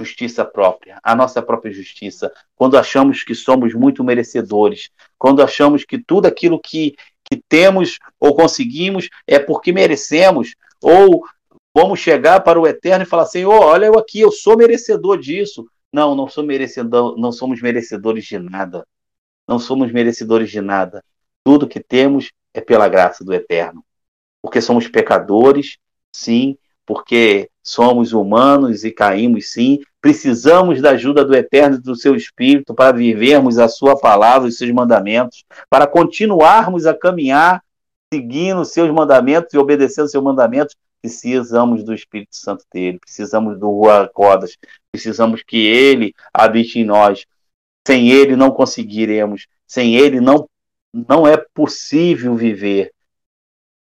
justiça 0.00 0.42
própria, 0.42 0.98
a 1.02 1.14
nossa 1.14 1.42
própria 1.42 1.70
justiça, 1.70 2.32
quando 2.56 2.78
achamos 2.78 3.22
que 3.22 3.34
somos 3.34 3.74
muito 3.74 4.02
merecedores, 4.02 4.88
quando 5.18 5.42
achamos 5.42 5.84
que 5.84 5.98
tudo 5.98 6.24
aquilo 6.24 6.58
que, 6.58 6.96
que 7.22 7.42
temos 7.46 7.98
ou 8.18 8.34
conseguimos 8.34 9.10
é 9.26 9.38
porque 9.38 9.70
merecemos, 9.70 10.54
ou 10.82 11.22
Vamos 11.74 12.00
chegar 12.00 12.40
para 12.40 12.60
o 12.60 12.66
eterno 12.66 13.04
e 13.04 13.06
falar 13.06 13.26
oh, 13.46 13.50
olha 13.50 13.86
eu 13.86 13.98
aqui, 13.98 14.20
eu 14.20 14.30
sou 14.30 14.56
merecedor 14.56 15.18
disso. 15.18 15.66
Não, 15.92 16.14
não 16.14 16.28
sou 16.28 16.44
merecedor, 16.44 17.16
não 17.18 17.32
somos 17.32 17.60
merecedores 17.60 18.24
de 18.24 18.38
nada. 18.38 18.86
Não 19.48 19.58
somos 19.58 19.90
merecedores 19.92 20.50
de 20.50 20.60
nada. 20.60 21.02
Tudo 21.44 21.68
que 21.68 21.80
temos 21.80 22.30
é 22.54 22.60
pela 22.60 22.88
graça 22.88 23.24
do 23.24 23.32
eterno. 23.32 23.84
Porque 24.40 24.60
somos 24.60 24.88
pecadores, 24.88 25.78
sim, 26.14 26.56
porque 26.84 27.48
somos 27.62 28.12
humanos 28.12 28.84
e 28.84 28.90
caímos, 28.90 29.50
sim. 29.50 29.80
Precisamos 30.00 30.82
da 30.82 30.90
ajuda 30.90 31.24
do 31.24 31.34
Eterno 31.34 31.76
e 31.76 31.80
do 31.80 31.94
seu 31.94 32.16
Espírito 32.16 32.74
para 32.74 32.96
vivermos 32.96 33.58
a 33.58 33.68
sua 33.68 33.96
palavra 33.98 34.48
e 34.48 34.52
seus 34.52 34.70
mandamentos, 34.72 35.44
para 35.70 35.86
continuarmos 35.86 36.86
a 36.86 36.94
caminhar 36.94 37.62
seguindo 38.12 38.64
seus 38.64 38.90
mandamentos 38.90 39.54
e 39.54 39.58
obedecendo 39.58 40.08
seus 40.08 40.22
mandamentos 40.22 40.74
precisamos 41.02 41.82
do 41.82 41.92
Espírito 41.92 42.36
Santo 42.36 42.64
dele, 42.72 42.98
precisamos 43.00 43.58
do 43.58 43.68
Ruacodas, 43.68 44.56
precisamos 44.90 45.42
que 45.42 45.66
ele 45.66 46.14
habite 46.32 46.78
em 46.78 46.84
nós. 46.84 47.26
Sem 47.86 48.10
ele 48.10 48.36
não 48.36 48.52
conseguiremos, 48.52 49.48
sem 49.66 49.96
ele 49.96 50.20
não, 50.20 50.48
não 50.94 51.26
é 51.26 51.36
possível 51.36 52.36
viver. 52.36 52.94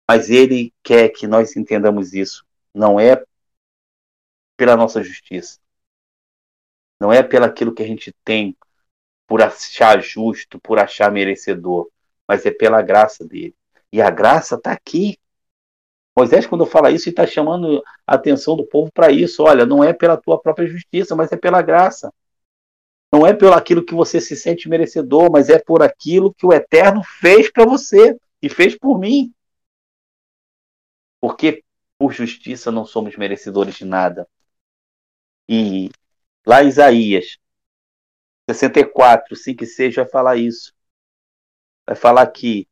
Mas 0.09 0.29
ele 0.29 0.73
quer 0.83 1.09
que 1.09 1.25
nós 1.25 1.55
entendamos 1.55 2.13
isso. 2.13 2.45
Não 2.73 2.99
é 2.99 3.23
pela 4.57 4.75
nossa 4.75 5.01
justiça. 5.01 5.59
Não 6.99 7.13
é 7.13 7.23
pelo 7.23 7.45
aquilo 7.45 7.73
que 7.73 7.83
a 7.83 7.87
gente 7.87 8.13
tem 8.25 8.57
por 9.25 9.41
achar 9.41 10.01
justo, 10.01 10.59
por 10.59 10.79
achar 10.79 11.11
merecedor, 11.11 11.89
mas 12.27 12.45
é 12.45 12.51
pela 12.51 12.81
graça 12.81 13.25
dele. 13.25 13.55
E 13.91 14.01
a 14.01 14.09
graça 14.09 14.55
está 14.55 14.71
aqui. 14.71 15.17
Moisés, 16.17 16.47
quando 16.47 16.65
fala 16.65 16.89
isso, 16.89 17.09
está 17.09 17.27
chamando 17.27 17.83
a 18.07 18.15
atenção 18.15 18.57
do 18.57 18.65
povo 18.65 18.91
para 18.91 19.11
isso. 19.11 19.43
Olha, 19.43 19.67
não 19.67 19.83
é 19.83 19.93
pela 19.93 20.17
tua 20.17 20.41
própria 20.41 20.67
justiça, 20.67 21.15
mas 21.15 21.31
é 21.31 21.37
pela 21.37 21.61
graça. 21.61 22.11
Não 23.13 23.25
é 23.25 23.35
pelo 23.35 23.53
aquilo 23.53 23.85
que 23.85 23.93
você 23.93 24.19
se 24.19 24.35
sente 24.35 24.67
merecedor, 24.67 25.31
mas 25.31 25.47
é 25.47 25.59
por 25.59 25.83
aquilo 25.83 26.33
que 26.33 26.43
o 26.43 26.51
Eterno 26.51 27.03
fez 27.03 27.51
para 27.51 27.65
você 27.65 28.17
e 28.41 28.49
fez 28.49 28.75
por 28.75 28.97
mim. 28.97 29.31
Porque 31.21 31.63
por 31.99 32.11
justiça 32.11 32.71
não 32.71 32.83
somos 32.83 33.15
merecedores 33.15 33.75
de 33.75 33.85
nada. 33.85 34.27
E 35.47 35.91
lá 36.47 36.63
em 36.63 36.67
Isaías 36.69 37.37
64, 38.49 39.35
5 39.35 39.63
e 39.63 39.67
6 39.67 39.95
vai 39.95 40.07
falar 40.07 40.35
isso. 40.37 40.73
Vai 41.85 41.95
falar 41.95 42.25
que 42.25 42.67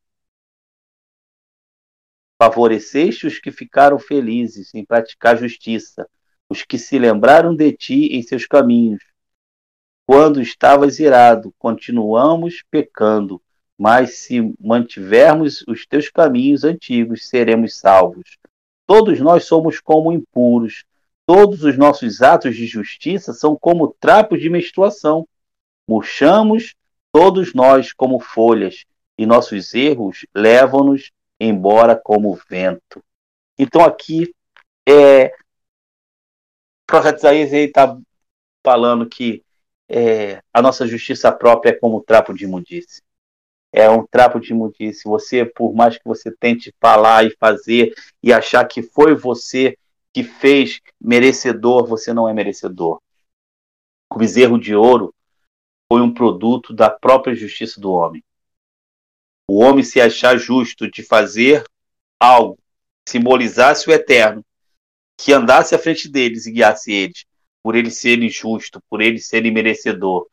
Favoreceste 2.37 3.27
os 3.27 3.39
que 3.39 3.51
ficaram 3.51 3.97
felizes 3.97 4.73
em 4.73 4.83
praticar 4.83 5.37
justiça, 5.37 6.07
os 6.49 6.63
que 6.63 6.77
se 6.77 6.99
lembraram 6.99 7.55
de 7.55 7.71
ti 7.71 8.07
em 8.15 8.21
seus 8.21 8.45
caminhos. 8.45 9.01
Quando 10.05 10.41
estavas 10.41 10.99
irado, 10.99 11.53
continuamos 11.57 12.63
pecando, 12.69 13.41
mas 13.77 14.19
se 14.19 14.53
mantivermos 14.59 15.63
os 15.67 15.85
teus 15.85 16.09
caminhos 16.09 16.63
antigos, 16.63 17.27
seremos 17.27 17.77
salvos. 17.77 18.37
Todos 18.85 19.19
nós 19.19 19.45
somos 19.45 19.79
como 19.79 20.11
impuros, 20.11 20.83
todos 21.25 21.63
os 21.63 21.77
nossos 21.77 22.21
atos 22.21 22.55
de 22.55 22.67
justiça 22.67 23.33
são 23.33 23.55
como 23.55 23.95
trapos 23.99 24.39
de 24.39 24.49
menstruação. 24.49 25.27
Murchamos 25.87 26.75
todos 27.11 27.53
nós 27.53 27.91
como 27.91 28.19
folhas, 28.19 28.85
e 29.17 29.25
nossos 29.25 29.73
erros 29.73 30.25
levam-nos 30.35 31.11
embora 31.39 31.95
como 31.95 32.39
vento. 32.49 33.03
Então 33.57 33.83
aqui 33.83 34.33
é, 34.87 35.27
o 35.27 35.31
profeta 36.87 37.17
Isaías 37.17 37.53
está 37.53 37.97
falando 38.63 39.07
que 39.07 39.43
é, 39.89 40.41
a 40.53 40.61
nossa 40.61 40.87
justiça 40.87 41.31
própria 41.31 41.71
é 41.71 41.73
como 41.73 42.01
trapo 42.01 42.33
de 42.33 42.45
imundície. 42.45 43.01
é 43.71 43.89
um 43.89 44.05
trapo 44.05 44.39
de 44.39 44.51
imundície. 44.51 45.03
Você, 45.05 45.45
por 45.45 45.73
mais 45.73 45.97
que 45.97 46.05
você 46.05 46.31
tente 46.31 46.73
falar 46.79 47.25
e 47.25 47.35
fazer 47.37 47.93
e 48.23 48.31
achar 48.31 48.65
que 48.65 48.81
foi 48.81 49.13
você 49.13 49.77
que 50.13 50.23
fez 50.23 50.79
merecedor, 50.99 51.85
você 51.85 52.13
não 52.13 52.27
é 52.29 52.33
merecedor. 52.33 53.01
O 54.09 54.17
bezerro 54.17 54.57
de 54.57 54.73
ouro 54.73 55.13
foi 55.91 56.01
um 56.01 56.13
produto 56.13 56.73
da 56.73 56.89
própria 56.89 57.35
justiça 57.35 57.81
do 57.81 57.91
homem. 57.91 58.23
O 59.47 59.59
homem 59.59 59.83
se 59.83 60.01
achar 60.01 60.37
justo 60.37 60.89
de 60.89 61.03
fazer 61.03 61.63
algo 62.19 62.57
que 63.05 63.11
simbolizasse 63.11 63.89
o 63.89 63.93
eterno, 63.93 64.43
que 65.17 65.31
andasse 65.31 65.75
à 65.75 65.79
frente 65.79 66.09
deles 66.09 66.45
e 66.45 66.51
guiasse 66.51 66.91
eles, 66.91 67.25
por 67.63 67.75
eles 67.75 67.97
serem 67.97 68.29
justos, 68.29 68.81
por 68.89 69.01
eles 69.01 69.27
serem 69.27 69.51
merecedor, 69.51 70.27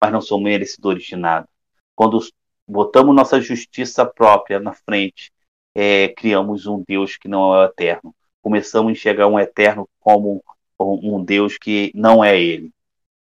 mas 0.00 0.12
não 0.12 0.20
são 0.20 0.40
merecedores 0.40 1.04
de 1.04 1.16
nada. 1.16 1.48
Quando 1.94 2.20
botamos 2.66 3.14
nossa 3.14 3.40
justiça 3.40 4.04
própria 4.04 4.60
na 4.60 4.74
frente, 4.74 5.32
é, 5.74 6.08
criamos 6.08 6.66
um 6.66 6.82
Deus 6.86 7.16
que 7.16 7.28
não 7.28 7.54
é 7.54 7.60
o 7.60 7.64
eterno. 7.64 8.14
Começamos 8.42 8.90
a 8.90 8.92
enxergar 8.92 9.26
um 9.26 9.38
eterno 9.38 9.88
como 9.98 10.42
um 10.78 11.24
Deus 11.24 11.58
que 11.58 11.90
não 11.94 12.22
é 12.22 12.40
ele. 12.40 12.70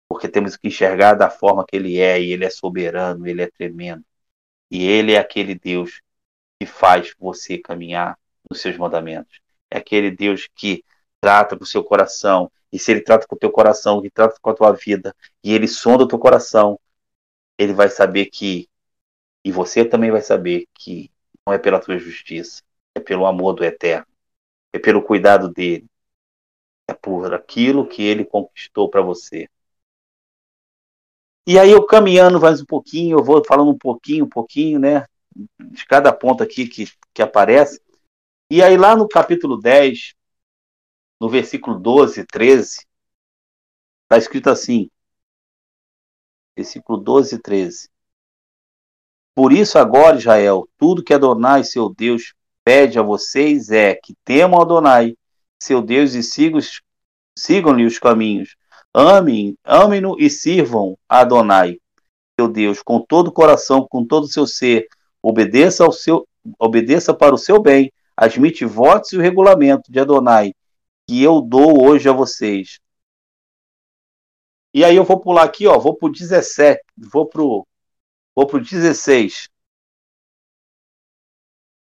Porque 0.09 0.27
temos 0.27 0.55
que 0.55 0.67
enxergar 0.67 1.15
da 1.15 1.29
forma 1.29 1.65
que 1.67 1.75
ele 1.75 1.99
é, 1.99 2.21
e 2.21 2.31
ele 2.31 2.45
é 2.45 2.49
soberano, 2.49 3.27
ele 3.27 3.41
é 3.41 3.47
tremendo. 3.47 4.03
E 4.69 4.85
ele 4.85 5.13
é 5.13 5.19
aquele 5.19 5.55
Deus 5.55 6.01
que 6.59 6.65
faz 6.65 7.13
você 7.19 7.57
caminhar 7.57 8.17
nos 8.49 8.61
seus 8.61 8.77
mandamentos. 8.77 9.39
É 9.69 9.77
aquele 9.77 10.11
Deus 10.11 10.47
que 10.55 10.83
trata 11.21 11.57
com 11.57 11.63
o 11.63 11.67
seu 11.67 11.83
coração. 11.83 12.51
E 12.71 12.79
se 12.79 12.91
ele 12.91 13.01
trata 13.01 13.27
com 13.27 13.35
o 13.35 13.39
teu 13.39 13.51
coração, 13.51 14.01
que 14.01 14.09
trata 14.09 14.37
com 14.41 14.49
a 14.49 14.53
tua 14.53 14.71
vida, 14.73 15.15
e 15.43 15.53
ele 15.53 15.67
sonda 15.67 16.03
o 16.03 16.07
teu 16.07 16.19
coração, 16.19 16.79
ele 17.57 17.73
vai 17.73 17.89
saber 17.89 18.25
que 18.27 18.69
e 19.47 19.51
você 19.51 19.85
também 19.85 20.11
vai 20.11 20.21
saber 20.21 20.67
que 20.73 21.09
não 21.45 21.53
é 21.53 21.57
pela 21.57 21.79
tua 21.79 21.97
justiça, 21.97 22.61
é 22.93 22.99
pelo 22.99 23.25
amor 23.25 23.53
do 23.53 23.63
Eterno, 23.63 24.05
é 24.73 24.77
pelo 24.77 25.01
cuidado 25.01 25.47
dele, 25.47 25.87
é 26.85 26.93
por 26.93 27.33
aquilo 27.33 27.87
que 27.87 28.03
ele 28.03 28.25
conquistou 28.25 28.89
para 28.89 29.01
você. 29.01 29.47
E 31.49 31.57
aí 31.57 31.71
eu 31.71 31.85
caminhando 31.85 32.41
mais 32.41 32.59
um 32.59 32.65
pouquinho, 32.65 33.17
eu 33.17 33.23
vou 33.23 33.41
falando 33.41 33.71
um 33.71 33.77
pouquinho, 33.77 34.25
um 34.25 34.29
pouquinho, 34.29 34.77
né? 34.79 35.07
De 35.57 35.85
cada 35.85 36.11
ponto 36.11 36.43
aqui 36.43 36.67
que, 36.67 36.91
que 37.13 37.21
aparece. 37.21 37.81
E 38.51 38.61
aí 38.61 38.75
lá 38.75 38.97
no 38.97 39.07
capítulo 39.07 39.57
10, 39.57 40.13
no 41.21 41.29
versículo 41.29 41.79
12, 41.79 42.25
13, 42.25 42.85
está 44.03 44.17
escrito 44.17 44.49
assim. 44.49 44.91
Versículo 46.53 46.97
12 46.97 47.35
e 47.35 47.39
13. 47.39 47.89
Por 49.33 49.53
isso, 49.53 49.79
agora, 49.79 50.17
Israel, 50.17 50.67
tudo 50.77 51.01
que 51.01 51.13
Adonai, 51.13 51.63
seu 51.63 51.87
Deus, 51.87 52.33
pede 52.65 52.99
a 52.99 53.01
vocês 53.01 53.69
é 53.69 53.95
que 53.95 54.13
temam 54.25 54.59
Adonai, 54.59 55.15
seu 55.63 55.81
Deus, 55.81 56.13
e 56.13 56.21
sigam-lhe 57.37 57.85
os 57.85 57.99
caminhos. 57.99 58.57
Amem, 58.99 59.55
amem-no 59.63 60.19
e 60.19 60.27
sirvam 60.27 60.97
a 61.07 61.19
Adonai, 61.19 61.79
seu 62.35 62.47
Deus, 62.47 62.81
com 62.81 62.99
todo 62.99 63.27
o 63.27 63.31
coração, 63.31 63.87
com 63.87 64.03
todo 64.03 64.23
o 64.23 64.27
seu 64.27 64.47
ser. 64.47 64.87
Obedeça, 65.21 65.83
ao 65.85 65.91
seu, 65.91 66.27
obedeça 66.57 67.13
para 67.13 67.35
o 67.35 67.37
seu 67.37 67.61
bem. 67.61 67.93
Admite 68.15 68.65
votos 68.65 69.13
e 69.13 69.17
o 69.17 69.21
regulamento 69.21 69.91
de 69.91 69.99
Adonai, 69.99 70.51
que 71.07 71.21
eu 71.21 71.41
dou 71.41 71.85
hoje 71.85 72.09
a 72.09 72.11
vocês. 72.11 72.79
E 74.73 74.83
aí 74.83 74.95
eu 74.95 75.03
vou 75.03 75.19
pular 75.19 75.43
aqui, 75.43 75.67
ó, 75.67 75.77
vou 75.77 75.95
para 75.95 76.09
o 76.09 76.11
17, 76.11 76.81
vou 76.97 77.27
para 77.27 77.43
o 77.43 77.67
Vou 78.35 78.47
para 78.47 78.57
o 78.57 78.63
16. 78.63 79.47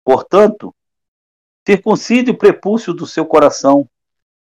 Portanto, 0.03 0.73
circuncide 1.63 2.31
o 2.31 2.37
prepúcio 2.37 2.91
do 2.91 3.05
seu 3.05 3.23
coração. 3.23 3.87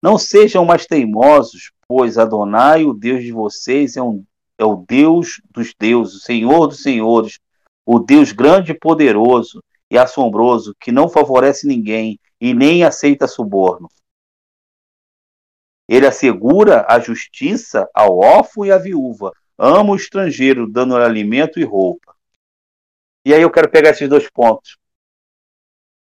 Não 0.02 0.16
sejam 0.16 0.64
mais 0.64 0.86
teimosos, 0.86 1.70
pois 1.88 2.18
Adonai, 2.18 2.84
o 2.84 2.92
Deus 2.92 3.22
de 3.22 3.32
vocês, 3.32 3.96
é, 3.96 4.02
um, 4.02 4.24
é 4.58 4.64
o 4.64 4.76
Deus 4.76 5.40
dos 5.50 5.74
deuses, 5.78 6.16
o 6.16 6.20
Senhor 6.20 6.66
dos 6.66 6.82
senhores, 6.82 7.38
o 7.84 7.98
Deus 7.98 8.32
grande 8.32 8.72
e 8.72 8.78
poderoso 8.78 9.62
e 9.90 9.96
assombroso, 9.96 10.74
que 10.80 10.90
não 10.90 11.08
favorece 11.08 11.66
ninguém 11.66 12.18
e 12.40 12.52
nem 12.52 12.84
aceita 12.84 13.28
suborno. 13.28 13.88
Ele 15.88 16.06
assegura 16.06 16.84
a 16.88 16.98
justiça 16.98 17.88
ao 17.94 18.18
órfão 18.18 18.66
e 18.66 18.72
à 18.72 18.78
viúva, 18.78 19.32
ama 19.56 19.92
o 19.92 19.96
estrangeiro, 19.96 20.68
dando-lhe 20.68 21.04
alimento 21.04 21.60
e 21.60 21.64
roupa. 21.64 22.16
E 23.24 23.32
aí 23.32 23.42
eu 23.42 23.50
quero 23.50 23.70
pegar 23.70 23.90
esses 23.90 24.08
dois 24.08 24.28
pontos. 24.28 24.76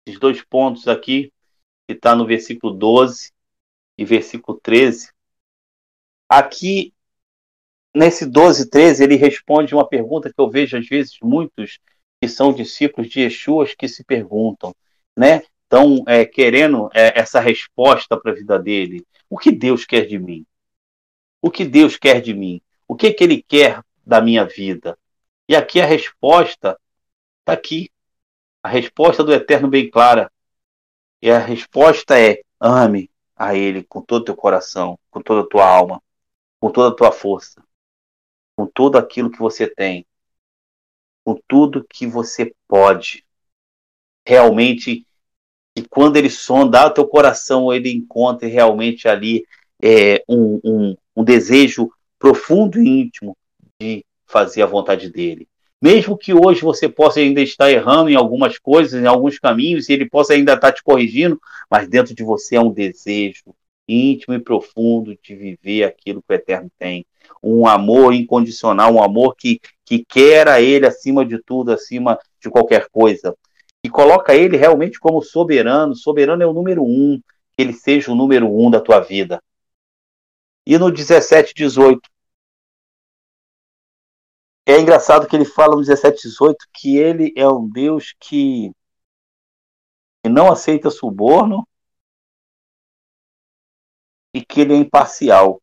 Esses 0.06 0.20
dois 0.20 0.44
pontos 0.44 0.88
aqui, 0.88 1.32
que 1.88 1.94
está 1.94 2.16
no 2.16 2.26
versículo 2.26 2.74
12 2.74 3.32
e 3.98 4.04
versículo 4.04 4.60
13. 4.62 5.12
Aqui, 6.30 6.94
nesse 7.96 8.26
12 8.26 8.64
e 8.64 8.70
13, 8.70 9.04
ele 9.04 9.16
responde 9.16 9.74
uma 9.74 9.88
pergunta 9.88 10.32
que 10.32 10.40
eu 10.40 10.50
vejo 10.50 10.78
às 10.78 10.88
vezes 10.88 11.18
muitos 11.22 11.80
que 12.22 12.28
são 12.28 12.54
discípulos 12.54 13.10
de 13.10 13.22
Yeshua 13.22 13.66
que 13.78 13.88
se 13.88 14.04
perguntam, 14.04 14.76
né? 15.18 15.42
Estão 15.64 16.04
é, 16.08 16.26
querendo 16.26 16.90
é, 16.94 17.20
essa 17.20 17.40
resposta 17.40 18.20
para 18.20 18.32
a 18.32 18.36
vida 18.36 18.60
dele. 18.60 19.06
O 19.30 19.38
que 19.38 19.52
Deus 19.52 19.86
quer 19.86 20.06
de 20.06 20.18
mim? 20.20 20.46
O 21.42 21.50
que 21.50 21.66
Deus 21.66 21.98
quer 21.98 22.22
de 22.22 22.34
mim? 22.34 22.62
O 22.88 22.96
que, 22.96 23.14
que 23.14 23.24
ele 23.24 23.42
quer 23.42 23.84
da 24.06 24.22
minha 24.22 24.46
vida? 24.46 24.98
E 25.48 25.56
aqui 25.56 25.80
a 25.82 25.86
resposta 25.86 26.80
está 27.40 27.54
aqui. 27.54 27.90
A 28.62 28.70
resposta 28.70 29.24
do 29.24 29.34
Eterno 29.34 29.68
bem 29.68 29.90
clara. 29.90 30.32
E 31.22 31.30
a 31.30 31.40
resposta 31.40 32.20
é: 32.20 32.42
ame 32.60 33.10
a 33.36 33.56
Ele 33.56 33.84
com 33.84 34.02
todo 34.02 34.22
o 34.22 34.26
teu 34.26 34.36
coração, 34.36 35.00
com 35.10 35.22
toda 35.22 35.42
a 35.42 35.50
tua 35.50 35.66
alma, 35.66 36.02
com 36.60 36.72
toda 36.72 36.89
a 36.89 36.95
tua 36.95 37.12
força, 37.12 37.64
com 38.55 38.68
tudo 38.68 38.97
aquilo 38.97 39.32
que 39.32 39.39
você 39.39 39.68
tem, 39.68 40.05
com 41.24 41.39
tudo 41.47 41.86
que 41.89 42.05
você 42.05 42.53
pode. 42.68 43.26
Realmente, 44.28 45.05
e 45.76 45.82
quando 45.84 46.18
Ele 46.18 46.30
sonda 46.30 46.86
o 46.86 46.89
teu 46.91 47.07
coração, 47.07 47.74
Ele 47.74 47.91
encontra 47.91 48.47
realmente 48.47 49.07
ali 49.07 49.45
é, 49.82 50.24
um, 50.28 50.60
um, 50.64 50.97
um 51.16 51.24
desejo 51.24 51.89
profundo 52.18 52.80
e 52.80 52.88
íntimo 52.88 53.36
de 53.80 54.05
fazer 54.26 54.62
a 54.62 54.68
vontade 54.68 55.10
dele. 55.10 55.47
Mesmo 55.82 56.18
que 56.18 56.34
hoje 56.34 56.62
você 56.62 56.89
possa 56.89 57.22
ainda 57.22 57.41
estar 57.41 57.72
errando 57.72 58.10
em 58.10 58.16
algumas 58.16 58.60
coisas, 58.60 59.01
em 59.01 59.07
alguns 59.07 59.39
caminhos, 59.39 59.88
e 59.88 59.93
ele 59.93 60.10
possa 60.10 60.34
ainda 60.34 60.53
estar 60.53 60.74
te 60.74 60.84
corrigindo, 60.84 61.39
mas 61.72 61.88
dentro 61.88 62.14
de 62.14 62.22
você 62.22 62.57
é 62.57 62.62
um 62.62 62.72
desejo 62.72 63.55
íntimo 63.90 64.34
e 64.34 64.40
profundo 64.40 65.18
de 65.22 65.36
viver 65.36 65.84
aquilo 65.84 66.22
que 66.22 66.34
o 66.34 66.36
Eterno 66.36 66.72
tem. 66.78 67.06
Um 67.42 67.68
amor 67.68 68.14
incondicional, 68.14 68.94
um 68.94 69.04
amor 69.04 69.36
que, 69.36 69.60
que 69.86 70.06
quer 70.06 70.48
a 70.48 70.62
Ele 70.62 70.86
acima 70.86 71.26
de 71.26 71.42
tudo, 71.42 71.72
acima 71.72 72.20
de 72.40 72.50
qualquer 72.50 72.88
coisa. 72.90 73.36
E 73.84 73.90
coloca 73.90 74.36
Ele 74.36 74.58
realmente 74.58 75.00
como 75.00 75.22
soberano. 75.22 75.96
Soberano 75.96 76.44
é 76.44 76.46
o 76.46 76.54
número 76.54 76.84
um, 76.84 77.20
que 77.56 77.64
Ele 77.64 77.74
seja 77.74 78.12
o 78.12 78.16
número 78.16 78.48
um 78.48 78.70
da 78.70 78.80
tua 78.80 79.00
vida. 79.00 79.42
E 80.66 80.78
no 80.78 80.92
17, 80.92 81.54
18. 81.56 82.02
É 84.68 84.80
engraçado 84.80 85.28
que 85.28 85.36
ele 85.36 85.46
fala 85.46 85.76
no 85.76 85.82
17, 85.82 86.22
18 86.28 86.58
que 86.72 86.98
ele 86.98 87.34
é 87.36 87.48
um 87.48 87.68
Deus 87.68 88.14
que, 88.20 88.72
que 90.24 90.30
não 90.30 90.52
aceita 90.52 90.92
suborno 90.92 91.68
e 94.34 94.44
que 94.44 94.62
ele 94.62 94.74
é 94.74 94.78
imparcial. 94.78 95.62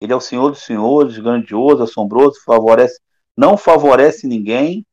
Ele 0.00 0.12
é 0.12 0.16
o 0.16 0.20
Senhor 0.20 0.50
dos 0.50 0.62
Senhores, 0.62 1.18
grandioso, 1.18 1.82
assombroso, 1.82 2.42
favorece, 2.44 3.00
não 3.36 3.56
favorece 3.56 4.26
ninguém 4.26 4.84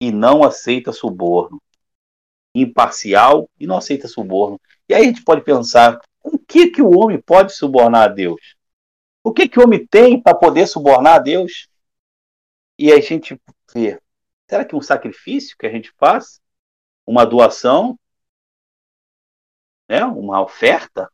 e 0.00 0.12
não 0.12 0.44
aceita 0.44 0.92
suborno. 0.92 1.60
Imparcial 2.54 3.48
e 3.58 3.66
não 3.66 3.76
aceita 3.76 4.08
suborno. 4.08 4.60
E 4.88 4.94
aí 4.94 5.02
a 5.02 5.06
gente 5.06 5.24
pode 5.24 5.42
pensar, 5.42 5.98
o 6.22 6.38
que, 6.38 6.70
que 6.70 6.82
o 6.82 6.90
homem 6.98 7.20
pode 7.20 7.54
subornar 7.54 8.04
a 8.04 8.12
Deus? 8.12 8.56
O 9.22 9.32
que, 9.32 9.48
que 9.48 9.58
o 9.58 9.64
homem 9.64 9.86
tem 9.86 10.20
para 10.20 10.36
poder 10.36 10.66
subornar 10.66 11.16
a 11.16 11.18
Deus? 11.18 11.68
E 12.78 12.92
a 12.92 13.00
gente 13.00 13.40
vê, 13.72 14.00
será 14.48 14.64
que 14.64 14.76
um 14.76 14.82
sacrifício 14.82 15.56
que 15.58 15.66
a 15.66 15.70
gente 15.70 15.92
faz, 15.98 16.40
uma 17.06 17.24
doação, 17.24 17.98
né, 19.88 20.04
uma 20.04 20.42
oferta, 20.42 21.10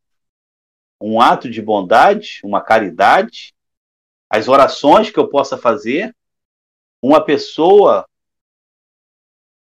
um 1.00 1.20
ato 1.20 1.50
de 1.50 1.60
bondade, 1.60 2.40
uma 2.44 2.62
caridade, 2.62 3.54
as 4.30 4.48
orações 4.48 5.10
que 5.10 5.18
eu 5.18 5.28
possa 5.28 5.58
fazer, 5.58 6.14
uma 7.02 7.24
pessoa 7.24 8.08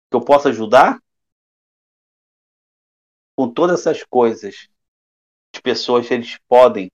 que 0.09 0.15
eu 0.15 0.21
possa 0.21 0.49
ajudar, 0.49 1.01
com 3.35 3.51
todas 3.51 3.79
essas 3.79 4.03
coisas, 4.03 4.67
as 5.55 5.61
pessoas 5.61 6.11
eles 6.11 6.37
podem 6.47 6.91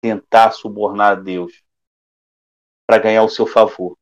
tentar 0.00 0.50
subornar 0.50 1.12
a 1.12 1.20
Deus 1.20 1.62
para 2.86 2.98
ganhar 2.98 3.22
o 3.22 3.28
seu 3.28 3.46
favor. 3.46 3.96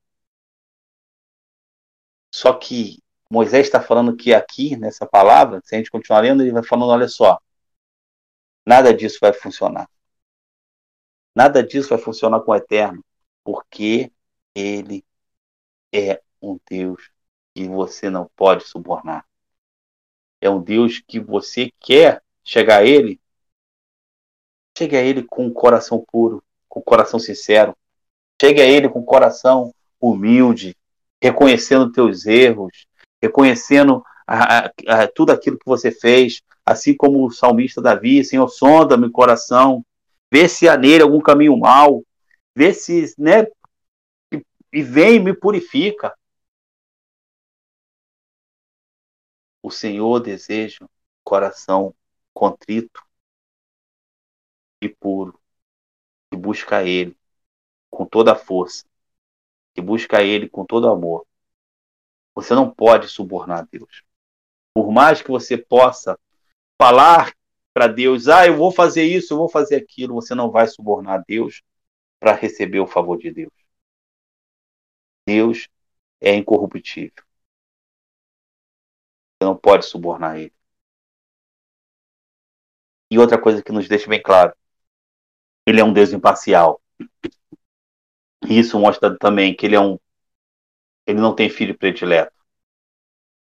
Só 2.34 2.54
que 2.54 3.02
Moisés 3.30 3.66
está 3.66 3.80
falando 3.80 4.16
que 4.16 4.34
aqui, 4.34 4.76
nessa 4.76 5.06
palavra, 5.06 5.60
se 5.64 5.74
a 5.74 5.78
gente 5.78 5.90
continuar 5.90 6.20
lendo, 6.20 6.42
ele 6.42 6.52
vai 6.52 6.64
falando: 6.64 6.90
olha 6.90 7.08
só, 7.08 7.38
nada 8.66 8.92
disso 8.92 9.18
vai 9.20 9.32
funcionar. 9.32 9.88
Nada 11.34 11.62
disso 11.62 11.90
vai 11.90 11.98
funcionar 11.98 12.40
com 12.40 12.50
o 12.50 12.56
eterno, 12.56 13.04
porque 13.44 14.12
ele 14.54 15.04
é 15.92 16.20
um 16.42 16.58
Deus 16.68 17.10
que 17.54 17.68
você 17.68 18.10
não 18.10 18.28
pode 18.34 18.64
subornar. 18.64 19.24
É 20.40 20.50
um 20.50 20.60
Deus 20.60 21.00
que 21.06 21.20
você 21.20 21.72
quer 21.78 22.22
chegar 22.42 22.78
a 22.78 22.84
ele, 22.84 23.20
chegue 24.76 24.96
a 24.96 25.02
ele 25.02 25.22
com 25.22 25.46
o 25.46 25.52
coração 25.52 26.04
puro, 26.10 26.42
com 26.68 26.80
o 26.80 26.82
coração 26.82 27.20
sincero. 27.20 27.76
Chegue 28.40 28.60
a 28.60 28.64
ele 28.64 28.88
com 28.88 29.00
o 29.00 29.04
coração 29.04 29.72
humilde, 30.00 30.76
reconhecendo 31.22 31.92
teus 31.92 32.26
erros, 32.26 32.86
reconhecendo 33.22 34.02
a, 34.26 34.66
a, 34.66 34.72
a, 34.88 35.08
tudo 35.08 35.30
aquilo 35.32 35.58
que 35.58 35.66
você 35.66 35.90
fez, 35.90 36.42
assim 36.64 36.96
como 36.96 37.26
o 37.26 37.30
salmista 37.30 37.82
Davi, 37.82 38.24
Senhor, 38.24 38.48
sonda 38.48 38.96
meu 38.96 39.10
coração, 39.10 39.84
vê 40.30 40.48
se 40.48 40.68
há 40.68 40.76
nele 40.76 41.02
algum 41.02 41.20
caminho 41.20 41.56
mal, 41.58 42.02
vê 42.54 42.72
se, 42.72 43.14
né, 43.18 43.46
e, 44.32 44.44
e 44.72 44.82
vem 44.82 45.16
e 45.16 45.20
me 45.20 45.34
purifica. 45.34 46.14
O 49.62 49.70
Senhor 49.70 50.20
deseja 50.20 50.86
coração 51.24 51.94
contrito 52.32 53.02
e 54.80 54.88
puro, 54.88 55.38
que 56.30 56.36
busca 56.36 56.82
Ele 56.82 57.16
com 57.90 58.06
toda 58.06 58.32
a 58.32 58.36
força, 58.36 58.84
que 59.74 59.80
busca 59.82 60.22
Ele 60.22 60.48
com 60.48 60.64
todo 60.64 60.88
amor. 60.88 61.26
Você 62.34 62.54
não 62.54 62.70
pode 62.70 63.08
subornar 63.08 63.66
Deus. 63.70 64.02
Por 64.74 64.90
mais 64.90 65.20
que 65.20 65.30
você 65.30 65.58
possa 65.58 66.18
falar 66.80 67.34
para 67.74 67.86
Deus, 67.86 68.28
ah, 68.28 68.46
eu 68.46 68.56
vou 68.56 68.72
fazer 68.72 69.04
isso, 69.04 69.34
eu 69.34 69.38
vou 69.38 69.48
fazer 69.48 69.76
aquilo, 69.76 70.14
você 70.14 70.34
não 70.34 70.50
vai 70.50 70.66
subornar 70.66 71.24
Deus 71.26 71.62
para 72.18 72.32
receber 72.32 72.80
o 72.80 72.86
favor 72.86 73.18
de 73.18 73.30
Deus. 73.30 73.52
Deus 75.26 75.68
é 76.20 76.34
incorruptível. 76.34 77.24
Você 79.40 79.44
não 79.44 79.56
pode 79.56 79.86
subornar 79.86 80.38
ele. 80.38 80.52
E 83.10 83.18
outra 83.18 83.40
coisa 83.40 83.62
que 83.62 83.72
nos 83.72 83.88
deixa 83.88 84.08
bem 84.08 84.22
claro, 84.22 84.54
ele 85.66 85.80
é 85.80 85.84
um 85.84 85.92
Deus 85.92 86.12
imparcial. 86.12 86.80
Isso 88.48 88.78
mostra 88.78 89.16
também 89.18 89.54
que 89.54 89.66
ele 89.66 89.76
é 89.76 89.80
um 89.80 89.98
ele 91.06 91.20
não 91.20 91.34
tem 91.34 91.48
filho 91.48 91.76
predileto. 91.76 92.32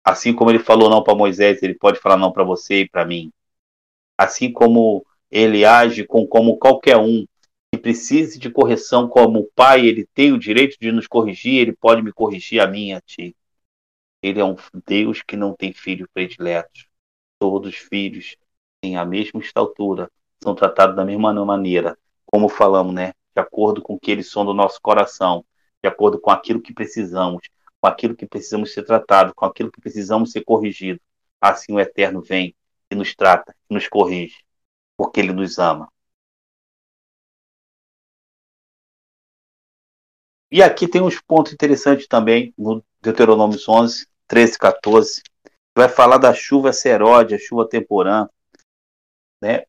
Assim 0.04 0.34
como 0.34 0.50
ele 0.50 0.58
falou 0.58 0.90
não 0.90 1.02
para 1.02 1.14
Moisés, 1.14 1.62
ele 1.62 1.74
pode 1.74 1.98
falar 2.00 2.16
não 2.16 2.32
para 2.32 2.42
você 2.44 2.80
e 2.80 2.88
para 2.88 3.04
mim. 3.04 3.32
Assim 4.18 4.52
como 4.52 5.06
ele 5.30 5.64
age 5.64 6.04
com 6.04 6.26
como 6.26 6.58
qualquer 6.58 6.96
um 6.96 7.24
que 7.72 7.80
precise 7.80 8.38
de 8.38 8.50
correção 8.50 9.08
como 9.08 9.48
pai, 9.54 9.86
ele 9.86 10.06
tem 10.12 10.32
o 10.32 10.38
direito 10.38 10.76
de 10.78 10.92
nos 10.92 11.06
corrigir, 11.06 11.60
ele 11.60 11.72
pode 11.72 12.02
me 12.02 12.12
corrigir 12.12 12.60
a 12.60 12.66
mim 12.66 12.92
a 12.92 13.00
ti. 13.00 13.34
Ele 14.22 14.40
é 14.40 14.44
um 14.44 14.56
Deus 14.86 15.22
que 15.22 15.36
não 15.36 15.54
tem 15.54 15.72
filho 15.72 16.08
predileto. 16.12 16.86
Todos 17.38 17.70
os 17.70 17.76
filhos 17.76 18.36
têm 18.80 18.96
a 18.96 19.04
mesma 19.04 19.40
estatura, 19.40 20.10
são 20.42 20.54
tratados 20.54 20.94
da 20.94 21.04
mesma 21.04 21.32
maneira, 21.44 21.96
como 22.26 22.48
falamos, 22.48 22.94
né? 22.94 23.14
De 23.34 23.40
acordo 23.40 23.80
com 23.80 23.94
o 23.94 23.98
que 23.98 24.10
eles 24.10 24.30
são 24.30 24.44
do 24.44 24.52
nosso 24.52 24.80
coração, 24.82 25.44
de 25.82 25.88
acordo 25.88 26.20
com 26.20 26.30
aquilo 26.30 26.62
que 26.62 26.72
precisamos, 26.72 27.48
com 27.80 27.86
aquilo 27.88 28.14
que 28.14 28.26
precisamos 28.26 28.72
ser 28.72 28.84
tratado, 28.84 29.34
com 29.34 29.44
aquilo 29.44 29.70
que 29.70 29.80
precisamos 29.80 30.30
ser 30.30 30.44
corrigido. 30.44 31.00
Assim 31.40 31.72
o 31.72 31.80
Eterno 31.80 32.22
vem 32.22 32.54
e 32.90 32.94
nos 32.94 33.14
trata, 33.14 33.54
e 33.68 33.74
nos 33.74 33.88
corrige, 33.88 34.36
porque 34.96 35.20
Ele 35.20 35.32
nos 35.32 35.58
ama. 35.58 35.90
E 40.50 40.62
aqui 40.62 40.86
tem 40.86 41.00
uns 41.00 41.20
pontos 41.20 41.52
interessantes 41.52 42.06
também, 42.06 42.54
no 42.56 42.84
Deuteronômio 43.00 43.58
11, 43.66 44.06
13, 44.28 44.58
14. 44.58 45.22
Vai 45.74 45.88
falar 45.88 46.18
da 46.18 46.34
chuva 46.34 46.72
seródia, 46.72 47.38
chuva 47.38 47.66
temporã. 47.66 48.28
Né? 49.40 49.64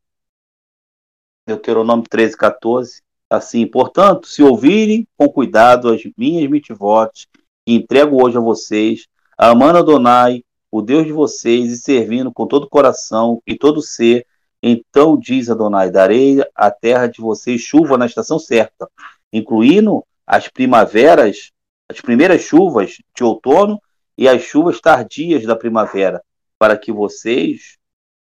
Deuteronômio 1.48 2.06
13, 2.08 2.38
14 2.38 3.03
assim, 3.36 3.66
portanto, 3.66 4.28
se 4.28 4.44
ouvirem 4.44 5.08
com 5.18 5.28
cuidado 5.28 5.90
as 5.90 6.02
minhas 6.16 6.50
mitvotes, 6.50 7.28
que 7.66 7.74
entrego 7.74 8.24
hoje 8.24 8.38
a 8.38 8.42
vocês, 8.42 9.08
amando 9.38 9.80
Adonai, 9.80 10.44
o 10.72 10.82
Deus 10.82 11.06
de 11.06 11.12
vocês, 11.12 11.72
e 11.72 11.78
servindo 11.78 12.32
com 12.32 12.46
todo 12.46 12.66
o 12.66 12.70
coração 12.70 13.42
e 13.48 13.58
todo 13.58 13.82
ser, 13.82 14.26
então 14.62 15.18
diz 15.18 15.50
Adonai, 15.50 15.90
darei 15.90 16.44
à 16.56 16.70
terra 16.70 17.08
de 17.08 17.22
vocês 17.22 17.62
chuva 17.62 17.98
na 17.98 18.06
estação 18.06 18.38
certa, 18.38 18.88
incluindo 19.32 20.06
as 20.28 20.48
primaveras, 20.48 21.52
as 21.90 22.00
primeiras 22.00 22.42
chuvas 22.42 22.98
de 23.16 23.24
outono 23.24 23.82
e 24.16 24.28
as 24.28 24.44
chuvas 24.44 24.80
tardias 24.80 25.44
da 25.44 25.56
primavera, 25.56 26.22
para 26.60 26.78
que 26.78 26.92
vocês 26.92 27.78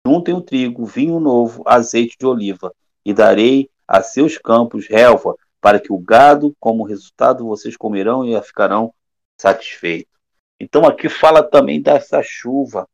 juntem 0.07 0.33
o 0.33 0.41
trigo, 0.41 0.85
vinho 0.85 1.19
novo, 1.19 1.63
azeite 1.65 2.15
de 2.17 2.25
oliva, 2.25 2.73
e 3.05 3.13
darei 3.13 3.69
a 3.91 4.01
seus 4.01 4.37
campos 4.37 4.87
relva, 4.87 5.35
para 5.59 5.77
que 5.77 5.91
o 5.91 5.97
gado, 5.97 6.55
como 6.61 6.85
resultado, 6.85 7.45
vocês 7.45 7.75
comerão 7.75 8.23
e 8.23 8.41
ficarão 8.41 8.93
satisfeitos. 9.37 10.13
Então 10.57 10.85
aqui 10.85 11.09
fala 11.09 11.43
também 11.43 11.81
dessa 11.81 12.23
chuva, 12.23 12.87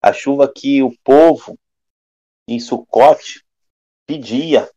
a 0.00 0.12
chuva 0.12 0.46
que 0.46 0.84
o 0.84 0.96
povo 1.02 1.58
em 2.46 2.60
Sucote 2.60 3.44
pedia. 4.06 4.70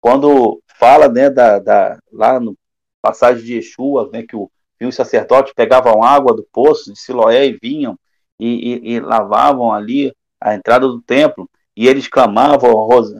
Quando 0.00 0.62
fala 0.78 1.10
né, 1.10 1.28
da, 1.28 1.58
da, 1.58 1.98
lá 2.10 2.40
no 2.40 2.56
passagem 3.02 3.44
de 3.44 3.56
Yeshua, 3.56 4.08
né, 4.10 4.22
que 4.22 4.34
o, 4.34 4.50
os 4.80 4.94
sacerdotes 4.94 5.52
pegavam 5.52 6.02
água 6.02 6.34
do 6.34 6.48
poço 6.50 6.90
de 6.90 6.98
Siloé 6.98 7.48
e 7.48 7.58
vinham 7.60 7.98
e, 8.40 8.46
e, 8.46 8.92
e 8.92 9.00
lavavam 9.00 9.70
ali 9.70 10.10
a 10.40 10.54
entrada 10.54 10.88
do 10.88 11.02
templo, 11.02 11.50
e 11.76 11.86
eles 11.86 12.08
clamavam 12.08 12.72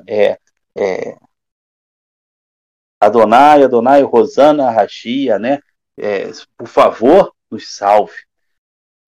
é, 0.07 0.39
é, 0.77 1.17
Adonai, 3.01 3.63
Adonai, 3.63 4.03
Rosana, 4.03 4.71
Rachia, 4.71 5.39
né? 5.39 5.61
É, 5.97 6.31
por 6.57 6.67
favor, 6.67 7.33
nos 7.51 7.77
salve. 7.77 8.17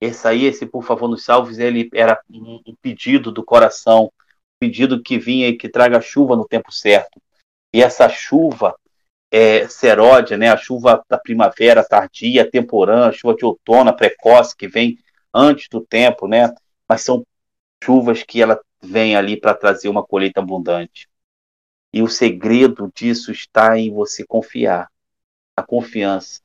Esse 0.00 0.26
aí, 0.26 0.44
esse 0.44 0.64
por 0.64 0.82
favor, 0.82 1.08
nos 1.08 1.24
salve, 1.24 1.60
ele 1.62 1.90
era 1.92 2.20
um, 2.30 2.74
pedido 2.80 3.30
do 3.30 3.44
coração, 3.44 4.04
um 4.04 4.10
pedido 4.58 5.02
que 5.02 5.18
vinha 5.18 5.48
e 5.48 5.56
que 5.56 5.68
traga 5.68 6.00
chuva 6.00 6.36
no 6.36 6.46
tempo 6.46 6.72
certo. 6.72 7.20
E 7.74 7.82
essa 7.82 8.08
chuva 8.08 8.74
é, 9.30 9.68
seródia, 9.68 10.36
né? 10.36 10.50
A 10.50 10.56
chuva 10.56 11.04
da 11.08 11.18
primavera 11.18 11.84
tardia, 11.84 12.50
temporã, 12.50 13.08
a 13.08 13.12
chuva 13.12 13.34
de 13.34 13.44
outono 13.44 13.94
precoce 13.94 14.56
que 14.56 14.68
vem 14.68 14.98
antes 15.34 15.68
do 15.68 15.80
tempo, 15.80 16.26
né? 16.26 16.52
Mas 16.88 17.02
são 17.02 17.24
chuvas 17.82 18.22
que 18.22 18.40
ela 18.40 18.60
vem 18.82 19.16
ali 19.16 19.38
para 19.38 19.54
trazer 19.54 19.88
uma 19.88 20.04
colheita 20.04 20.40
abundante. 20.40 21.09
E 21.92 22.02
o 22.02 22.08
segredo 22.08 22.90
disso 22.94 23.32
está 23.32 23.78
em 23.78 23.92
você 23.92 24.24
confiar. 24.24 24.90
A 25.56 25.62
confiança. 25.62 26.40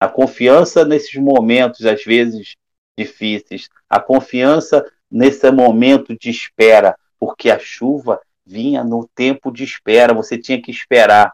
A 0.00 0.08
confiança 0.08 0.84
nesses 0.84 1.14
momentos, 1.14 1.86
às 1.86 2.04
vezes 2.04 2.56
difíceis. 2.98 3.68
A 3.88 4.00
confiança 4.00 4.84
nesse 5.10 5.50
momento 5.50 6.16
de 6.18 6.30
espera, 6.30 6.98
porque 7.18 7.50
a 7.50 7.58
chuva 7.58 8.20
vinha 8.44 8.84
no 8.84 9.08
tempo 9.14 9.50
de 9.50 9.64
espera, 9.64 10.12
você 10.12 10.36
tinha 10.36 10.60
que 10.60 10.70
esperar. 10.70 11.32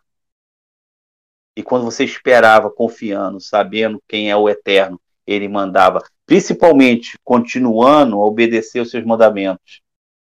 E 1.56 1.62
quando 1.62 1.84
você 1.84 2.04
esperava, 2.04 2.70
confiando, 2.70 3.40
sabendo 3.40 4.02
quem 4.06 4.30
é 4.30 4.36
o 4.36 4.48
Eterno, 4.48 5.00
ele 5.26 5.48
mandava, 5.48 6.02
principalmente 6.26 7.18
continuando 7.24 8.16
a 8.16 8.24
obedecer 8.24 8.80
os 8.80 8.90
seus 8.90 9.04
mandamentos 9.04 9.82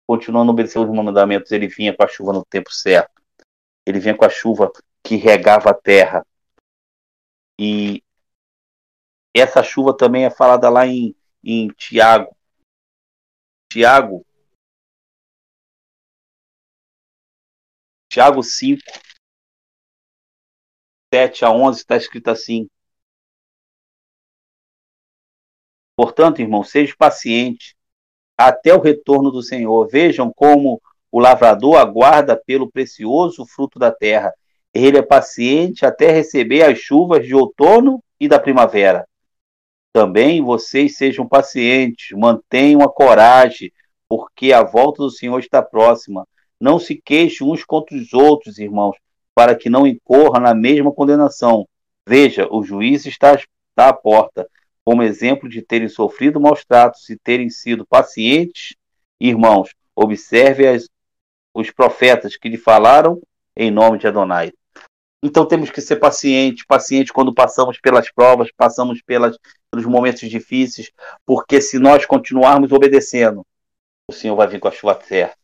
continuando 0.07 0.51
a 0.51 0.53
obedecer 0.53 0.79
os 0.79 0.89
mandamentos, 0.89 1.51
ele 1.51 1.67
vinha 1.67 1.95
com 1.95 2.03
a 2.03 2.07
chuva 2.07 2.33
no 2.33 2.45
tempo 2.45 2.71
certo. 2.71 3.21
Ele 3.85 3.99
vinha 3.99 4.15
com 4.15 4.25
a 4.25 4.29
chuva 4.29 4.71
que 5.03 5.15
regava 5.15 5.71
a 5.71 5.73
terra. 5.73 6.25
E 7.59 8.03
essa 9.35 9.63
chuva 9.63 9.95
também 9.95 10.25
é 10.25 10.29
falada 10.29 10.69
lá 10.69 10.85
em, 10.85 11.15
em 11.43 11.67
Tiago. 11.69 12.35
Tiago. 13.71 14.25
Tiago 18.09 18.41
5, 18.41 18.81
7 21.13 21.43
a 21.43 21.51
11, 21.51 21.79
está 21.79 21.97
escrito 21.97 22.29
assim. 22.29 22.69
Portanto, 25.97 26.39
irmão, 26.39 26.63
seja 26.63 26.95
paciente 26.97 27.74
até 28.37 28.73
o 28.73 28.81
retorno 28.81 29.31
do 29.31 29.41
Senhor. 29.41 29.87
Vejam 29.87 30.31
como 30.33 30.81
o 31.11 31.19
lavrador 31.19 31.77
aguarda 31.77 32.35
pelo 32.35 32.69
precioso 32.69 33.45
fruto 33.45 33.79
da 33.79 33.91
terra. 33.91 34.33
Ele 34.73 34.97
é 34.97 35.01
paciente 35.01 35.85
até 35.85 36.11
receber 36.11 36.63
as 36.63 36.77
chuvas 36.77 37.25
de 37.25 37.33
outono 37.33 38.03
e 38.19 38.27
da 38.27 38.39
primavera. 38.39 39.07
Também 39.93 40.41
vocês 40.41 40.97
sejam 40.97 41.25
pacientes, 41.25 42.17
mantenham 42.17 42.81
a 42.81 42.89
coragem, 42.89 43.71
porque 44.09 44.51
a 44.51 44.61
volta 44.61 45.03
do 45.03 45.09
Senhor 45.09 45.39
está 45.39 45.61
próxima. 45.61 46.27
Não 46.59 46.77
se 46.77 46.95
queixem 46.95 47.47
uns 47.47 47.63
contra 47.63 47.95
os 47.95 48.13
outros, 48.13 48.59
irmãos, 48.59 48.97
para 49.33 49.55
que 49.55 49.69
não 49.69 49.87
incorra 49.87 50.39
na 50.39 50.53
mesma 50.53 50.91
condenação. 50.91 51.65
Veja, 52.05 52.47
o 52.51 52.61
juiz 52.61 53.05
está, 53.05 53.35
está 53.35 53.89
à 53.89 53.93
porta. 53.93 54.47
Como 54.85 55.01
exemplo 55.01 55.49
de 55.49 55.63
terem 55.63 55.89
sofrido 55.89 56.39
maus 56.39 56.63
tratos 56.63 57.09
e 57.09 57.17
terem 57.17 57.49
sido 57.49 57.85
pacientes, 57.87 58.75
irmãos, 59.19 59.73
observe 59.95 60.67
as, 60.67 60.87
os 61.53 61.71
profetas 61.71 62.37
que 62.37 62.47
lhe 62.47 62.57
falaram 62.57 63.19
em 63.57 63.71
nome 63.71 63.97
de 63.97 64.07
Adonai. 64.07 64.53
Então 65.23 65.43
temos 65.43 65.71
que 65.71 65.81
ser 65.81 65.95
pacientes, 65.95 66.63
pacientes 66.67 67.11
quando 67.11 67.33
passamos 67.33 67.79
pelas 67.79 68.11
provas, 68.11 68.51
passamos 68.55 69.01
pelas, 69.01 69.35
pelos 69.71 69.85
momentos 69.87 70.29
difíceis, 70.29 70.91
porque 71.25 71.59
se 71.59 71.79
nós 71.79 72.05
continuarmos 72.05 72.71
obedecendo, 72.71 73.43
o 74.07 74.13
Senhor 74.13 74.35
vai 74.35 74.47
vir 74.47 74.59
com 74.59 74.67
a 74.67 74.71
chuva 74.71 75.01
certa, 75.01 75.35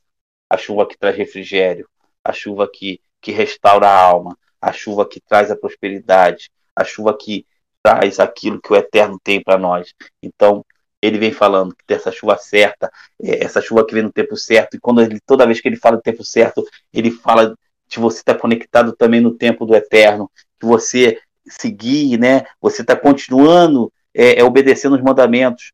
a 0.48 0.56
chuva 0.56 0.88
que 0.88 0.96
traz 0.96 1.18
refrigério, 1.18 1.90
a 2.24 2.32
chuva 2.32 2.70
que, 2.72 3.02
que 3.20 3.32
restaura 3.32 3.88
a 3.88 4.00
alma, 4.00 4.38
a 4.62 4.72
chuva 4.72 5.08
que 5.08 5.20
traz 5.20 5.50
a 5.50 5.56
prosperidade, 5.56 6.52
a 6.76 6.84
chuva 6.84 7.18
que 7.18 7.48
traz 7.84 8.20
aquilo 8.20 8.62
que 8.62 8.72
o 8.72 8.76
Eterno 8.76 9.20
tem 9.24 9.42
para 9.42 9.58
nós. 9.58 9.94
Então, 10.22 10.66
ele 11.02 11.18
vem 11.18 11.32
falando 11.32 11.76
dessa 11.88 12.12
chuva 12.12 12.38
certa, 12.38 12.92
é, 13.22 13.44
essa 13.44 13.62
chuva 13.62 13.86
que 13.86 13.94
vem 13.94 14.04
no 14.04 14.12
tempo 14.12 14.38
certo, 14.38 14.76
e 14.76 14.80
quando 14.80 15.02
ele, 15.02 15.20
toda 15.26 15.46
vez 15.46 15.60
que 15.60 15.68
ele 15.68 15.78
fala 15.78 15.98
do 15.98 16.04
tempo 16.04 16.24
certo, 16.24 16.64
ele 16.94 17.10
fala 17.10 17.56
de 17.88 18.00
você 18.00 18.20
estar 18.20 18.36
tá 18.36 18.40
conectado 18.40 18.96
também 18.96 19.20
no 19.20 19.36
tempo 19.36 19.66
do 19.66 19.76
eterno, 19.76 20.30
que 20.60 20.66
você 20.66 21.20
seguir, 21.48 22.18
né? 22.18 22.46
Você 22.62 22.84
está 22.84 22.96
continuando 22.96 23.92
é, 24.14 24.40
é, 24.40 24.44
obedecendo 24.44 24.96
os 24.96 25.02
mandamentos. 25.02 25.74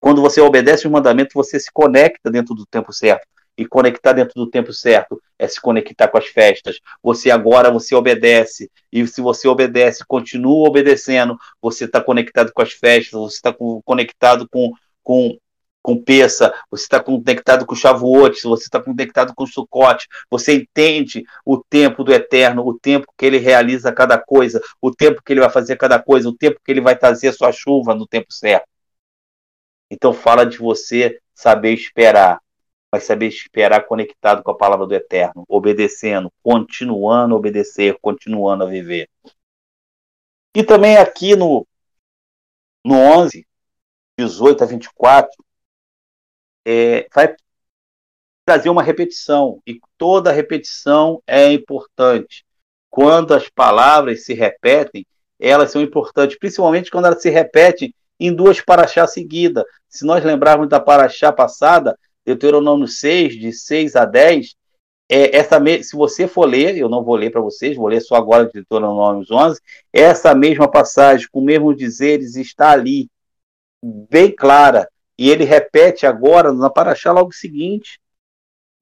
Quando 0.00 0.20
você 0.20 0.40
obedece 0.40 0.86
os 0.86 0.92
mandamentos, 0.92 1.34
você 1.34 1.60
se 1.60 1.70
conecta 1.72 2.30
dentro 2.30 2.54
do 2.54 2.66
tempo 2.66 2.92
certo. 2.92 3.26
E 3.56 3.66
conectar 3.66 4.12
dentro 4.12 4.34
do 4.34 4.48
tempo 4.48 4.72
certo 4.72 5.20
é 5.38 5.46
se 5.46 5.60
conectar 5.60 6.08
com 6.08 6.18
as 6.18 6.26
festas. 6.26 6.80
Você 7.02 7.30
agora 7.30 7.70
você 7.70 7.94
obedece 7.94 8.70
e 8.90 9.06
se 9.06 9.20
você 9.20 9.46
obedece, 9.46 10.04
continua 10.06 10.68
obedecendo, 10.68 11.36
você 11.60 11.84
está 11.84 12.00
conectado 12.00 12.52
com 12.52 12.62
as 12.62 12.72
festas, 12.72 13.12
você 13.12 13.36
está 13.36 13.54
conectado 13.84 14.48
com, 14.48 14.72
com 15.02 15.36
com 15.82 16.00
Peça, 16.00 16.54
você 16.70 16.84
está 16.84 17.02
conectado 17.02 17.66
com 17.66 17.74
Shavuot, 17.74 18.40
você 18.44 18.64
está 18.64 18.80
conectado 18.80 19.34
com 19.34 19.44
Sukkot, 19.44 20.06
você 20.30 20.54
entende 20.54 21.24
o 21.44 21.58
tempo 21.58 22.04
do 22.04 22.12
Eterno, 22.12 22.64
o 22.64 22.78
tempo 22.78 23.12
que 23.18 23.26
ele 23.26 23.38
realiza 23.38 23.92
cada 23.92 24.16
coisa, 24.16 24.62
o 24.80 24.94
tempo 24.94 25.20
que 25.22 25.32
ele 25.32 25.40
vai 25.40 25.50
fazer 25.50 25.76
cada 25.76 26.00
coisa, 26.00 26.28
o 26.28 26.36
tempo 26.36 26.60
que 26.64 26.70
ele 26.70 26.80
vai 26.80 26.96
trazer 26.96 27.28
a 27.28 27.32
sua 27.32 27.50
chuva 27.50 27.94
no 27.94 28.06
tempo 28.06 28.32
certo. 28.32 28.66
Então 29.90 30.12
fala 30.12 30.46
de 30.46 30.56
você 30.56 31.18
saber 31.34 31.74
esperar, 31.74 32.40
mas 32.92 33.04
saber 33.04 33.28
esperar 33.28 33.86
conectado 33.86 34.42
com 34.42 34.50
a 34.50 34.56
palavra 34.56 34.86
do 34.86 34.94
Eterno, 34.94 35.44
obedecendo, 35.48 36.30
continuando 36.42 37.34
a 37.34 37.38
obedecer, 37.38 37.96
continuando 38.02 38.64
a 38.64 38.68
viver. 38.68 39.08
E 40.54 40.62
também 40.62 40.98
aqui 40.98 41.34
no, 41.34 41.66
no 42.84 42.94
11, 42.94 43.46
18 44.18 44.64
a 44.64 44.66
24, 44.66 45.30
é, 46.66 47.08
vai 47.14 47.34
trazer 48.44 48.68
uma 48.68 48.82
repetição, 48.82 49.62
e 49.66 49.80
toda 49.96 50.30
repetição 50.30 51.22
é 51.26 51.50
importante. 51.50 52.44
Quando 52.90 53.32
as 53.32 53.48
palavras 53.48 54.26
se 54.26 54.34
repetem, 54.34 55.06
elas 55.40 55.70
são 55.70 55.80
importantes, 55.80 56.38
principalmente 56.38 56.90
quando 56.90 57.06
elas 57.06 57.22
se 57.22 57.30
repetem 57.30 57.94
em 58.20 58.34
duas 58.34 58.60
paraxás 58.60 59.14
seguidas. 59.14 59.64
Se 59.88 60.04
nós 60.04 60.22
lembrarmos 60.22 60.68
da 60.68 60.78
paraxá 60.78 61.32
passada, 61.32 61.98
Deuteronômio 62.24 62.86
6, 62.86 63.34
de 63.34 63.52
6 63.52 63.96
a 63.96 64.04
10, 64.04 64.54
é, 65.08 65.36
essa 65.36 65.58
se 65.82 65.94
você 65.96 66.26
for 66.26 66.46
ler, 66.46 66.76
eu 66.76 66.88
não 66.88 67.04
vou 67.04 67.16
ler 67.16 67.30
para 67.30 67.40
vocês, 67.40 67.76
vou 67.76 67.88
ler 67.88 68.00
só 68.00 68.14
agora 68.14 68.46
de 68.46 68.52
Deuteronômio 68.54 69.26
11, 69.30 69.60
essa 69.92 70.34
mesma 70.34 70.70
passagem, 70.70 71.28
com 71.30 71.40
o 71.40 71.44
mesmo 71.44 71.74
dizeres, 71.74 72.36
está 72.36 72.70
ali, 72.70 73.10
bem 73.82 74.34
clara. 74.34 74.88
E 75.18 75.28
ele 75.30 75.44
repete 75.44 76.06
agora 76.06 76.52
na 76.52 76.70
Paraxá 76.70 77.12
logo 77.12 77.32
seguinte, 77.32 78.00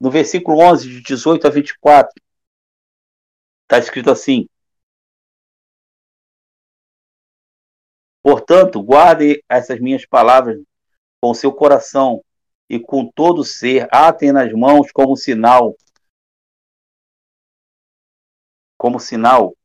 no 0.00 0.10
versículo 0.10 0.60
11, 0.60 0.88
de 0.88 1.02
18 1.02 1.46
a 1.46 1.50
24. 1.50 2.12
Está 3.64 3.78
escrito 3.78 4.10
assim: 4.10 4.48
Portanto, 8.22 8.82
guarde 8.82 9.42
essas 9.48 9.80
minhas 9.80 10.06
palavras 10.06 10.60
com 11.20 11.34
seu 11.34 11.52
coração 11.52 12.22
e 12.70 12.78
com 12.78 13.04
todo 13.04 13.44
ser, 13.44 13.88
atem 13.90 14.30
nas 14.30 14.52
mãos 14.52 14.92
como 14.92 15.16
sinal. 15.16 15.76
Como 18.78 19.00
sinal. 19.00 19.56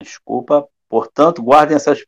Desculpa. 0.00 0.68
Portanto, 0.88 1.42
guardem 1.42 1.76
essas 1.76 2.04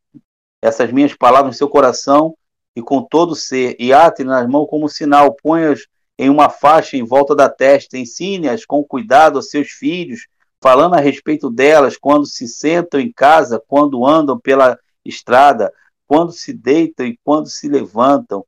essas 0.63 0.91
minhas 0.91 1.15
palavras 1.15 1.55
no 1.55 1.59
seu 1.59 1.69
coração 1.69 2.35
e 2.75 2.81
com 2.81 3.03
todo 3.03 3.37
ser, 3.37 3.77
e 3.79 3.93
ate 3.93 4.25
nas 4.25 4.49
mãos 4.49 4.67
como 4.67 4.89
sinal, 4.89 5.35
ponha-as 5.35 5.87
em 6.19 6.31
uma 6.31 6.49
faixa 6.49 6.97
em 6.97 7.05
volta 7.05 7.35
da 7.37 7.51
testa, 7.51 7.99
ensine-as 7.99 8.65
com 8.65 8.83
cuidado 8.83 9.37
aos 9.37 9.51
seus 9.51 9.69
filhos, 9.69 10.27
falando 10.63 10.95
a 10.95 11.01
respeito 11.01 11.51
delas 11.51 11.99
quando 11.99 12.25
se 12.25 12.49
sentam 12.49 12.99
em 12.99 13.13
casa, 13.13 13.63
quando 13.69 14.07
andam 14.07 14.41
pela 14.41 14.79
estrada, 15.05 15.71
quando 16.07 16.33
se 16.33 16.53
deitam 16.53 17.07
e 17.07 17.19
quando 17.25 17.49
se 17.49 17.69
levantam, 17.69 18.45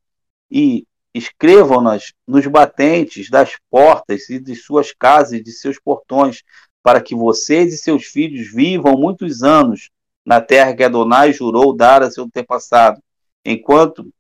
e 0.51 0.87
escrevam-nas 1.15 2.13
nos 2.27 2.47
batentes 2.47 3.31
das 3.31 3.57
portas 3.71 4.29
e 4.29 4.39
de 4.39 4.55
suas 4.55 4.93
casas 4.93 5.33
e 5.35 5.43
de 5.43 5.53
seus 5.53 5.79
portões, 5.79 6.43
para 6.83 7.01
que 7.01 7.15
vocês 7.15 7.73
e 7.73 7.79
seus 7.79 8.05
filhos 8.05 8.53
vivam 8.53 8.97
muitos 8.97 9.43
anos 9.43 9.91
na 10.25 10.41
terra 10.41 10.75
que 10.75 10.85
Adonai 10.85 11.33
jurou 11.33 11.75
dar 11.75 12.03
a 12.03 12.11
seu 12.11 12.25
antepassado, 12.25 13.01
enquanto 13.45 14.13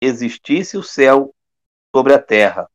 existisse 0.00 0.76
o 0.76 0.82
céu 0.82 1.34
sobre 1.94 2.12
a 2.12 2.18
terra. 2.18 2.68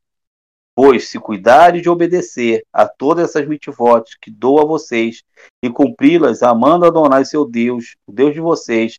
Pois, 0.74 1.10
se 1.10 1.20
cuidarem 1.20 1.82
de 1.82 1.90
obedecer 1.90 2.66
a 2.72 2.88
todas 2.88 3.30
essas 3.30 3.48
mitvotes 3.48 4.18
que 4.20 4.32
dou 4.32 4.62
a 4.62 4.66
vocês, 4.66 5.24
e 5.62 5.70
cumpri-las, 5.70 6.42
amando 6.42 6.86
Adonai 6.86 7.26
seu 7.26 7.46
Deus, 7.46 7.96
o 8.08 8.14
Deus 8.14 8.34
de 8.34 8.40
vocês, 8.40 8.98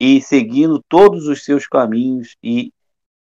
e 0.00 0.22
seguindo 0.22 0.82
todos 0.88 1.28
os 1.28 1.44
seus 1.44 1.66
caminhos 1.66 2.34
e, 2.42 2.72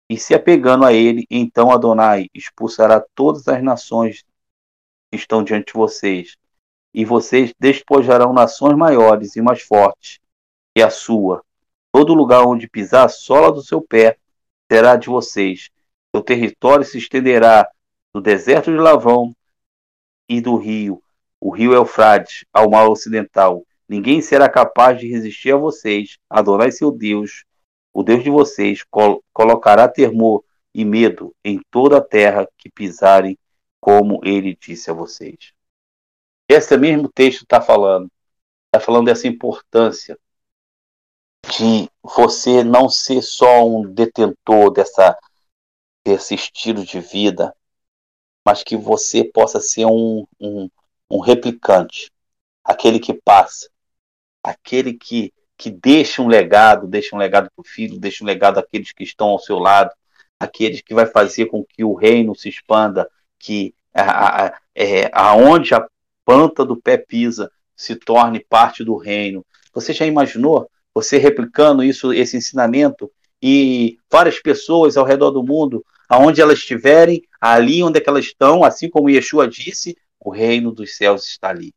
e 0.08 0.16
se 0.16 0.32
apegando 0.32 0.84
a 0.84 0.92
ele, 0.92 1.26
então 1.28 1.72
Adonai 1.72 2.28
expulsará 2.32 3.04
todas 3.16 3.48
as 3.48 3.60
nações 3.60 4.24
que 5.10 5.16
estão 5.16 5.42
diante 5.42 5.72
de 5.72 5.78
vocês, 5.78 6.36
e 6.94 7.04
vocês 7.04 7.52
despojarão 7.58 8.32
nações 8.32 8.76
maiores 8.76 9.34
e 9.34 9.42
mais 9.42 9.62
fortes 9.62 10.20
que 10.74 10.80
a 10.80 10.88
sua. 10.88 11.42
Todo 11.90 12.14
lugar 12.14 12.46
onde 12.46 12.68
pisar 12.68 13.06
a 13.06 13.08
sola 13.08 13.50
do 13.50 13.62
seu 13.62 13.82
pé 13.82 14.16
será 14.70 14.96
de 14.96 15.08
vocês. 15.08 15.68
Seu 16.14 16.22
território 16.22 16.84
se 16.84 16.96
estenderá 16.96 17.68
do 18.14 18.20
deserto 18.20 18.70
de 18.70 18.76
Lavão 18.76 19.34
e 20.28 20.40
do 20.40 20.56
rio, 20.56 21.02
o 21.40 21.50
rio 21.50 21.72
Eufrates, 21.72 22.44
ao 22.52 22.70
mar 22.70 22.88
ocidental. 22.88 23.66
Ninguém 23.92 24.22
será 24.22 24.48
capaz 24.48 24.98
de 24.98 25.06
resistir 25.06 25.52
a 25.52 25.58
vocês. 25.58 26.16
Adorai 26.30 26.72
seu 26.72 26.90
Deus, 26.90 27.44
o 27.92 28.02
Deus 28.02 28.24
de 28.24 28.30
vocês, 28.30 28.82
col 28.84 29.22
colocará 29.34 29.86
temor 29.86 30.42
e 30.74 30.82
medo 30.82 31.36
em 31.44 31.60
toda 31.70 31.98
a 31.98 32.00
terra 32.00 32.48
que 32.56 32.70
pisarem, 32.70 33.36
como 33.78 34.18
ele 34.24 34.56
disse 34.58 34.90
a 34.90 34.94
vocês. 34.94 35.52
Esse 36.48 36.74
mesmo 36.78 37.06
texto 37.06 37.42
está 37.42 37.60
falando. 37.60 38.10
Está 38.68 38.82
falando 38.82 39.08
dessa 39.08 39.28
importância 39.28 40.18
de 41.50 41.86
você 42.02 42.64
não 42.64 42.88
ser 42.88 43.20
só 43.20 43.62
um 43.68 43.82
detentor 43.92 44.70
dessa, 44.72 45.18
desse 46.02 46.34
estilo 46.34 46.82
de 46.82 46.98
vida, 46.98 47.54
mas 48.42 48.64
que 48.64 48.74
você 48.74 49.22
possa 49.22 49.60
ser 49.60 49.84
um, 49.84 50.26
um, 50.40 50.70
um 51.10 51.20
replicante, 51.20 52.10
aquele 52.64 52.98
que 52.98 53.12
passa, 53.12 53.70
aquele 54.42 54.94
que, 54.94 55.32
que 55.56 55.70
deixa 55.70 56.22
um 56.22 56.28
legado, 56.28 56.86
deixa 56.86 57.14
um 57.14 57.18
legado 57.18 57.48
para 57.54 57.62
o 57.62 57.66
filho, 57.66 57.98
deixa 57.98 58.24
um 58.24 58.26
legado 58.26 58.58
àqueles 58.58 58.92
que 58.92 59.04
estão 59.04 59.28
ao 59.28 59.38
seu 59.38 59.58
lado, 59.58 59.90
aqueles 60.38 60.80
que 60.80 60.94
vai 60.94 61.06
fazer 61.06 61.46
com 61.46 61.64
que 61.64 61.84
o 61.84 61.94
reino 61.94 62.34
se 62.34 62.48
expanda, 62.48 63.08
que 63.38 63.74
a, 63.94 64.46
a, 64.46 64.58
é, 64.74 65.10
aonde 65.12 65.74
a 65.74 65.86
planta 66.24 66.64
do 66.64 66.76
pé 66.76 66.96
pisa 66.96 67.50
se 67.76 67.96
torne 67.96 68.44
parte 68.48 68.84
do 68.84 68.96
reino. 68.96 69.44
Você 69.72 69.92
já 69.92 70.06
imaginou 70.06 70.68
você 70.94 71.18
replicando 71.18 71.82
isso, 71.82 72.12
esse 72.12 72.36
ensinamento 72.36 73.10
e 73.40 73.98
várias 74.10 74.40
pessoas 74.40 74.96
ao 74.96 75.04
redor 75.04 75.30
do 75.30 75.42
mundo, 75.42 75.84
aonde 76.08 76.40
elas 76.40 76.58
estiverem, 76.58 77.22
ali 77.40 77.82
onde 77.82 77.98
é 77.98 78.02
elas 78.06 78.26
estão, 78.26 78.62
assim 78.62 78.88
como 78.88 79.08
Yeshua 79.08 79.48
disse, 79.48 79.96
o 80.20 80.30
reino 80.30 80.70
dos 80.70 80.96
céus 80.96 81.26
está 81.26 81.48
ali. 81.48 81.74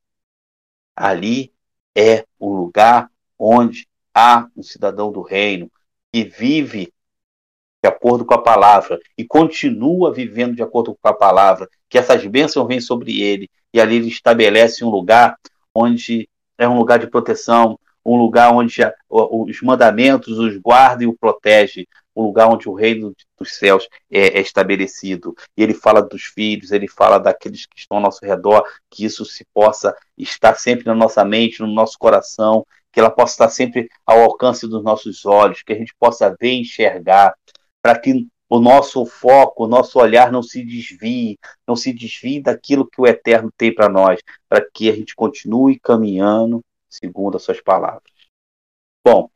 Ali 0.95 1.55
é 1.95 2.25
o 2.39 2.53
lugar 2.53 3.09
onde 3.39 3.87
há 4.13 4.47
um 4.55 4.63
cidadão 4.63 5.11
do 5.11 5.21
reino 5.21 5.71
que 6.11 6.23
vive 6.23 6.93
de 7.83 7.89
acordo 7.89 8.25
com 8.25 8.33
a 8.33 8.41
palavra 8.41 8.99
e 9.17 9.23
continua 9.23 10.11
vivendo 10.11 10.55
de 10.55 10.63
acordo 10.63 10.97
com 10.99 11.07
a 11.07 11.13
palavra, 11.13 11.69
que 11.89 11.97
essas 11.97 12.25
bênçãos 12.25 12.67
vêm 12.67 12.79
sobre 12.79 13.21
ele 13.21 13.49
e 13.73 13.79
ali 13.79 13.97
ele 13.97 14.07
estabelece 14.07 14.83
um 14.83 14.89
lugar 14.89 15.37
onde 15.73 16.29
é 16.57 16.67
um 16.67 16.77
lugar 16.77 16.97
de 16.97 17.07
proteção, 17.07 17.79
um 18.05 18.17
lugar 18.17 18.51
onde 18.53 18.81
os 19.09 19.61
mandamentos 19.61 20.39
os 20.39 20.57
guarda 20.57 21.03
e 21.03 21.07
o 21.07 21.17
protege, 21.17 21.87
um 22.16 22.24
lugar 22.24 22.47
onde 22.47 22.70
o 22.70 22.74
reino 22.74 23.13
dos 23.38 23.55
céus 23.55 23.88
é, 24.09 24.38
é, 24.38 24.41
estabelecido. 24.41 25.36
E 25.57 25.61
ele 25.61 25.74
fala 25.74 26.01
dos 26.01 26.24
filhos, 26.24 26.72
ele 26.72 26.88
fala 26.88 27.18
daqueles 27.20 27.66
que 27.66 27.78
estão 27.78 27.97
ao 27.97 28.03
nosso 28.03 28.26
redor, 28.26 28.63
que 28.89 29.03
isso 29.03 29.26
se 29.26 29.45
possa 29.53 29.95
estar 30.18 30.55
sempre 30.55 30.86
na 30.86 30.95
nossa 30.95 31.26
mente, 31.26 31.61
no 31.61 31.68
nosso 31.68 31.97
coração, 31.97 32.66
que 32.91 32.99
ela 32.99 33.09
possa 33.09 33.34
estar 33.34 33.49
sempre 33.49 33.89
ao 34.05 34.22
alcance 34.22 34.68
dos 34.68 34.84
nossos 34.84 35.26
olhos, 35.26 35.61
que 35.61 35.74
a 35.74 35.78
gente 35.78 35.93
possa 35.99 36.36
ver 36.39 36.53
e 36.53 36.61
enxergar, 36.61 37.36
para 37.82 37.99
que 37.99 38.28
o 38.49 38.59
nosso 38.59 39.05
foco, 39.05 39.66
o 39.66 39.68
nosso 39.68 39.99
olhar 39.99 40.32
não 40.32 40.41
se 40.41 40.63
desvie, 40.63 41.38
não 41.68 41.76
se 41.76 41.91
desvie 41.91 42.41
daquilo 42.41 42.88
que 42.88 43.01
o 43.01 43.07
Eterno 43.07 43.51
tem 43.57 43.74
para 43.74 43.89
nós, 43.89 44.20
para 44.47 44.66
que 44.74 44.89
a 44.89 44.95
gente 44.95 45.16
continue 45.16 45.80
caminhando 45.80 46.63
segundo 46.88 47.36
as 47.36 47.43
suas 47.43 47.59
palavras. 47.59 48.03
Bom, 49.03 49.30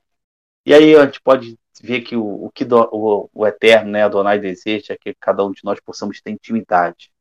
e 0.66 0.74
aí 0.74 0.96
a 0.96 1.06
gente 1.06 1.22
pode 1.22 1.58
ver 1.82 2.02
que 2.02 2.16
o, 2.16 2.46
o 2.46 2.52
que 2.52 2.66
do, 2.66 2.78
o, 2.92 3.30
o, 3.34 3.48
Eterno, 3.48 3.92
né, 3.92 4.04
Adonai 4.04 4.40
deseja 4.40 4.94
é 4.94 4.98
que 4.98 5.14
cada 5.14 5.46
um 5.46 5.52
de 5.52 5.64
nós 5.64 5.80
possamos 5.80 6.22
ter 6.22 6.32
intimidade, 6.32 7.12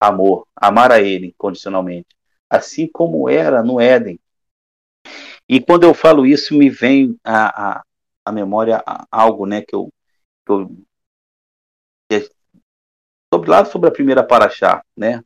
amor, 0.00 0.46
amar 0.56 0.92
a 0.92 1.00
Ele 1.00 1.28
incondicionalmente, 1.28 2.08
assim 2.48 2.88
como 2.88 3.28
era 3.28 3.62
no 3.62 3.80
Éden. 3.80 4.18
E 5.48 5.60
quando 5.60 5.84
eu 5.84 5.94
falo 5.94 6.26
isso, 6.26 6.56
me 6.56 6.70
vem 6.70 7.18
a, 7.24 7.78
a, 7.78 7.84
a 8.24 8.32
memória 8.32 8.82
algo 9.10 9.46
né, 9.46 9.62
que 9.62 9.74
eu, 9.74 9.92
que 10.46 10.52
eu 10.52 10.70
sobre 13.32 13.50
lá 13.50 13.64
sobre 13.64 13.88
a 13.88 13.92
primeira 13.92 14.26
paraxá, 14.26 14.84
né, 14.96 15.22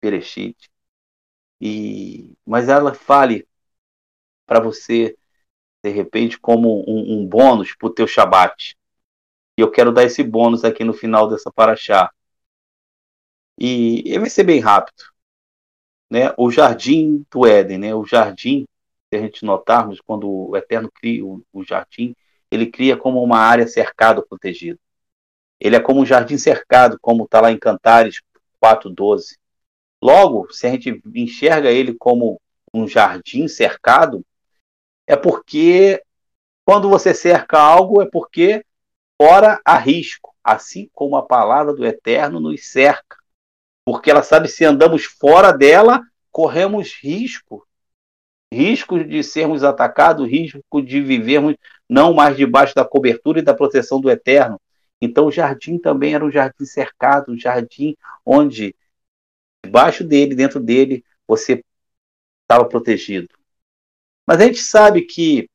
Perechit. 0.00 0.70
E 1.60 2.36
mas 2.44 2.68
ela 2.68 2.94
fale 2.94 3.46
para 4.46 4.60
você 4.60 5.16
de 5.86 5.92
repente 5.92 6.38
como 6.38 6.84
um, 6.88 7.20
um 7.20 7.26
bônus 7.26 7.74
para 7.76 7.86
o 7.86 7.90
teu 7.92 8.08
Shabat. 8.08 8.76
E 9.56 9.60
eu 9.60 9.70
quero 9.70 9.92
dar 9.92 10.02
esse 10.02 10.22
bônus 10.22 10.64
aqui 10.64 10.82
no 10.82 10.92
final 10.92 11.28
dessa 11.28 11.50
paraxá. 11.52 12.10
E, 13.56 14.02
e 14.04 14.18
vai 14.18 14.28
ser 14.28 14.42
bem 14.42 14.58
rápido. 14.58 15.04
Né? 16.10 16.34
O 16.36 16.50
jardim 16.50 17.24
do 17.30 17.46
Éden, 17.46 17.78
né? 17.78 17.94
o 17.94 18.04
jardim, 18.04 18.66
se 19.08 19.16
a 19.16 19.22
gente 19.22 19.44
notarmos, 19.44 20.00
quando 20.00 20.28
o 20.28 20.56
Eterno 20.56 20.90
cria 20.92 21.24
o, 21.24 21.40
o 21.52 21.62
jardim, 21.62 22.14
ele 22.50 22.66
cria 22.66 22.96
como 22.96 23.22
uma 23.22 23.38
área 23.38 23.66
cercada, 23.68 24.22
protegida. 24.22 24.78
Ele 25.60 25.76
é 25.76 25.80
como 25.80 26.00
um 26.00 26.06
jardim 26.06 26.36
cercado, 26.36 26.98
como 27.00 27.24
está 27.24 27.40
lá 27.40 27.52
em 27.52 27.58
Cantares 27.58 28.20
4.12. 28.62 29.38
Logo, 30.02 30.52
se 30.52 30.66
a 30.66 30.70
gente 30.70 31.00
enxerga 31.14 31.70
ele 31.70 31.94
como 31.94 32.40
um 32.74 32.86
jardim 32.88 33.46
cercado, 33.46 34.24
é 35.06 35.16
porque 35.16 36.02
quando 36.64 36.88
você 36.90 37.14
cerca 37.14 37.58
algo, 37.58 38.02
é 38.02 38.06
porque 38.06 38.64
fora 39.20 39.60
há 39.64 39.78
risco, 39.78 40.34
assim 40.42 40.90
como 40.92 41.16
a 41.16 41.24
palavra 41.24 41.72
do 41.72 41.86
Eterno 41.86 42.40
nos 42.40 42.68
cerca. 42.68 43.16
Porque 43.84 44.10
ela 44.10 44.22
sabe 44.22 44.48
se 44.48 44.64
andamos 44.64 45.04
fora 45.04 45.52
dela, 45.52 46.02
corremos 46.32 46.92
risco. 47.00 47.66
Risco 48.52 49.02
de 49.02 49.22
sermos 49.22 49.62
atacados, 49.62 50.28
risco 50.28 50.82
de 50.82 51.00
vivermos 51.00 51.56
não 51.88 52.12
mais 52.12 52.36
debaixo 52.36 52.74
da 52.74 52.84
cobertura 52.84 53.38
e 53.38 53.42
da 53.42 53.54
proteção 53.54 54.00
do 54.00 54.10
Eterno. 54.10 54.60
Então 55.00 55.26
o 55.26 55.32
jardim 55.32 55.78
também 55.78 56.14
era 56.14 56.24
um 56.24 56.30
jardim 56.30 56.64
cercado, 56.64 57.32
um 57.32 57.38
jardim 57.38 57.96
onde 58.24 58.74
debaixo 59.64 60.04
dele, 60.04 60.34
dentro 60.34 60.60
dele, 60.60 61.04
você 61.26 61.62
estava 62.42 62.68
protegido. 62.68 63.35
Mas 64.26 64.40
a 64.40 64.44
gente 64.44 64.58
sabe 64.58 65.02
que, 65.02 65.48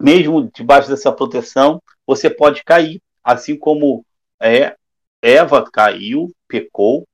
mesmo 0.00 0.50
debaixo 0.54 0.88
dessa 0.88 1.12
proteção, 1.12 1.82
você 2.06 2.30
pode 2.30 2.64
cair. 2.64 3.02
Assim 3.22 3.56
como 3.56 4.04
é, 4.40 4.76
Eva 5.20 5.64
caiu, 5.70 6.32
pecou, 6.48 7.06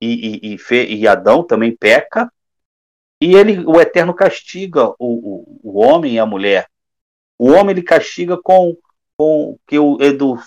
e, 0.00 0.54
e, 0.54 0.56
e, 0.56 0.94
e 0.96 1.08
Adão 1.08 1.44
também 1.44 1.76
peca, 1.76 2.32
e 3.20 3.34
ele, 3.34 3.64
o 3.66 3.80
Eterno 3.80 4.14
castiga 4.14 4.88
o, 4.90 4.96
o, 4.98 5.60
o 5.62 5.78
homem 5.80 6.14
e 6.14 6.18
a 6.18 6.26
mulher. 6.26 6.68
O 7.36 7.50
homem 7.50 7.70
ele 7.70 7.82
castiga 7.82 8.36
com, 8.36 8.76
com 9.16 9.58
que 9.66 9.78
o, 9.78 9.98
é 10.00 10.12
do, 10.12 10.38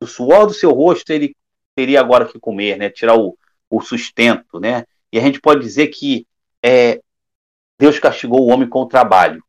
do 0.00 0.06
suor 0.06 0.46
do 0.46 0.54
seu 0.54 0.72
rosto 0.72 1.10
ele 1.12 1.34
teria 1.74 2.00
agora 2.00 2.26
que 2.26 2.38
comer, 2.38 2.76
né? 2.76 2.88
Tirar 2.88 3.16
o, 3.16 3.36
o 3.68 3.80
sustento, 3.80 4.60
né? 4.60 4.84
E 5.12 5.18
a 5.18 5.22
gente 5.22 5.40
pode 5.40 5.60
dizer 5.60 5.88
que 5.88 6.26
é, 6.62 7.00
Deus 7.80 7.98
castigou 7.98 8.42
o 8.42 8.48
homem 8.48 8.68
com 8.68 8.82
o 8.82 8.86
trabalho. 8.86 9.42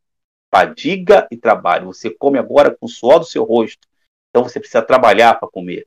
Fadiga 0.49 1.27
e 1.29 1.35
trabalho. 1.35 1.87
Você 1.87 2.09
come 2.09 2.39
agora 2.39 2.73
com 2.73 2.85
o 2.85 2.89
suor 2.89 3.19
do 3.19 3.25
seu 3.25 3.43
rosto. 3.43 3.85
Então 4.29 4.41
você 4.41 4.57
precisa 4.57 4.81
trabalhar 4.81 5.37
para 5.37 5.49
comer. 5.49 5.85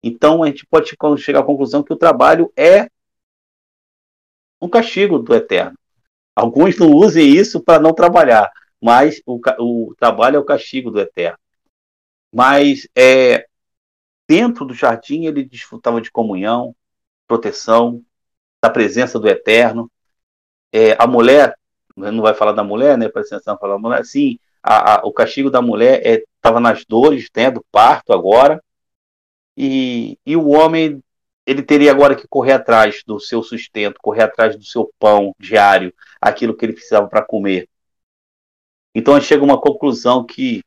Então 0.00 0.44
a 0.44 0.46
gente 0.46 0.64
pode 0.64 0.88
chegar 1.20 1.40
à 1.40 1.42
conclusão 1.42 1.82
que 1.82 1.92
o 1.92 1.96
trabalho 1.96 2.52
é 2.56 2.88
um 4.62 4.68
castigo 4.68 5.18
do 5.18 5.34
eterno. 5.34 5.76
Alguns 6.36 6.78
não 6.78 6.92
usem 6.92 7.28
isso 7.28 7.60
para 7.60 7.80
não 7.80 7.92
trabalhar, 7.92 8.52
mas 8.80 9.20
o, 9.26 9.40
o, 9.58 9.94
trabalho 9.96 10.36
é 10.36 10.38
o 10.38 10.44
castigo 10.44 10.92
do 10.92 11.00
eterno. 11.00 11.38
Mas 12.32 12.86
é, 12.96 13.48
dentro 14.28 14.64
do 14.64 14.74
jardim 14.74 15.26
ele 15.26 15.42
desfrutava 15.42 16.00
de 16.00 16.12
comunhão, 16.12 16.72
proteção, 17.26 18.00
da 18.62 18.70
presença 18.70 19.18
do 19.18 19.28
eterno. 19.28 19.90
É, 20.72 20.92
a 20.92 21.06
mulher 21.06 21.56
não 21.96 22.22
vai 22.22 22.34
falar 22.34 22.52
da 22.52 22.64
mulher, 22.64 22.98
né? 22.98 23.08
Presta 23.08 23.36
atenção, 23.36 23.58
falar 23.58 23.74
da 23.74 23.78
mulher. 23.78 24.04
Sim, 24.04 24.38
a, 24.62 24.94
a, 24.94 25.06
o 25.06 25.12
castigo 25.12 25.50
da 25.50 25.60
mulher 25.62 26.02
estava 26.06 26.58
é, 26.58 26.62
nas 26.62 26.84
dores 26.84 27.28
né, 27.36 27.50
do 27.50 27.64
parto 27.70 28.12
agora, 28.12 28.62
e, 29.56 30.18
e 30.26 30.36
o 30.36 30.48
homem 30.48 31.02
ele 31.46 31.62
teria 31.62 31.90
agora 31.90 32.16
que 32.16 32.26
correr 32.26 32.52
atrás 32.52 33.02
do 33.06 33.20
seu 33.20 33.42
sustento, 33.42 34.00
correr 34.00 34.22
atrás 34.22 34.56
do 34.56 34.64
seu 34.64 34.90
pão 34.98 35.34
diário, 35.38 35.94
aquilo 36.20 36.56
que 36.56 36.64
ele 36.64 36.72
precisava 36.72 37.06
para 37.06 37.24
comer. 37.24 37.68
Então 38.94 39.20
chega 39.20 39.44
uma 39.44 39.60
conclusão 39.60 40.24
que, 40.24 40.64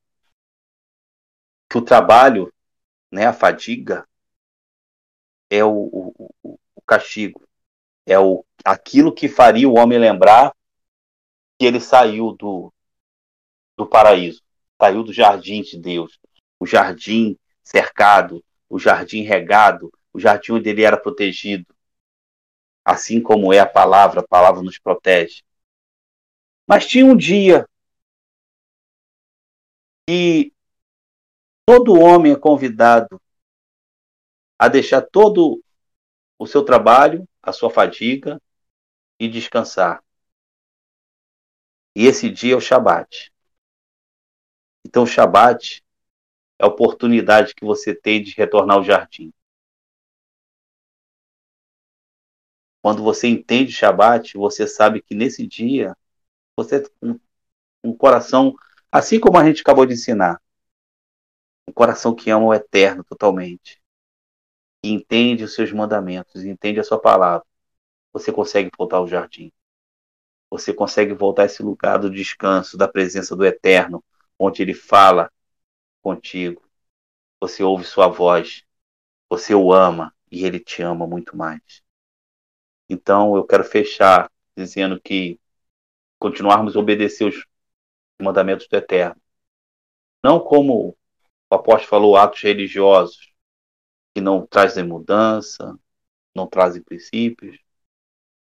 que 1.70 1.78
o 1.78 1.82
trabalho, 1.82 2.54
né, 3.12 3.26
a 3.26 3.34
fadiga, 3.34 4.08
é 5.50 5.64
o, 5.64 5.72
o, 6.44 6.60
o 6.76 6.82
castigo, 6.86 7.42
é 8.06 8.20
o, 8.20 8.46
aquilo 8.64 9.14
que 9.14 9.28
faria 9.28 9.68
o 9.68 9.78
homem 9.78 9.98
lembrar 9.98 10.54
que 11.58 11.66
ele 11.66 11.80
saiu 11.80 12.34
do, 12.34 12.72
do 13.76 13.88
paraíso, 13.88 14.42
saiu 14.80 15.04
do 15.04 15.12
jardim 15.12 15.62
de 15.62 15.78
Deus, 15.78 16.20
o 16.60 16.66
jardim 16.66 17.38
cercado, 17.64 18.44
o 18.70 18.78
jardim 18.80 19.22
regado, 19.22 19.92
o 20.14 20.20
jardim 20.20 20.54
onde 20.54 20.70
ele 20.70 20.84
era 20.84 20.98
protegido. 20.98 21.66
Assim 22.86 23.22
como 23.22 23.52
é 23.52 23.60
a 23.60 23.66
palavra, 23.66 24.22
a 24.22 24.28
palavra 24.28 24.62
nos 24.62 24.80
protege. 24.80 25.44
Mas 26.66 26.86
tinha 26.86 27.06
um 27.06 27.16
dia 27.16 27.68
que 30.08 30.54
todo 31.66 32.00
homem 32.00 32.32
é 32.32 32.40
convidado 32.40 33.22
a 34.58 34.68
deixar 34.68 35.02
todo 35.02 35.62
o 36.40 36.48
seu 36.48 36.64
trabalho, 36.64 37.28
a 37.42 37.52
sua 37.52 37.70
fadiga 37.70 38.42
e 39.20 39.28
descansar. 39.28 40.02
E 42.00 42.06
esse 42.06 42.30
dia 42.30 42.54
é 42.54 42.56
o 42.56 42.62
Shabat. 42.62 43.34
Então, 44.86 45.02
o 45.02 45.08
Shabat 45.08 45.84
é 46.60 46.64
a 46.64 46.68
oportunidade 46.68 47.56
que 47.56 47.66
você 47.66 47.92
tem 47.92 48.22
de 48.22 48.36
retornar 48.36 48.78
ao 48.78 48.84
jardim. 48.84 49.34
Quando 52.84 53.02
você 53.02 53.28
entende 53.28 53.72
Shabat, 53.72 54.38
você 54.38 54.68
sabe 54.68 55.02
que 55.02 55.16
nesse 55.16 55.48
dia 55.48 55.98
você 56.56 56.82
tem 56.82 56.92
um, 57.02 57.20
um 57.84 57.98
coração, 57.98 58.56
assim 58.92 59.20
como 59.20 59.40
a 59.40 59.44
gente 59.44 59.62
acabou 59.62 59.88
de 59.88 59.96
ensinar, 59.96 60.40
um 61.68 61.74
coração 61.74 62.14
que 62.14 62.30
ama 62.30 62.46
o 62.46 62.54
eterno 62.54 63.04
totalmente, 63.04 63.82
e 64.84 64.92
entende 64.92 65.44
os 65.44 65.56
seus 65.56 65.72
mandamentos, 65.72 66.46
entende 66.46 66.80
a 66.80 66.84
sua 66.84 67.02
palavra, 67.02 67.44
você 68.14 68.32
consegue 68.32 68.70
voltar 68.78 68.98
ao 68.98 69.08
jardim 69.08 69.52
você 70.50 70.74
consegue 70.74 71.14
voltar 71.14 71.44
a 71.44 71.46
esse 71.46 71.62
lugar 71.62 72.00
do 72.00 72.10
descanso, 72.10 72.78
da 72.78 72.88
presença 72.88 73.36
do 73.36 73.46
Eterno, 73.46 74.04
onde 74.40 74.62
Ele 74.62 74.74
fala 74.74 75.32
contigo. 76.02 76.64
Você 77.40 77.64
ouve 77.64 77.84
sua 77.84 78.08
voz, 78.08 78.64
você 79.30 79.54
o 79.54 79.72
ama 79.74 80.14
e 80.32 80.46
Ele 80.46 80.60
te 80.60 80.82
ama 80.82 81.06
muito 81.06 81.36
mais. 81.36 81.84
Então 82.90 83.36
eu 83.36 83.46
quero 83.46 83.64
fechar 83.64 84.32
dizendo 84.56 85.00
que 85.00 85.40
continuarmos 86.20 86.76
a 86.76 86.80
obedecer 86.80 87.26
os 87.26 87.46
mandamentos 88.22 88.68
do 88.68 88.76
Eterno. 88.76 89.22
Não 90.24 90.40
como 90.40 90.98
o 91.50 91.56
apóstolo 91.56 91.88
falou, 91.90 92.18
atos 92.18 92.42
religiosos 92.42 93.32
que 94.14 94.22
não 94.22 94.48
trazem 94.48 94.84
mudança, 94.84 95.78
não 96.34 96.48
trazem 96.48 96.82
princípios, 96.82 97.58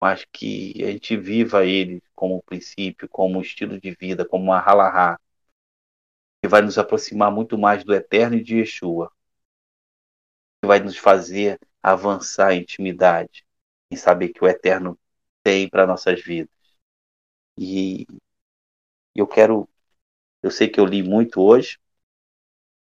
mas 0.01 0.25
que 0.25 0.73
a 0.83 0.91
gente 0.91 1.15
viva 1.15 1.63
ele 1.63 2.01
como 2.15 2.41
princípio, 2.41 3.07
como 3.07 3.39
estilo 3.39 3.79
de 3.79 3.91
vida, 3.91 4.25
como 4.25 4.45
uma 4.45 4.59
halahá, 4.59 5.19
que 6.41 6.49
vai 6.49 6.61
nos 6.63 6.79
aproximar 6.79 7.31
muito 7.31 7.55
mais 7.55 7.83
do 7.83 7.93
Eterno 7.93 8.35
e 8.35 8.43
de 8.43 8.57
Yeshua, 8.57 9.11
que 10.59 10.67
vai 10.67 10.79
nos 10.79 10.97
fazer 10.97 11.59
avançar 11.83 12.53
em 12.53 12.61
intimidade, 12.61 13.45
em 13.91 13.95
saber 13.95 14.29
que 14.29 14.43
o 14.43 14.47
Eterno 14.47 14.97
tem 15.43 15.69
para 15.69 15.85
nossas 15.85 16.19
vidas. 16.23 16.49
E 17.57 18.07
eu 19.13 19.27
quero, 19.27 19.69
eu 20.41 20.49
sei 20.49 20.67
que 20.67 20.79
eu 20.79 20.85
li 20.85 21.03
muito 21.03 21.41
hoje, 21.41 21.79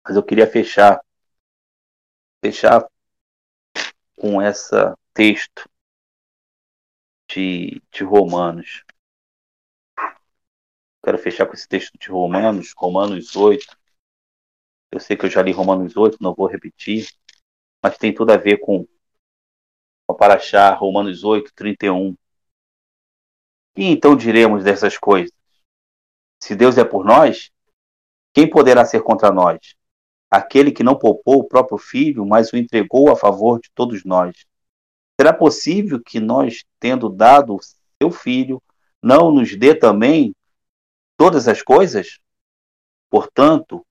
mas 0.03 0.15
eu 0.15 0.23
queria 0.23 0.47
fechar, 0.47 0.99
fechar 2.43 2.87
com 4.15 4.41
essa 4.41 4.97
texto 5.13 5.69
de, 7.35 7.81
de 7.91 8.03
Romanos. 8.05 8.85
Quero 11.03 11.17
fechar 11.17 11.45
com 11.45 11.53
esse 11.53 11.67
texto 11.67 11.97
de 11.99 12.09
Romanos, 12.09 12.73
Romanos 12.75 13.35
8. 13.35 13.77
Eu 14.89 14.99
sei 14.99 15.17
que 15.17 15.25
eu 15.25 15.29
já 15.29 15.41
li 15.41 15.51
Romanos 15.51 15.97
8, 15.97 16.17
não 16.21 16.33
vou 16.33 16.47
repetir, 16.47 17.09
mas 17.83 17.97
tem 17.97 18.13
tudo 18.13 18.31
a 18.31 18.37
ver 18.37 18.59
com 18.59 18.87
o 20.07 20.13
Paraxá, 20.13 20.73
Romanos 20.73 21.23
8, 21.25 21.53
31. 21.53 22.15
E 23.75 23.85
então 23.85 24.15
diremos 24.15 24.63
dessas 24.63 24.97
coisas? 24.97 25.31
Se 26.41 26.55
Deus 26.55 26.77
é 26.77 26.85
por 26.85 27.03
nós, 27.03 27.51
quem 28.33 28.49
poderá 28.49 28.85
ser 28.85 29.03
contra 29.03 29.29
nós? 29.31 29.75
Aquele 30.31 30.71
que 30.71 30.83
não 30.83 30.97
poupou 30.97 31.39
o 31.39 31.47
próprio 31.47 31.77
filho, 31.77 32.25
mas 32.25 32.53
o 32.53 32.57
entregou 32.57 33.11
a 33.11 33.15
favor 33.15 33.59
de 33.59 33.69
todos 33.71 34.05
nós. 34.05 34.45
Será 35.19 35.33
possível 35.33 36.01
que 36.03 36.19
nós, 36.19 36.63
tendo 36.79 37.09
dado 37.09 37.57
seu 38.01 38.11
filho, 38.11 38.61
não 39.01 39.31
nos 39.31 39.55
dê 39.55 39.73
também 39.73 40.35
todas 41.17 41.47
as 41.47 41.61
coisas? 41.61 42.19
Portanto, 43.09 43.85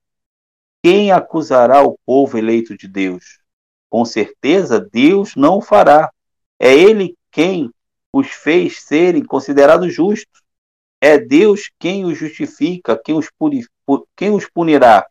quem 0.82 1.10
acusará 1.10 1.82
o 1.82 1.98
povo 2.04 2.36
eleito 2.36 2.76
de 2.76 2.86
Deus? 2.86 3.40
Com 3.88 4.04
certeza 4.04 4.78
Deus 4.78 5.34
não 5.34 5.58
o 5.58 5.62
fará. 5.62 6.12
É 6.58 6.74
ele 6.74 7.16
quem 7.30 7.70
os 8.12 8.28
fez 8.28 8.82
serem 8.82 9.24
considerados 9.24 9.94
justos. 9.94 10.42
É 11.00 11.18
Deus 11.18 11.70
quem 11.78 12.04
os 12.04 12.18
justifica, 12.18 13.00
quem 13.02 13.14
os, 13.14 13.30
quem 14.14 14.30
os 14.30 14.48
punirá. 14.48 15.06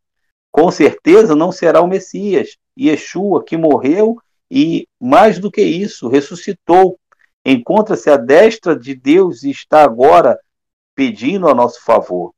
Com 0.52 0.70
certeza 0.70 1.36
não 1.36 1.52
será 1.52 1.82
o 1.82 1.88
Messias, 1.88 2.56
Yeshua, 2.78 3.44
que 3.44 3.58
morreu 3.58 4.22
e, 4.50 4.88
mais 5.00 5.40
do 5.40 5.52
que 5.52 5.62
isso, 5.62 6.08
ressuscitou. 6.08 7.00
Encontra-se 7.46 8.10
à 8.10 8.18
destra 8.18 8.78
de 8.78 8.96
Deus 8.96 9.44
e 9.44 9.52
está 9.52 9.84
agora 9.84 10.40
pedindo 10.96 11.48
a 11.48 11.54
nosso 11.54 11.84
favor. 11.84 12.34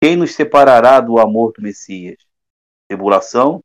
Quem 0.00 0.16
nos 0.16 0.34
separará 0.34 1.00
do 1.00 1.18
amor 1.18 1.52
do 1.52 1.62
Messias? 1.62 2.18
Tribulação? 2.88 3.64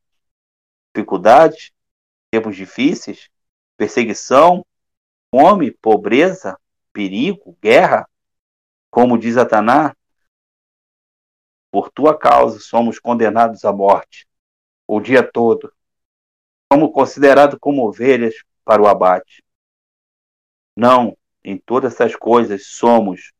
Dificuldades? 0.95 1.71
Tempos 2.31 2.55
difíceis? 2.55 3.29
Perseguição? 3.77 4.65
Fome? 5.29 5.71
Pobreza? 5.71 6.57
Perigo? 6.93 7.57
Guerra? 7.61 8.07
Como 8.89 9.17
diz 9.17 9.37
Ataná, 9.37 9.95
por 11.71 11.89
tua 11.89 12.17
causa 12.17 12.59
somos 12.59 12.99
condenados 12.99 13.63
à 13.63 13.71
morte 13.71 14.27
o 14.85 14.99
dia 14.99 15.23
todo. 15.23 15.71
Somos 16.71 16.93
considerados 16.93 17.57
como 17.59 17.85
ovelhas 17.85 18.33
para 18.63 18.81
o 18.81 18.87
abate. 18.87 19.43
Não, 20.73 21.17
em 21.43 21.57
todas 21.57 21.93
essas 21.93 22.15
coisas 22.15 22.67
somos 22.67 23.33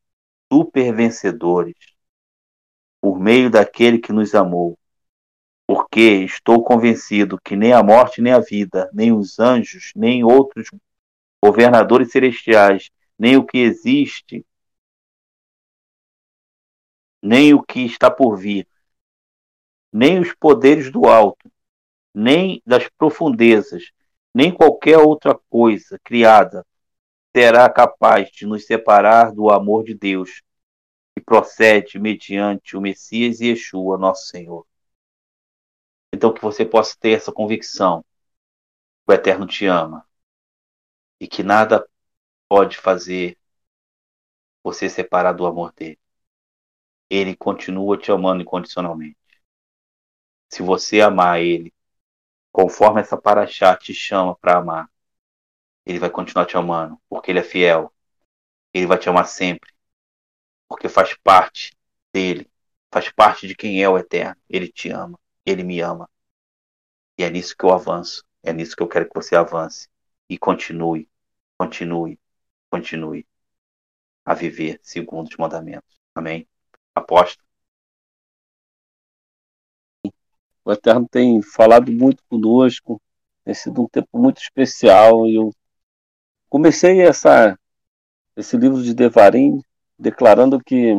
supervencedores 0.52 1.78
por 3.00 3.18
meio 3.18 3.50
daquele 3.50 4.00
que 4.00 4.12
nos 4.12 4.36
amou. 4.36 4.78
Porque 5.66 6.26
estou 6.26 6.62
convencido 6.62 7.40
que 7.42 7.56
nem 7.56 7.72
a 7.72 7.82
morte, 7.82 8.22
nem 8.22 8.34
a 8.34 8.40
vida, 8.40 8.90
nem 8.94 9.14
os 9.14 9.40
anjos, 9.40 9.94
nem 9.96 10.26
outros 10.26 10.70
governadores 11.42 12.12
celestiais, 12.12 12.90
nem 13.18 13.38
o 13.38 13.46
que 13.46 13.60
existe, 13.60 14.46
nem 17.22 17.54
o 17.54 17.64
que 17.64 17.86
está 17.86 18.12
por 18.12 18.36
vir, 18.36 18.68
nem 19.90 20.20
os 20.20 20.34
poderes 20.34 20.92
do 20.92 21.06
alto, 21.06 21.50
nem 22.14 22.62
das 22.66 22.88
profundezas, 22.90 23.92
nem 24.34 24.54
qualquer 24.54 24.98
outra 24.98 25.38
coisa 25.50 26.00
criada 26.04 26.66
será 27.36 27.70
capaz 27.70 28.30
de 28.30 28.46
nos 28.46 28.66
separar 28.66 29.34
do 29.34 29.50
amor 29.50 29.84
de 29.84 29.94
Deus, 29.94 30.42
que 31.16 31.24
procede 31.24 32.00
mediante 32.00 32.76
o 32.76 32.82
Messias 32.82 33.40
e 33.40 33.48
Yeshua, 33.48 33.98
nosso 33.98 34.28
Senhor. 34.28 34.66
Então 36.14 36.34
que 36.34 36.42
você 36.42 36.66
possa 36.66 36.96
ter 37.00 37.12
essa 37.12 37.32
convicção 37.32 38.04
que 39.06 39.12
o 39.12 39.14
Eterno 39.14 39.48
te 39.48 39.66
ama 39.66 40.06
e 41.20 41.28
que 41.28 41.44
nada 41.44 41.88
pode 42.50 42.78
fazer 42.78 43.38
você 44.64 44.90
separar 44.90 45.34
do 45.34 45.46
amor 45.46 45.72
dele 45.74 46.02
ele 47.12 47.36
continua 47.36 47.98
te 47.98 48.10
amando 48.10 48.42
incondicionalmente. 48.42 49.18
Se 50.50 50.64
você 50.64 51.02
amar 51.02 51.42
ele, 51.42 51.74
conforme 52.52 53.02
essa 53.02 53.18
paraxá 53.18 53.76
te 53.78 53.94
chama 53.94 54.36
para 54.36 54.58
amar, 54.58 54.90
ele 55.86 56.00
vai 56.00 56.10
continuar 56.10 56.46
te 56.46 56.58
amando, 56.58 57.00
porque 57.10 57.32
ele 57.32 57.40
é 57.40 57.44
fiel. 57.44 57.94
Ele 58.74 58.88
vai 58.88 58.98
te 58.98 59.10
amar 59.10 59.28
sempre, 59.28 59.72
porque 60.68 60.88
faz 60.90 61.16
parte 61.18 61.76
dele, 62.14 62.50
faz 62.92 63.10
parte 63.12 63.48
de 63.48 63.56
quem 63.56 63.84
é 63.84 63.90
o 63.90 63.98
eterno. 63.98 64.42
Ele 64.50 64.68
te 64.68 64.90
ama, 64.90 65.20
ele 65.46 65.64
me 65.64 65.82
ama. 65.82 66.10
E 67.18 67.24
é 67.24 67.30
nisso 67.30 67.56
que 67.58 67.66
eu 67.66 67.72
avanço, 67.72 68.24
é 68.44 68.54
nisso 68.54 68.76
que 68.76 68.84
eu 68.84 68.88
quero 68.88 69.08
que 69.08 69.16
você 69.16 69.36
avance 69.36 69.88
e 70.30 70.38
continue, 70.38 71.10
continue, 71.58 72.20
continue 72.70 73.28
a 74.26 74.34
viver 74.34 74.80
segundo 74.84 75.28
os 75.28 75.38
mandamentos. 75.38 76.00
Amém? 76.16 76.48
aposta. 76.96 77.44
O 80.64 80.72
Eterno 80.72 81.08
tem 81.10 81.42
falado 81.42 81.92
muito 81.92 82.24
conosco, 82.30 83.02
tem 83.44 83.54
sido 83.54 83.82
um 83.82 83.88
tempo 83.88 84.20
muito 84.20 84.42
especial 84.42 85.28
e 85.28 85.36
eu 85.36 85.52
comecei 86.50 87.02
essa, 87.02 87.58
esse 88.36 88.58
livro 88.58 88.82
de 88.84 88.94
Devarim 88.94 89.62
declarando 89.98 90.60
que 90.64 90.96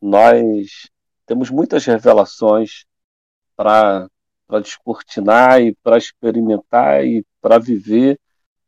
nós 0.00 0.88
temos 1.26 1.50
muitas 1.50 1.84
revelações 1.84 2.84
para 3.56 4.08
descortinar 4.62 5.60
e 5.60 5.74
para 5.82 5.98
experimentar 5.98 7.04
e 7.04 7.24
para 7.40 7.58
viver 7.58 8.18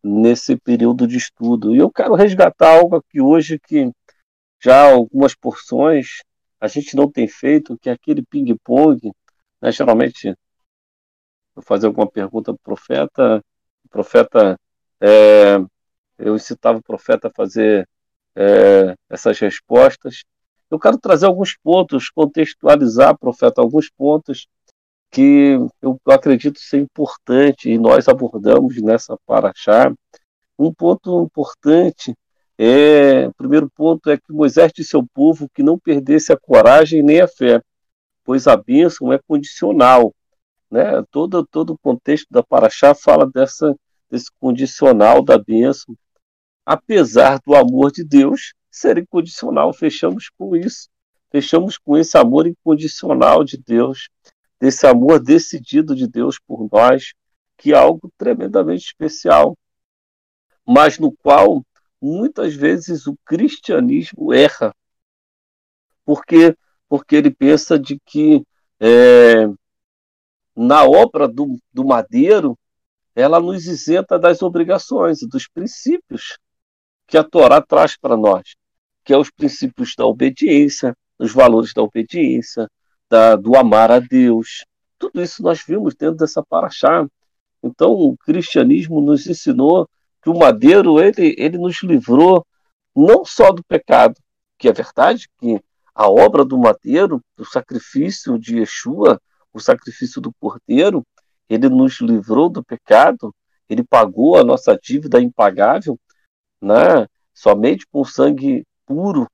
nesse 0.02 0.56
período 0.56 1.06
de 1.06 1.16
estudo. 1.16 1.74
E 1.74 1.78
eu 1.78 1.90
quero 1.90 2.14
resgatar 2.14 2.78
algo 2.78 2.96
aqui 2.96 3.20
hoje 3.20 3.58
que 3.58 3.90
já 4.60 4.90
algumas 4.90 5.34
porções 5.34 6.22
a 6.60 6.66
gente 6.66 6.96
não 6.96 7.10
tem 7.10 7.28
feito, 7.28 7.78
que 7.78 7.88
é 7.88 7.92
aquele 7.92 8.22
ping-pong, 8.22 9.12
né, 9.60 9.72
geralmente, 9.72 10.34
eu 11.56 11.62
fazer 11.62 11.86
alguma 11.86 12.10
pergunta 12.10 12.52
para 12.52 12.60
o 12.60 12.62
profeta, 12.62 13.44
o 13.84 13.88
profeta, 13.88 14.58
é, 15.00 15.56
eu 16.18 16.36
incitava 16.36 16.78
o 16.78 16.82
profeta 16.82 17.28
a 17.28 17.32
fazer 17.34 17.88
é, 18.36 18.94
essas 19.08 19.38
respostas. 19.38 20.24
Eu 20.70 20.78
quero 20.78 20.98
trazer 20.98 21.26
alguns 21.26 21.56
pontos, 21.56 22.10
contextualizar, 22.10 23.18
profeta, 23.18 23.60
alguns 23.60 23.90
pontos 23.90 24.46
que 25.10 25.58
eu 25.80 25.98
acredito 26.06 26.58
ser 26.60 26.78
importante 26.80 27.70
e 27.70 27.78
nós 27.78 28.08
abordamos 28.08 28.80
nessa 28.82 29.16
paraxá. 29.26 29.92
Um 30.58 30.72
ponto 30.72 31.22
importante 31.22 32.14
é, 32.58 33.28
o 33.28 33.34
primeiro 33.34 33.70
ponto 33.70 34.10
é 34.10 34.16
que 34.16 34.32
Moisés 34.32 34.72
disse 34.74 34.96
ao 34.96 35.06
povo 35.06 35.48
que 35.54 35.62
não 35.62 35.78
perdesse 35.78 36.32
a 36.32 36.36
coragem 36.36 37.02
nem 37.04 37.20
a 37.20 37.28
fé, 37.28 37.62
pois 38.28 38.46
a 38.46 38.58
bênção 38.58 39.10
é 39.10 39.18
condicional. 39.18 40.14
Né? 40.70 41.02
Todo, 41.10 41.46
todo 41.46 41.72
o 41.72 41.78
contexto 41.78 42.26
da 42.30 42.42
Paraxá 42.42 42.94
fala 42.94 43.26
dessa, 43.26 43.74
desse 44.10 44.30
condicional 44.38 45.24
da 45.24 45.38
bênção. 45.38 45.96
Apesar 46.66 47.40
do 47.40 47.54
amor 47.54 47.90
de 47.90 48.04
Deus 48.04 48.52
ser 48.70 48.98
incondicional, 48.98 49.72
fechamos 49.72 50.28
com 50.36 50.54
isso. 50.54 50.90
Fechamos 51.30 51.78
com 51.78 51.96
esse 51.96 52.18
amor 52.18 52.46
incondicional 52.46 53.42
de 53.42 53.56
Deus, 53.56 54.10
desse 54.60 54.86
amor 54.86 55.20
decidido 55.20 55.96
de 55.96 56.06
Deus 56.06 56.38
por 56.38 56.68
nós, 56.70 57.14
que 57.56 57.72
é 57.72 57.78
algo 57.78 58.12
tremendamente 58.18 58.84
especial, 58.84 59.56
mas 60.66 60.98
no 60.98 61.10
qual 61.12 61.64
muitas 61.98 62.54
vezes 62.54 63.06
o 63.06 63.16
cristianismo 63.24 64.34
erra, 64.34 64.74
porque 66.04 66.54
porque 66.88 67.16
ele 67.16 67.30
pensa 67.30 67.78
de 67.78 67.98
que 68.04 68.44
é, 68.80 69.46
na 70.56 70.84
obra 70.84 71.28
do, 71.28 71.58
do 71.72 71.84
madeiro 71.84 72.58
ela 73.14 73.40
nos 73.40 73.66
isenta 73.66 74.18
das 74.18 74.42
obrigações 74.42 75.22
e 75.22 75.28
dos 75.28 75.48
princípios 75.48 76.38
que 77.06 77.18
a 77.18 77.24
Torá 77.24 77.60
traz 77.60 77.96
para 77.96 78.16
nós, 78.16 78.54
que 79.04 79.12
é 79.12 79.18
os 79.18 79.30
princípios 79.30 79.94
da 79.96 80.06
obediência, 80.06 80.96
os 81.18 81.32
valores 81.32 81.72
da 81.72 81.82
obediência, 81.82 82.70
da, 83.10 83.34
do 83.34 83.56
amar 83.56 83.90
a 83.90 83.98
Deus. 83.98 84.64
Tudo 84.98 85.22
isso 85.22 85.42
nós 85.42 85.62
vimos 85.66 85.94
dentro 85.94 86.16
dessa 86.16 86.44
paraxá. 86.44 87.06
Então, 87.62 87.90
o 87.90 88.16
cristianismo 88.18 89.00
nos 89.00 89.26
ensinou 89.26 89.88
que 90.22 90.30
o 90.30 90.38
madeiro 90.38 91.00
ele, 91.00 91.34
ele 91.38 91.58
nos 91.58 91.82
livrou 91.82 92.46
não 92.94 93.24
só 93.24 93.50
do 93.50 93.64
pecado, 93.64 94.14
que 94.58 94.68
é 94.68 94.72
verdade 94.72 95.28
que 95.38 95.60
a 95.98 96.08
obra 96.08 96.44
do 96.44 96.56
madeiro, 96.56 97.20
do 97.36 97.44
sacrifício 97.44 98.38
de 98.38 98.60
Yeshua, 98.60 99.20
o 99.52 99.58
sacrifício 99.58 100.20
do 100.20 100.32
cordeiro, 100.38 101.04
ele 101.50 101.68
nos 101.68 102.00
livrou 102.00 102.48
do 102.48 102.62
pecado, 102.62 103.34
ele 103.68 103.82
pagou 103.82 104.36
a 104.36 104.44
nossa 104.44 104.78
dívida 104.80 105.20
impagável, 105.20 105.98
né? 106.62 107.04
somente 107.34 107.84
com 107.90 108.04
sangue 108.04 108.64
puro 108.86 109.26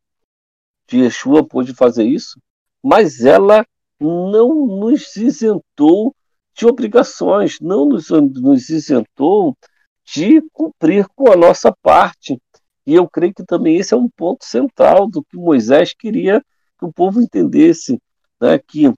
de 0.89 1.01
Yeshua 1.03 1.47
pôde 1.47 1.75
fazer 1.75 2.05
isso, 2.05 2.41
mas 2.83 3.23
ela 3.23 3.67
não 4.01 4.55
nos 4.65 5.17
isentou 5.17 6.17
de 6.57 6.65
obrigações, 6.65 7.59
não 7.61 7.85
nos, 7.85 8.09
nos 8.09 8.71
isentou 8.71 9.55
de 10.03 10.41
cumprir 10.51 11.07
com 11.15 11.31
a 11.31 11.37
nossa 11.37 11.71
parte. 11.83 12.41
E 12.87 12.95
eu 12.95 13.07
creio 13.07 13.35
que 13.35 13.45
também 13.45 13.77
esse 13.77 13.93
é 13.93 13.97
um 13.99 14.09
ponto 14.09 14.47
central 14.47 15.07
do 15.07 15.23
que 15.23 15.37
Moisés 15.37 15.93
queria 15.93 16.43
que 16.85 16.87
o 16.87 16.93
povo 16.93 17.21
entendesse, 17.21 17.99
né, 18.41 18.59
que 18.59 18.93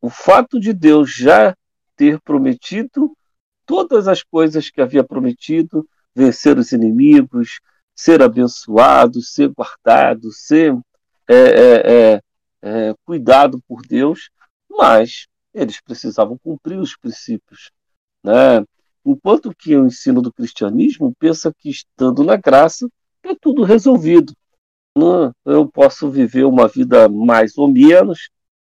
o 0.00 0.10
fato 0.10 0.60
de 0.60 0.72
Deus 0.72 1.10
já 1.14 1.56
ter 1.96 2.20
prometido 2.20 3.16
todas 3.64 4.06
as 4.08 4.22
coisas 4.22 4.70
que 4.70 4.80
havia 4.80 5.02
prometido, 5.02 5.88
vencer 6.14 6.58
os 6.58 6.72
inimigos, 6.72 7.60
ser 7.94 8.22
abençoado, 8.22 9.22
ser 9.22 9.48
guardado, 9.48 10.30
ser 10.32 10.76
é, 11.28 11.34
é, 11.34 11.92
é, 11.92 12.22
é 12.62 12.94
cuidado 13.04 13.62
por 13.66 13.82
Deus, 13.82 14.30
mas 14.68 15.26
eles 15.54 15.80
precisavam 15.80 16.38
cumprir 16.38 16.78
os 16.78 16.96
princípios. 16.96 17.70
Né? 18.22 18.64
Enquanto 19.04 19.54
que 19.54 19.76
o 19.76 19.86
ensino 19.86 20.20
do 20.20 20.32
cristianismo 20.32 21.14
pensa 21.18 21.54
que 21.56 21.70
estando 21.70 22.22
na 22.22 22.36
graça 22.36 22.88
está 23.22 23.36
tudo 23.40 23.62
resolvido. 23.62 24.34
Não, 24.96 25.32
eu 25.44 25.68
posso 25.70 26.10
viver 26.10 26.44
uma 26.44 26.66
vida 26.66 27.08
mais 27.08 27.56
ou 27.56 27.68
menos, 27.68 28.28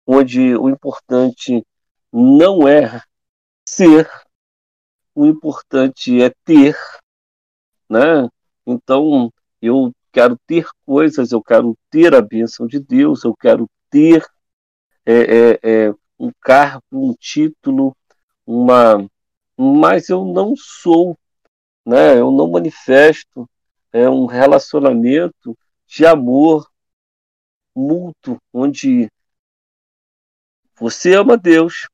onde 0.06 0.56
o 0.56 0.70
importante 0.70 1.66
não 2.12 2.68
é 2.68 3.02
ser, 3.66 4.10
o 5.16 5.26
importante 5.26 6.22
é 6.22 6.30
ter, 6.44 6.76
né? 7.90 8.28
Então 8.66 9.32
eu 9.62 9.94
quero 10.12 10.38
ter 10.46 10.66
coisas, 10.86 11.32
eu 11.32 11.42
quero 11.42 11.78
ter 11.90 12.14
a 12.14 12.22
bênção 12.22 12.68
de 12.68 12.80
Deus, 12.80 13.24
eu 13.24 13.36
quero 13.36 13.70
ter 13.90 14.26
é, 15.06 15.14
é, 15.14 15.60
é, 15.64 15.94
um 16.20 16.32
cargo, 16.42 16.84
um 16.92 17.14
título, 17.14 17.96
uma, 18.46 19.08
mas 19.58 20.10
eu 20.10 20.26
não 20.26 20.54
sou, 20.58 21.18
né? 21.86 22.20
Eu 22.20 22.32
não 22.32 22.52
manifesto 22.52 23.50
é 23.94 24.10
um 24.10 24.26
relacionamento 24.26 25.58
de 25.92 26.06
amor 26.06 26.72
mútuo, 27.76 28.38
onde 28.54 29.12
você 30.80 31.14
ama 31.16 31.38
Deus 31.38 31.90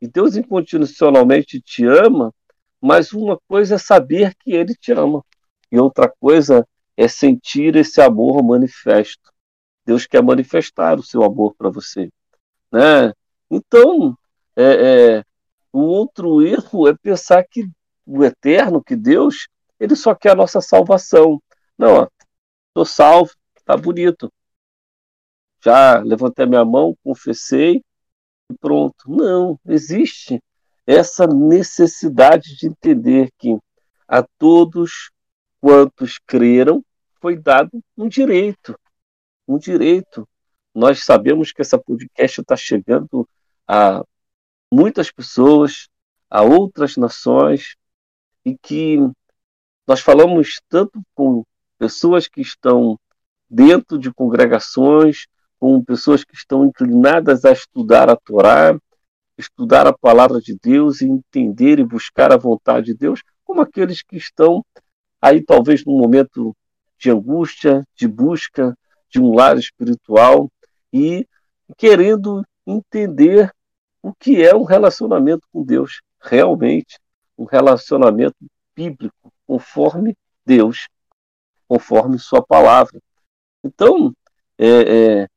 e 0.00 0.08
Deus 0.08 0.36
incondicionalmente 0.36 1.60
te 1.60 1.84
ama, 1.84 2.32
mas 2.80 3.12
uma 3.12 3.38
coisa 3.46 3.74
é 3.74 3.78
saber 3.78 4.34
que 4.36 4.52
Ele 4.52 4.74
te 4.74 4.92
ama 4.92 5.22
e 5.70 5.78
outra 5.78 6.08
coisa 6.08 6.66
é 6.96 7.06
sentir 7.06 7.76
esse 7.76 8.00
amor 8.00 8.42
manifesto. 8.42 9.30
Deus 9.84 10.06
quer 10.06 10.22
manifestar 10.22 10.98
o 10.98 11.02
seu 11.02 11.22
amor 11.22 11.54
para 11.54 11.68
você, 11.68 12.08
né? 12.72 13.12
Então, 13.50 14.16
é, 14.56 14.62
é, 15.18 15.24
o 15.70 15.80
outro 15.80 16.40
erro 16.40 16.88
é 16.88 16.94
pensar 16.94 17.44
que 17.44 17.68
o 18.06 18.24
eterno, 18.24 18.82
que 18.82 18.96
Deus, 18.96 19.46
ele 19.78 19.94
só 19.94 20.14
quer 20.14 20.30
a 20.30 20.36
nossa 20.36 20.60
salvação. 20.62 21.40
Não, 21.76 22.08
estou 22.68 22.86
salvo, 22.86 23.32
tá 23.64 23.76
bonito. 23.76 24.32
Já 25.64 25.98
levantei 26.00 26.46
minha 26.46 26.64
mão, 26.64 26.96
confessei 27.02 27.82
e 28.50 28.54
pronto. 28.58 29.08
Não, 29.08 29.58
existe 29.66 30.42
essa 30.86 31.26
necessidade 31.26 32.56
de 32.56 32.66
entender 32.66 33.30
que 33.38 33.56
a 34.08 34.22
todos 34.38 35.10
quantos 35.60 36.18
creram 36.26 36.84
foi 37.20 37.36
dado 37.36 37.82
um 37.96 38.08
direito, 38.08 38.76
um 39.46 39.58
direito. 39.58 40.28
Nós 40.74 41.04
sabemos 41.04 41.52
que 41.52 41.62
essa 41.62 41.78
podcast 41.78 42.40
está 42.40 42.56
chegando 42.56 43.28
a 43.68 44.04
muitas 44.72 45.10
pessoas, 45.12 45.88
a 46.28 46.42
outras 46.42 46.96
nações, 46.96 47.76
e 48.44 48.56
que 48.58 48.98
nós 49.86 50.00
falamos 50.00 50.60
tanto 50.68 51.00
com 51.14 51.44
pessoas 51.78 52.26
que 52.26 52.40
estão 52.40 52.98
dentro 53.52 53.98
de 53.98 54.10
congregações, 54.12 55.26
com 55.58 55.84
pessoas 55.84 56.24
que 56.24 56.34
estão 56.34 56.64
inclinadas 56.64 57.44
a 57.44 57.52
estudar 57.52 58.08
a 58.08 58.16
Torá, 58.16 58.78
estudar 59.36 59.86
a 59.86 59.92
palavra 59.92 60.40
de 60.40 60.56
Deus 60.60 61.02
e 61.02 61.06
entender 61.06 61.78
e 61.78 61.84
buscar 61.84 62.32
a 62.32 62.36
vontade 62.38 62.86
de 62.86 62.94
Deus, 62.94 63.22
como 63.44 63.60
aqueles 63.60 64.02
que 64.02 64.16
estão 64.16 64.64
aí 65.20 65.42
talvez 65.42 65.84
num 65.84 65.98
momento 65.98 66.56
de 66.98 67.10
angústia, 67.10 67.84
de 67.94 68.08
busca 68.08 68.76
de 69.10 69.20
um 69.20 69.34
lar 69.34 69.58
espiritual 69.58 70.50
e 70.92 71.26
querendo 71.76 72.42
entender 72.66 73.52
o 74.02 74.14
que 74.14 74.42
é 74.42 74.54
um 74.54 74.64
relacionamento 74.64 75.46
com 75.52 75.62
Deus, 75.62 76.00
realmente 76.20 76.98
um 77.36 77.44
relacionamento 77.44 78.36
bíblico, 78.74 79.32
conforme 79.46 80.16
Deus 80.46 80.88
conforme 81.72 82.18
Sua 82.18 82.44
palavra. 82.44 83.00
Então, 83.64 84.14
é, 84.58 84.66
é, 85.22 85.28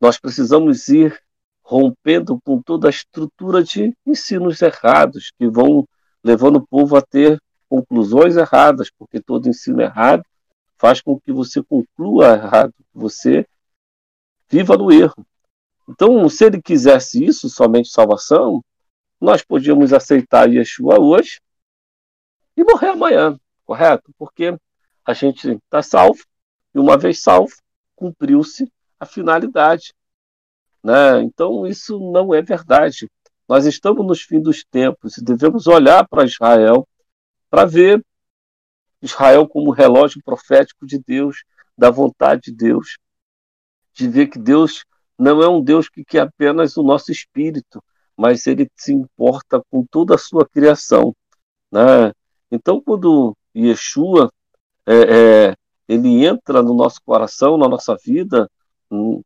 nós 0.00 0.18
precisamos 0.18 0.88
ir 0.88 1.18
rompendo 1.62 2.40
com 2.40 2.60
toda 2.60 2.88
a 2.88 2.90
estrutura 2.90 3.62
de 3.62 3.94
ensinos 4.04 4.60
errados 4.60 5.32
que 5.38 5.48
vão 5.48 5.86
levando 6.22 6.56
o 6.56 6.66
povo 6.66 6.96
a 6.96 7.02
ter 7.02 7.40
conclusões 7.68 8.36
erradas, 8.36 8.90
porque 8.90 9.20
todo 9.20 9.48
ensino 9.48 9.80
errado 9.80 10.24
faz 10.76 11.00
com 11.00 11.20
que 11.20 11.32
você 11.32 11.62
conclua 11.62 12.32
errado, 12.32 12.72
que 12.72 12.98
você 12.98 13.46
viva 14.48 14.76
no 14.76 14.90
erro. 14.90 15.24
Então, 15.88 16.28
se 16.28 16.46
ele 16.46 16.60
quisesse 16.60 17.24
isso, 17.24 17.48
somente 17.48 17.88
salvação, 17.88 18.64
nós 19.20 19.42
podíamos 19.42 19.92
aceitar 19.92 20.50
Yeshua 20.50 20.98
hoje 20.98 21.40
e 22.56 22.64
morrer 22.64 22.88
amanhã, 22.88 23.38
correto? 23.64 24.10
Porque 24.18 24.56
a 25.04 25.12
gente 25.12 25.50
está 25.50 25.82
salvo, 25.82 26.24
e 26.74 26.78
uma 26.78 26.96
vez 26.96 27.22
salvo, 27.22 27.54
cumpriu-se 27.94 28.70
a 28.98 29.06
finalidade. 29.06 29.92
Né? 30.82 31.22
Então, 31.22 31.66
isso 31.66 31.98
não 31.98 32.34
é 32.34 32.42
verdade. 32.42 33.10
Nós 33.48 33.66
estamos 33.66 34.06
nos 34.06 34.22
fins 34.22 34.42
dos 34.42 34.64
tempos 34.64 35.16
e 35.16 35.24
devemos 35.24 35.66
olhar 35.66 36.06
para 36.08 36.24
Israel 36.24 36.86
para 37.50 37.64
ver 37.64 38.04
Israel 39.02 39.48
como 39.48 39.72
relógio 39.72 40.22
profético 40.24 40.86
de 40.86 40.98
Deus, 40.98 41.42
da 41.76 41.90
vontade 41.90 42.42
de 42.44 42.52
Deus, 42.52 42.96
de 43.92 44.08
ver 44.08 44.28
que 44.28 44.38
Deus 44.38 44.84
não 45.18 45.42
é 45.42 45.48
um 45.48 45.62
Deus 45.62 45.88
que 45.88 46.04
quer 46.04 46.20
apenas 46.20 46.76
o 46.76 46.82
nosso 46.82 47.10
espírito, 47.10 47.82
mas 48.16 48.46
ele 48.46 48.70
se 48.76 48.92
importa 48.92 49.62
com 49.70 49.84
toda 49.84 50.14
a 50.14 50.18
sua 50.18 50.48
criação. 50.48 51.14
Né? 51.72 52.12
Então, 52.50 52.80
quando 52.80 53.36
Yeshua 53.56 54.32
é, 54.86 54.94
é, 55.48 55.56
ele 55.90 56.24
entra 56.24 56.62
no 56.62 56.72
nosso 56.72 57.00
coração, 57.04 57.58
na 57.58 57.68
nossa 57.68 57.96
vida, 57.96 58.48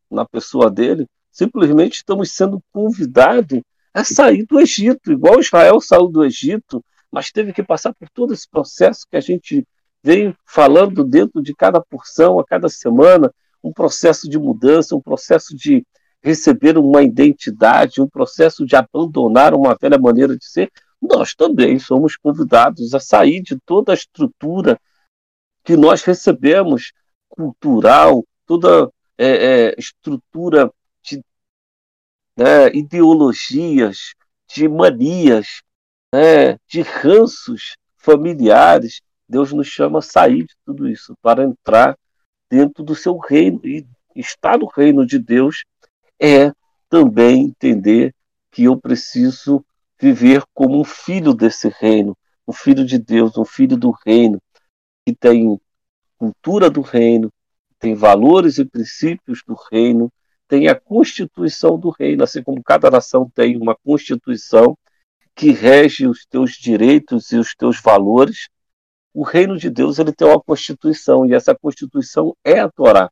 na 0.09 0.25
pessoa 0.25 0.71
dele, 0.71 1.05
simplesmente 1.31 1.97
estamos 1.97 2.31
sendo 2.31 2.59
convidados 2.73 3.61
a 3.93 4.03
sair 4.03 4.47
do 4.47 4.59
Egito, 4.59 5.11
igual 5.11 5.39
Israel 5.39 5.79
saiu 5.79 6.07
do 6.07 6.25
Egito, 6.25 6.83
mas 7.11 7.31
teve 7.31 7.53
que 7.53 7.61
passar 7.61 7.93
por 7.93 8.09
todo 8.09 8.33
esse 8.33 8.49
processo 8.49 9.05
que 9.07 9.15
a 9.15 9.21
gente 9.21 9.63
vem 10.03 10.35
falando 10.43 11.03
dentro 11.03 11.39
de 11.39 11.53
cada 11.53 11.79
porção, 11.79 12.39
a 12.39 12.43
cada 12.43 12.67
semana, 12.67 13.31
um 13.63 13.71
processo 13.71 14.27
de 14.27 14.39
mudança, 14.39 14.95
um 14.95 15.01
processo 15.01 15.55
de 15.55 15.85
receber 16.23 16.79
uma 16.79 17.03
identidade, 17.03 18.01
um 18.01 18.09
processo 18.09 18.65
de 18.65 18.75
abandonar 18.75 19.53
uma 19.53 19.77
velha 19.79 19.99
maneira 19.99 20.35
de 20.35 20.45
ser. 20.45 20.71
Nós 20.99 21.35
também 21.35 21.77
somos 21.77 22.17
convidados 22.17 22.95
a 22.95 22.99
sair 22.99 23.43
de 23.43 23.55
toda 23.63 23.91
a 23.91 23.95
estrutura 23.95 24.79
que 25.65 25.75
nós 25.75 26.03
recebemos 26.03 26.93
cultural, 27.27 28.23
toda 28.45 28.89
é, 29.17 29.27
é, 29.27 29.75
estrutura 29.77 30.71
de 31.03 31.21
né, 32.37 32.71
ideologias, 32.73 34.13
de 34.47 34.69
manias, 34.69 35.61
né, 36.13 36.57
de 36.67 36.81
ranços 36.81 37.75
familiares. 37.97 39.01
Deus 39.27 39.51
nos 39.51 39.67
chama 39.67 39.99
a 39.99 40.03
sair 40.03 40.43
de 40.43 40.53
tudo 40.63 40.87
isso 40.87 41.17
para 41.19 41.43
entrar 41.43 41.97
dentro 42.49 42.83
do 42.83 42.93
seu 42.93 43.17
reino. 43.17 43.59
E 43.65 43.85
estar 44.15 44.59
no 44.59 44.67
reino 44.67 45.03
de 45.05 45.17
Deus 45.17 45.65
é 46.21 46.51
também 46.87 47.45
entender 47.45 48.13
que 48.51 48.65
eu 48.65 48.79
preciso 48.79 49.65
viver 49.99 50.43
como 50.53 50.79
um 50.79 50.83
filho 50.83 51.33
desse 51.33 51.69
reino, 51.69 52.15
um 52.47 52.53
filho 52.53 52.85
de 52.85 52.99
Deus, 52.99 53.35
um 53.35 53.45
filho 53.45 53.75
do 53.75 53.91
reino, 54.05 54.39
que 55.05 55.15
tem 55.15 55.59
cultura 56.17 56.69
do 56.69 56.81
reino, 56.81 57.31
tem 57.79 57.93
valores 57.93 58.57
e 58.57 58.65
princípios 58.65 59.43
do 59.45 59.55
reino, 59.71 60.11
tem 60.47 60.67
a 60.67 60.79
constituição 60.79 61.77
do 61.77 61.89
reino, 61.89 62.23
assim 62.23 62.41
como 62.41 62.63
cada 62.63 62.89
nação 62.89 63.29
tem 63.29 63.57
uma 63.57 63.75
constituição 63.75 64.77
que 65.35 65.51
rege 65.51 66.07
os 66.07 66.25
teus 66.25 66.53
direitos 66.53 67.31
e 67.31 67.37
os 67.37 67.53
teus 67.53 67.79
valores. 67.81 68.47
O 69.13 69.23
reino 69.23 69.57
de 69.57 69.69
Deus 69.69 69.99
ele 69.99 70.13
tem 70.13 70.27
uma 70.27 70.41
constituição 70.41 71.25
e 71.25 71.33
essa 71.33 71.55
constituição 71.55 72.35
é 72.43 72.59
a 72.59 72.69
Torá. 72.69 73.11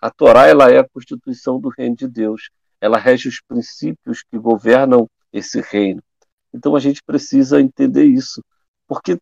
A 0.00 0.10
Torá 0.10 0.46
ela 0.46 0.70
é 0.70 0.78
a 0.78 0.88
constituição 0.88 1.60
do 1.60 1.68
reino 1.68 1.96
de 1.96 2.06
Deus. 2.06 2.50
Ela 2.80 2.98
rege 2.98 3.28
os 3.28 3.40
princípios 3.40 4.22
que 4.22 4.38
governam 4.38 5.08
esse 5.32 5.60
reino. 5.60 6.02
Então 6.54 6.76
a 6.76 6.80
gente 6.80 7.02
precisa 7.02 7.60
entender 7.60 8.04
isso, 8.04 8.42
porque 8.86 9.18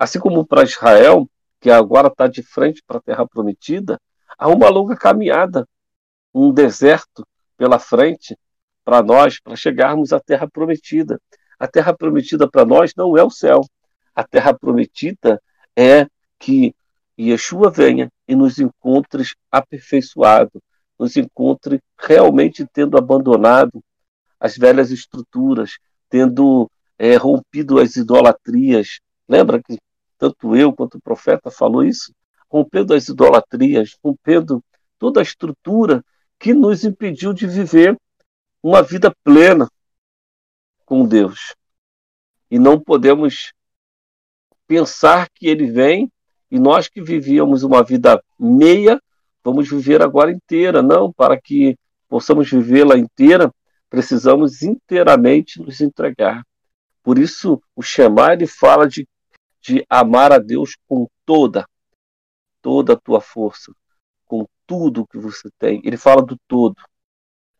assim 0.00 0.18
como 0.18 0.46
para 0.46 0.62
Israel, 0.64 1.28
que 1.60 1.70
agora 1.70 2.08
está 2.08 2.26
de 2.26 2.42
frente 2.42 2.82
para 2.86 2.96
a 2.96 3.02
Terra 3.02 3.28
Prometida, 3.28 4.00
há 4.38 4.48
uma 4.48 4.70
longa 4.70 4.96
caminhada, 4.96 5.68
um 6.34 6.50
deserto 6.50 7.22
pela 7.54 7.78
frente 7.78 8.34
para 8.82 9.02
nós, 9.02 9.38
para 9.38 9.54
chegarmos 9.54 10.14
à 10.14 10.18
Terra 10.18 10.48
Prometida. 10.50 11.20
A 11.58 11.68
Terra 11.68 11.94
Prometida 11.94 12.50
para 12.50 12.64
nós 12.64 12.94
não 12.96 13.14
é 13.14 13.22
o 13.22 13.28
céu. 13.28 13.60
A 14.14 14.24
Terra 14.24 14.54
Prometida 14.54 15.38
é 15.76 16.06
que 16.38 16.74
Yeshua 17.18 17.70
venha 17.70 18.10
e 18.26 18.34
nos 18.34 18.58
encontre 18.58 19.22
aperfeiçoado, 19.52 20.62
nos 20.98 21.14
encontre 21.18 21.78
realmente 21.98 22.66
tendo 22.72 22.96
abandonado 22.96 23.84
as 24.40 24.56
velhas 24.56 24.90
estruturas, 24.90 25.72
tendo 26.08 26.70
é, 26.98 27.16
rompido 27.16 27.78
as 27.78 27.96
idolatrias. 27.96 29.00
Lembra 29.28 29.62
que 29.62 29.78
tanto 30.20 30.54
eu 30.54 30.70
quanto 30.70 30.98
o 30.98 31.00
profeta 31.00 31.50
falou 31.50 31.82
isso? 31.82 32.14
Rompendo 32.46 32.92
as 32.92 33.08
idolatrias, 33.08 33.96
rompendo 34.04 34.62
toda 34.98 35.18
a 35.18 35.22
estrutura 35.22 36.04
que 36.38 36.52
nos 36.52 36.84
impediu 36.84 37.32
de 37.32 37.46
viver 37.46 37.98
uma 38.62 38.82
vida 38.82 39.10
plena 39.24 39.66
com 40.84 41.06
Deus. 41.06 41.54
E 42.50 42.58
não 42.58 42.78
podemos 42.78 43.54
pensar 44.66 45.26
que 45.34 45.46
ele 45.48 45.70
vem 45.70 46.12
e 46.50 46.58
nós 46.58 46.86
que 46.86 47.00
vivíamos 47.00 47.62
uma 47.62 47.82
vida 47.82 48.22
meia, 48.38 49.00
vamos 49.42 49.70
viver 49.70 50.02
agora 50.02 50.30
inteira. 50.30 50.82
Não, 50.82 51.10
para 51.10 51.40
que 51.40 51.78
possamos 52.08 52.50
vivê-la 52.50 52.98
inteira, 52.98 53.50
precisamos 53.88 54.60
inteiramente 54.60 55.60
nos 55.62 55.80
entregar. 55.80 56.44
Por 57.02 57.18
isso, 57.18 57.62
o 57.74 57.82
Shema 57.82 58.34
ele 58.34 58.46
fala 58.46 58.86
de, 58.86 59.08
de 59.60 59.84
amar 59.88 60.32
a 60.32 60.38
Deus 60.38 60.76
com 60.88 61.06
toda, 61.24 61.66
toda 62.62 62.94
a 62.94 62.96
tua 62.96 63.20
força, 63.20 63.72
com 64.26 64.46
tudo 64.66 65.06
que 65.06 65.18
você 65.18 65.48
tem. 65.58 65.80
Ele 65.84 65.96
fala 65.96 66.22
do 66.22 66.38
todo. 66.48 66.76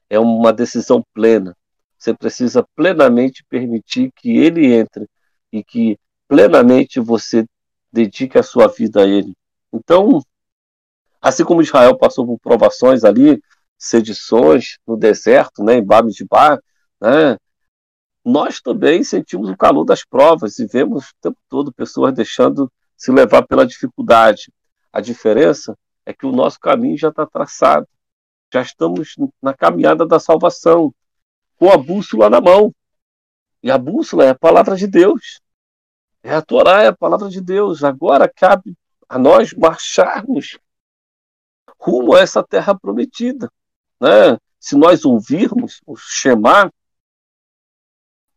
É 0.09 0.19
uma 0.19 0.53
decisão 0.53 1.05
plena. 1.13 1.57
Você 1.99 2.15
precisa 2.15 2.67
plenamente 2.75 3.45
permitir 3.49 4.11
que 4.17 4.37
ele 4.39 4.73
entre 4.73 5.07
e 5.53 5.63
que 5.63 5.99
plenamente 6.27 6.99
você 7.01 7.45
dedique 7.93 8.39
a 8.39 8.43
sua 8.43 8.69
vida 8.69 9.03
a 9.03 9.07
ele. 9.07 9.35
Então, 9.73 10.23
assim 11.21 11.45
como 11.45 11.61
Israel 11.63 11.97
passou 11.99 12.27
por 12.27 12.39
provações 12.39 13.05
ali, 13.05 13.43
sedições 13.77 14.79
no 14.87 14.97
deserto, 14.97 15.63
né, 15.63 15.77
em 15.77 15.85
Babi 15.85 16.13
de 16.13 16.25
Bar, 16.25 16.59
né, 17.01 17.37
nós 18.25 18.61
também 18.61 19.03
sentimos 19.03 19.49
o 19.49 19.57
calor 19.57 19.85
das 19.85 20.05
provas 20.05 20.59
e 20.59 20.67
vemos 20.67 21.09
o 21.09 21.15
tempo 21.21 21.39
todo 21.49 21.73
pessoas 21.73 22.13
deixando 22.13 22.71
se 22.97 23.11
levar 23.11 23.47
pela 23.47 23.67
dificuldade. 23.67 24.53
A 24.93 25.01
diferença 25.01 25.77
é 26.05 26.13
que 26.13 26.27
o 26.27 26.33
nosso 26.33 26.59
caminho 26.61 26.99
já 26.99 27.09
está 27.09 27.27
traçado, 27.27 27.87
já 28.53 28.63
estamos 28.63 29.15
na 29.41 29.55
caminhada 29.55 30.07
da 30.07 30.19
salvação, 30.19 30.95
com 31.57 31.71
a 31.71 31.77
bússola 31.77 32.29
na 32.29 32.41
mão. 32.41 32.75
E 33.63 33.71
a 33.71 33.79
bússola 33.79 34.25
é 34.25 34.31
a 34.31 34.35
palavra 34.35 34.77
de 34.77 34.87
Deus. 34.87 35.41
É 36.23 36.35
a 36.35 36.43
Torá, 36.43 36.83
é 36.83 36.89
a 36.89 36.97
palavra 36.97 37.29
de 37.29 37.41
Deus. 37.41 37.85
Agora 37.85 38.29
cabe 38.29 38.77
a 39.09 39.19
nós 39.19 39.53
marcharmos 39.55 40.59
rumo 41.79 42.15
a 42.15 42.21
essa 42.21 42.43
terra 42.43 42.75
prometida 42.79 43.51
né? 44.01 44.39
se 44.59 44.77
nós 44.77 45.05
ouvirmos 45.05 45.81
o 45.87 45.95
Shema, 45.97 46.73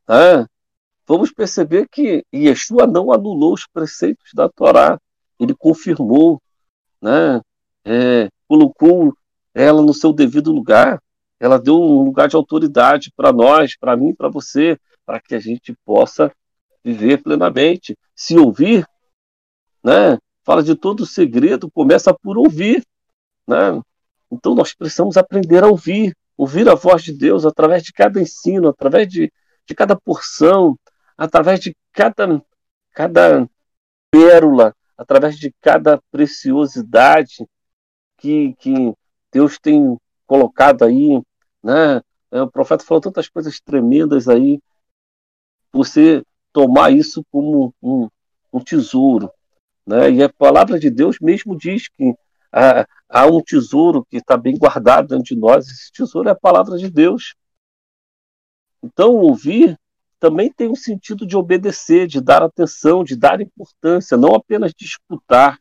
né? 0.07 0.45
vamos 1.07 1.31
perceber 1.31 1.87
que 1.89 2.25
Yeshua 2.33 2.87
não 2.87 3.11
anulou 3.11 3.53
os 3.53 3.67
preceitos 3.67 4.31
da 4.33 4.49
Torá, 4.49 4.99
ele 5.39 5.53
confirmou, 5.53 6.41
né? 7.01 7.41
É, 7.85 8.29
colocou 8.47 9.13
ela 9.53 9.81
no 9.81 9.93
seu 9.93 10.13
devido 10.13 10.51
lugar, 10.51 11.01
ela 11.39 11.59
deu 11.59 11.75
um 11.75 12.03
lugar 12.03 12.29
de 12.29 12.35
autoridade 12.35 13.11
para 13.15 13.33
nós, 13.33 13.75
para 13.77 13.97
mim, 13.97 14.15
para 14.15 14.29
você, 14.29 14.79
para 15.05 15.19
que 15.19 15.35
a 15.35 15.39
gente 15.39 15.75
possa 15.85 16.31
viver 16.83 17.21
plenamente. 17.21 17.97
Se 18.15 18.37
ouvir, 18.37 18.87
né? 19.83 20.17
Fala 20.45 20.63
de 20.63 20.75
todo 20.75 21.01
o 21.01 21.05
segredo, 21.05 21.69
começa 21.71 22.13
por 22.13 22.37
ouvir, 22.37 22.83
né? 23.47 23.81
Então 24.31 24.55
nós 24.55 24.73
precisamos 24.73 25.17
aprender 25.17 25.63
a 25.63 25.67
ouvir, 25.67 26.15
ouvir 26.37 26.67
a 26.69 26.75
voz 26.75 27.03
de 27.03 27.13
Deus 27.13 27.45
através 27.45 27.83
de 27.83 27.93
cada 27.93 28.21
ensino, 28.21 28.69
através 28.69 29.07
de, 29.07 29.31
de 29.65 29.75
cada 29.75 29.95
porção, 29.95 30.77
através 31.17 31.59
de 31.59 31.75
cada, 31.91 32.43
cada 32.91 33.49
pérola, 34.11 34.75
através 34.97 35.37
de 35.37 35.53
cada 35.61 36.01
preciosidade 36.11 37.47
que, 38.17 38.53
que 38.55 38.93
Deus 39.31 39.57
tem 39.59 39.97
colocado 40.25 40.83
aí. 40.83 41.21
Né? 41.63 42.01
É, 42.31 42.41
o 42.41 42.49
profeta 42.49 42.83
falou 42.83 43.01
tantas 43.01 43.27
coisas 43.29 43.59
tremendas 43.59 44.27
aí. 44.27 44.59
Você 45.71 46.23
tomar 46.51 46.91
isso 46.91 47.23
como 47.31 47.73
um, 47.81 48.07
um 48.51 48.59
tesouro. 48.59 49.31
Né? 49.85 50.11
E 50.11 50.23
a 50.23 50.29
palavra 50.29 50.79
de 50.79 50.89
Deus 50.89 51.17
mesmo 51.19 51.57
diz 51.57 51.87
que 51.89 52.13
há, 52.51 52.85
há 53.09 53.25
um 53.25 53.41
tesouro 53.41 54.05
que 54.05 54.17
está 54.17 54.37
bem 54.37 54.57
guardado 54.57 55.09
dentro 55.09 55.25
de 55.25 55.35
nós. 55.35 55.67
Esse 55.67 55.91
tesouro 55.91 56.29
é 56.29 56.31
a 56.31 56.35
palavra 56.35 56.77
de 56.77 56.89
Deus. 56.89 57.35
Então, 58.83 59.15
ouvir 59.15 59.79
também 60.19 60.51
tem 60.51 60.69
um 60.69 60.75
sentido 60.75 61.25
de 61.25 61.35
obedecer, 61.35 62.07
de 62.07 62.21
dar 62.21 62.43
atenção, 62.43 63.03
de 63.03 63.15
dar 63.15 63.41
importância, 63.41 64.15
não 64.15 64.35
apenas 64.35 64.71
de 64.73 64.85
escutar. 64.85 65.59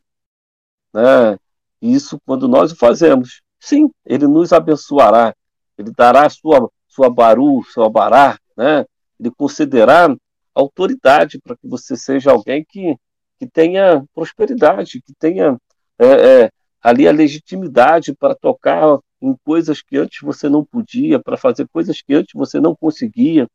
Né? 0.92 1.36
Isso 1.80 2.20
quando 2.24 2.46
nós 2.46 2.72
o 2.72 2.76
fazemos. 2.76 3.42
Sim, 3.58 3.90
ele 4.04 4.26
nos 4.26 4.52
abençoará, 4.52 5.34
ele 5.78 5.90
dará 5.90 6.28
sua, 6.28 6.70
sua 6.86 7.10
baru, 7.10 7.62
sua 7.72 7.88
bará, 7.88 8.38
né? 8.56 8.84
ele 9.18 9.30
concederá 9.30 10.14
autoridade 10.54 11.40
para 11.40 11.56
que 11.56 11.66
você 11.66 11.96
seja 11.96 12.30
alguém 12.30 12.64
que, 12.68 12.96
que 13.38 13.46
tenha 13.46 14.04
prosperidade, 14.14 15.00
que 15.00 15.14
tenha 15.18 15.56
é, 15.98 16.06
é, 16.06 16.50
ali 16.82 17.08
a 17.08 17.12
legitimidade 17.12 18.14
para 18.14 18.34
tocar 18.34 18.98
em 19.22 19.36
coisas 19.44 19.80
que 19.80 19.96
antes 19.96 20.20
você 20.20 20.48
não 20.48 20.64
podia, 20.64 21.20
para 21.20 21.36
fazer 21.36 21.68
coisas 21.68 22.02
que 22.02 22.12
antes 22.12 22.32
você 22.34 22.60
não 22.60 22.74
conseguia. 22.74 23.48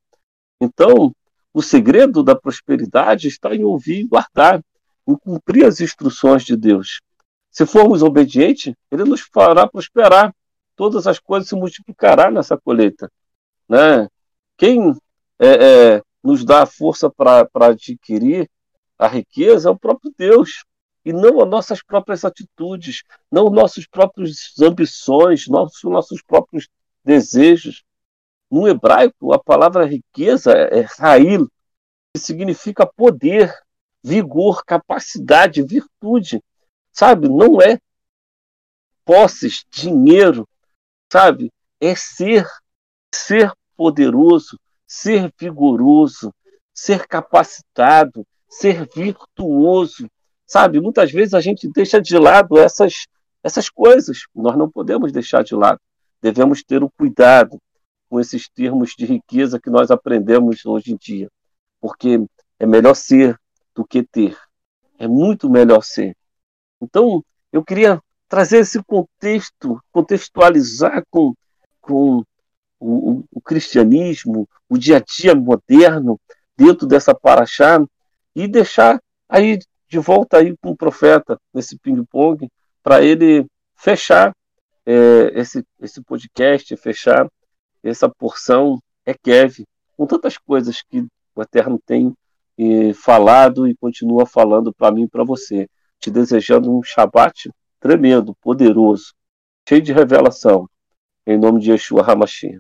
Então, 0.61 1.13
o 1.53 1.61
segredo 1.61 2.23
da 2.23 2.35
prosperidade 2.35 3.27
está 3.27 3.53
em 3.53 3.63
ouvir 3.63 3.99
e 3.99 4.07
guardar, 4.07 4.63
em 5.07 5.15
cumprir 5.15 5.65
as 5.65 5.81
instruções 5.81 6.43
de 6.43 6.55
Deus. 6.55 7.01
Se 7.51 7.65
formos 7.65 8.01
obedientes, 8.01 8.73
Ele 8.89 9.03
nos 9.03 9.21
fará 9.21 9.67
prosperar. 9.67 10.33
Todas 10.75 11.07
as 11.07 11.19
coisas 11.19 11.49
se 11.49 11.55
multiplicará 11.55 12.29
nessa 12.29 12.55
colheita. 12.57 13.11
Né? 13.67 14.07
Quem 14.55 14.95
é, 15.39 15.47
é, 15.95 16.01
nos 16.23 16.45
dá 16.45 16.63
a 16.63 16.67
força 16.67 17.09
para 17.09 17.47
adquirir 17.53 18.49
a 18.97 19.07
riqueza 19.07 19.69
é 19.69 19.71
o 19.71 19.77
próprio 19.77 20.13
Deus 20.17 20.63
e 21.07 21.13
não 21.13 21.41
as 21.41 21.47
nossas 21.47 21.81
próprias 21.81 22.25
atitudes, 22.25 23.01
não 23.31 23.49
nossos 23.49 23.87
próprios 23.87 24.53
ambições, 24.59 25.47
nossos, 25.47 25.81
nossos 25.83 26.21
próprios 26.21 26.67
desejos. 27.01 27.85
No 28.51 28.67
hebraico, 28.67 29.31
a 29.31 29.41
palavra 29.41 29.85
riqueza 29.85 30.51
é 30.51 30.81
rail, 30.81 31.49
que 32.13 32.19
significa 32.19 32.85
poder, 32.85 33.57
vigor, 34.03 34.65
capacidade, 34.65 35.63
virtude. 35.63 36.43
Sabe? 36.91 37.29
Não 37.29 37.61
é 37.61 37.79
posses, 39.05 39.63
dinheiro, 39.71 40.45
sabe? 41.09 41.53
É 41.79 41.95
ser, 41.95 42.45
ser 43.15 43.53
poderoso, 43.77 44.59
ser 44.85 45.33
vigoroso, 45.39 46.35
ser 46.73 47.07
capacitado, 47.07 48.27
ser 48.49 48.85
virtuoso, 48.93 50.09
sabe? 50.47 50.79
Muitas 50.79 51.11
vezes 51.11 51.33
a 51.33 51.41
gente 51.41 51.69
deixa 51.69 52.01
de 52.01 52.17
lado 52.17 52.57
essas, 52.57 53.05
essas 53.43 53.69
coisas, 53.69 54.21
nós 54.33 54.57
não 54.57 54.71
podemos 54.71 55.11
deixar 55.11 55.43
de 55.43 55.53
lado. 55.53 55.79
Devemos 56.21 56.63
ter 56.63 56.81
o 56.81 56.89
cuidado 56.89 57.61
com 58.09 58.19
esses 58.19 58.49
termos 58.49 58.93
de 58.97 59.05
riqueza 59.05 59.59
que 59.59 59.69
nós 59.69 59.91
aprendemos 59.91 60.65
hoje 60.65 60.93
em 60.93 60.97
dia, 60.97 61.29
porque 61.81 62.25
é 62.57 62.65
melhor 62.65 62.95
ser 62.95 63.37
do 63.75 63.85
que 63.85 64.01
ter. 64.01 64.35
É 64.97 65.07
muito 65.07 65.49
melhor 65.49 65.83
ser. 65.83 66.15
Então, 66.81 67.23
eu 67.51 67.63
queria 67.63 68.01
trazer 68.27 68.59
esse 68.59 68.81
contexto, 68.83 69.79
contextualizar 69.91 71.03
com, 71.09 71.33
com 71.81 72.23
o, 72.79 73.23
o, 73.31 73.41
cristianismo, 73.41 74.47
o 74.69 74.77
dia 74.77 74.97
a 74.97 74.99
dia 74.99 75.35
moderno 75.35 76.19
dentro 76.55 76.87
dessa 76.87 77.13
paraxá 77.13 77.79
e 78.35 78.47
deixar 78.47 79.01
aí 79.29 79.59
de 79.87 79.99
volta 79.99 80.37
aí 80.37 80.55
com 80.57 80.71
o 80.71 80.77
profeta 80.77 81.39
nesse 81.53 81.77
ping-pong 81.77 82.49
para 82.83 83.03
ele 83.03 83.45
fechar 83.75 84.35
é, 84.85 85.31
esse, 85.33 85.63
esse 85.79 86.01
podcast, 86.01 86.75
fechar 86.77 87.27
essa 87.83 88.09
porção 88.09 88.79
é 89.05 89.13
Kev, 89.13 89.65
com 89.95 90.05
tantas 90.05 90.37
coisas 90.37 90.81
que 90.81 91.05
o 91.35 91.41
Eterno 91.41 91.79
tem 91.85 92.13
falado 92.95 93.67
e 93.67 93.75
continua 93.75 94.25
falando 94.25 94.73
para 94.73 94.91
mim 94.91 95.03
e 95.03 95.07
para 95.07 95.23
você, 95.23 95.69
te 95.99 96.09
desejando 96.09 96.75
um 96.75 96.81
Shabat 96.81 97.51
tremendo, 97.79 98.35
poderoso, 98.41 99.13
cheio 99.67 99.81
de 99.81 99.93
revelação, 99.93 100.67
em 101.25 101.37
nome 101.37 101.59
de 101.59 101.71
Yeshua 101.71 102.01
Hamashia. 102.01 102.59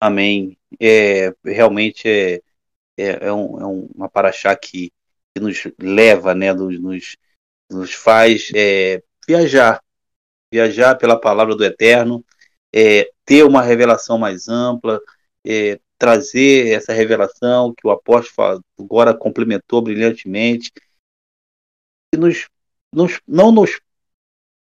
Amém. 0.00 0.58
É, 0.80 1.32
realmente 1.44 2.08
é, 2.08 2.42
é, 2.96 3.26
é, 3.26 3.32
um, 3.32 3.60
é 3.60 3.66
uma 3.94 4.08
paraxá 4.08 4.54
que, 4.56 4.92
que 5.34 5.40
nos 5.40 5.66
leva, 5.78 6.34
né, 6.34 6.52
nos, 6.52 6.80
nos, 6.80 7.16
nos 7.70 7.94
faz 7.94 8.50
é, 8.54 9.02
viajar, 9.26 9.82
viajar 10.52 10.96
pela 10.96 11.18
palavra 11.18 11.54
do 11.54 11.64
Eterno, 11.64 12.24
é, 12.74 13.10
ter 13.24 13.44
uma 13.44 13.62
revelação 13.62 14.18
mais 14.18 14.48
ampla, 14.48 15.00
é, 15.46 15.80
trazer 15.98 16.72
essa 16.72 16.92
revelação 16.92 17.74
que 17.74 17.86
o 17.86 17.90
apóstolo 17.90 18.62
agora 18.78 19.14
complementou 19.14 19.80
brilhantemente, 19.80 20.72
e 22.14 22.18
nos, 22.18 22.48
nos, 22.92 23.20
não 23.26 23.50
nos 23.50 23.80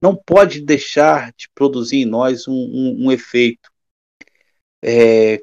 não 0.02 0.16
pode 0.16 0.62
deixar 0.62 1.32
de 1.32 1.48
produzir 1.54 1.98
em 1.98 2.06
nós 2.06 2.48
um, 2.48 2.54
um, 2.54 3.06
um 3.06 3.12
efeito. 3.12 3.70
É, 4.82 5.42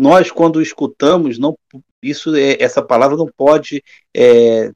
nós, 0.00 0.30
quando 0.30 0.62
escutamos, 0.62 1.38
não, 1.38 1.58
isso, 2.02 2.34
é, 2.34 2.56
essa 2.58 2.80
palavra 2.80 3.18
não 3.18 3.26
pode 3.26 3.84
é, 4.16 4.72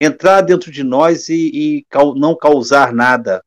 entrar 0.00 0.40
dentro 0.40 0.72
de 0.72 0.82
nós 0.82 1.28
e, 1.28 1.50
e 1.54 1.86
não 2.16 2.36
causar 2.36 2.92
nada, 2.92 3.44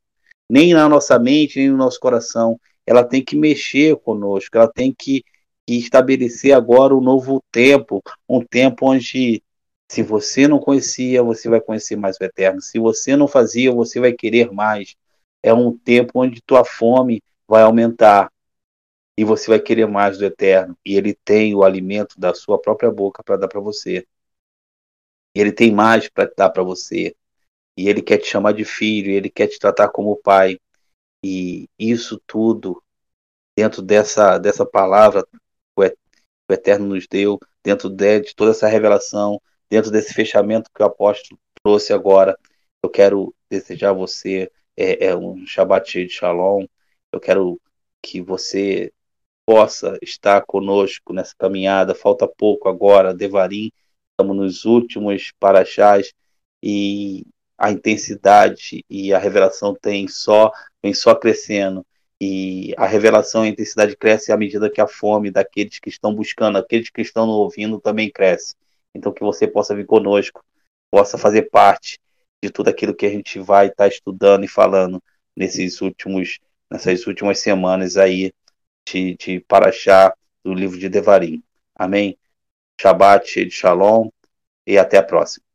nem 0.50 0.74
na 0.74 0.88
nossa 0.88 1.20
mente, 1.20 1.60
nem 1.60 1.70
no 1.70 1.76
nosso 1.76 2.00
coração. 2.00 2.58
Ela 2.88 3.04
tem 3.04 3.22
que 3.22 3.36
mexer 3.36 3.98
conosco, 3.98 4.58
ela 4.58 4.72
tem 4.72 4.96
que, 4.98 5.26
que 5.68 5.76
estabelecer 5.78 6.54
agora 6.54 6.96
um 6.96 7.02
novo 7.02 7.44
tempo, 7.52 8.02
um 8.30 8.42
tempo 8.46 8.90
onde 8.90 9.44
se 9.92 10.02
você 10.04 10.48
não 10.48 10.58
conhecia, 10.58 11.22
você 11.22 11.50
vai 11.50 11.60
conhecer 11.60 11.98
mais 11.98 12.16
o 12.18 12.24
eterno. 12.24 12.62
Se 12.62 12.80
você 12.80 13.18
não 13.18 13.28
fazia, 13.28 13.74
você 13.74 14.00
vai 14.00 14.14
querer 14.14 14.54
mais. 14.54 14.96
É 15.44 15.54
um 15.54 15.78
tempo 15.78 16.22
onde 16.22 16.42
tua 16.42 16.64
fome 16.64 17.22
vai 17.46 17.62
aumentar 17.64 18.32
e 19.18 19.24
você 19.24 19.50
vai 19.50 19.60
querer 19.60 19.88
mais 19.88 20.18
do 20.18 20.26
eterno. 20.26 20.78
E 20.86 20.96
ele 20.96 21.14
tem 21.14 21.56
o 21.56 21.64
alimento 21.64 22.20
da 22.20 22.34
sua 22.34 22.60
própria 22.60 22.92
boca 22.92 23.24
para 23.24 23.38
dar 23.38 23.48
para 23.48 23.62
você. 23.62 24.06
Ele 25.34 25.52
tem 25.52 25.72
mais 25.74 26.10
para 26.10 26.30
dar 26.36 26.50
para 26.50 26.64
você. 26.64 27.16
E 27.78 27.90
ele 27.90 28.02
quer 28.02 28.18
te 28.18 28.28
chamar 28.28 28.54
de 28.54 28.64
filho, 28.66 29.12
ele 29.12 29.30
quer 29.30 29.48
te 29.48 29.60
tratar 29.60 29.90
como 29.90 30.16
pai. 30.18 30.60
E 31.24 31.68
isso 31.80 32.22
tudo, 32.28 32.82
dentro 33.58 33.82
dessa, 33.82 34.38
dessa 34.38 34.66
palavra 34.66 35.26
que 35.26 35.40
o 35.78 36.54
Eterno 36.54 36.88
nos 36.88 37.08
deu, 37.08 37.40
dentro 37.64 37.90
de, 37.90 38.22
de 38.22 38.36
toda 38.36 38.52
essa 38.52 38.68
revelação, 38.68 39.42
dentro 39.70 39.90
desse 39.92 40.14
fechamento 40.14 40.70
que 40.74 40.84
o 40.84 40.86
apóstolo 40.86 41.40
trouxe 41.64 41.92
agora, 41.92 42.38
eu 42.84 42.90
quero 42.90 43.34
desejar 43.50 43.90
a 43.90 43.94
você 43.94 44.52
é, 44.78 45.08
é 45.08 45.16
um 45.16 45.46
Shabbat 45.46 46.06
de 46.06 46.14
Shalom. 46.14 46.66
Eu 47.12 47.20
quero 47.20 47.60
que 48.02 48.22
você 48.22 48.94
possa 49.46 49.98
estar 50.02 50.42
conosco 50.46 51.14
nessa 51.14 51.34
caminhada. 51.38 51.94
Falta 51.94 52.28
pouco 52.28 52.68
agora, 52.68 53.14
Devarim 53.14 53.72
estamos 54.16 54.36
nos 54.36 54.66
últimos 54.66 55.34
paraxás 55.40 56.14
e 56.64 57.26
a 57.58 57.72
intensidade 57.72 58.84
e 58.90 59.14
a 59.14 59.20
revelação 59.20 59.76
tem 59.76 60.08
só 60.08 60.52
vem 60.82 60.94
só 60.94 61.14
crescendo 61.14 61.86
e 62.20 62.74
a 62.78 62.86
revelação 62.86 63.44
e 63.44 63.50
a 63.50 63.52
intensidade 63.52 63.96
cresce 63.98 64.32
à 64.32 64.38
medida 64.38 64.70
que 64.70 64.80
a 64.80 64.88
fome 64.88 65.30
daqueles 65.30 65.80
que 65.80 65.90
estão 65.90 66.16
buscando, 66.16 66.58
aqueles 66.58 66.90
que 66.90 67.02
estão 67.02 67.28
ouvindo 67.28 67.80
também 67.80 68.10
cresce. 68.10 68.56
Então 68.96 69.12
que 69.12 69.22
você 69.22 69.46
possa 69.46 69.76
vir 69.76 69.86
conosco, 69.86 70.42
possa 70.90 71.18
fazer 71.18 71.50
parte 71.50 72.00
de 72.42 72.50
tudo 72.50 72.70
aquilo 72.70 72.96
que 72.96 73.06
a 73.06 73.10
gente 73.10 73.38
vai 73.40 73.68
estar 73.68 73.88
estudando 73.88 74.46
e 74.46 74.48
falando 74.48 75.04
nesses 75.36 75.82
últimos 75.82 76.40
nessas 76.72 77.06
últimas 77.06 77.40
semanas 77.40 77.98
aí 77.98 78.32
de, 78.86 79.16
de 79.16 79.40
Paraxá 79.42 80.14
do 80.44 80.54
livro 80.54 80.78
de 80.78 80.90
Devarim. 80.90 81.44
Amém? 81.76 82.18
Shabbat, 82.80 83.50
Shalom 83.50 84.10
e 84.66 84.78
até 84.78 84.98
a 84.98 85.04
próxima. 85.04 85.46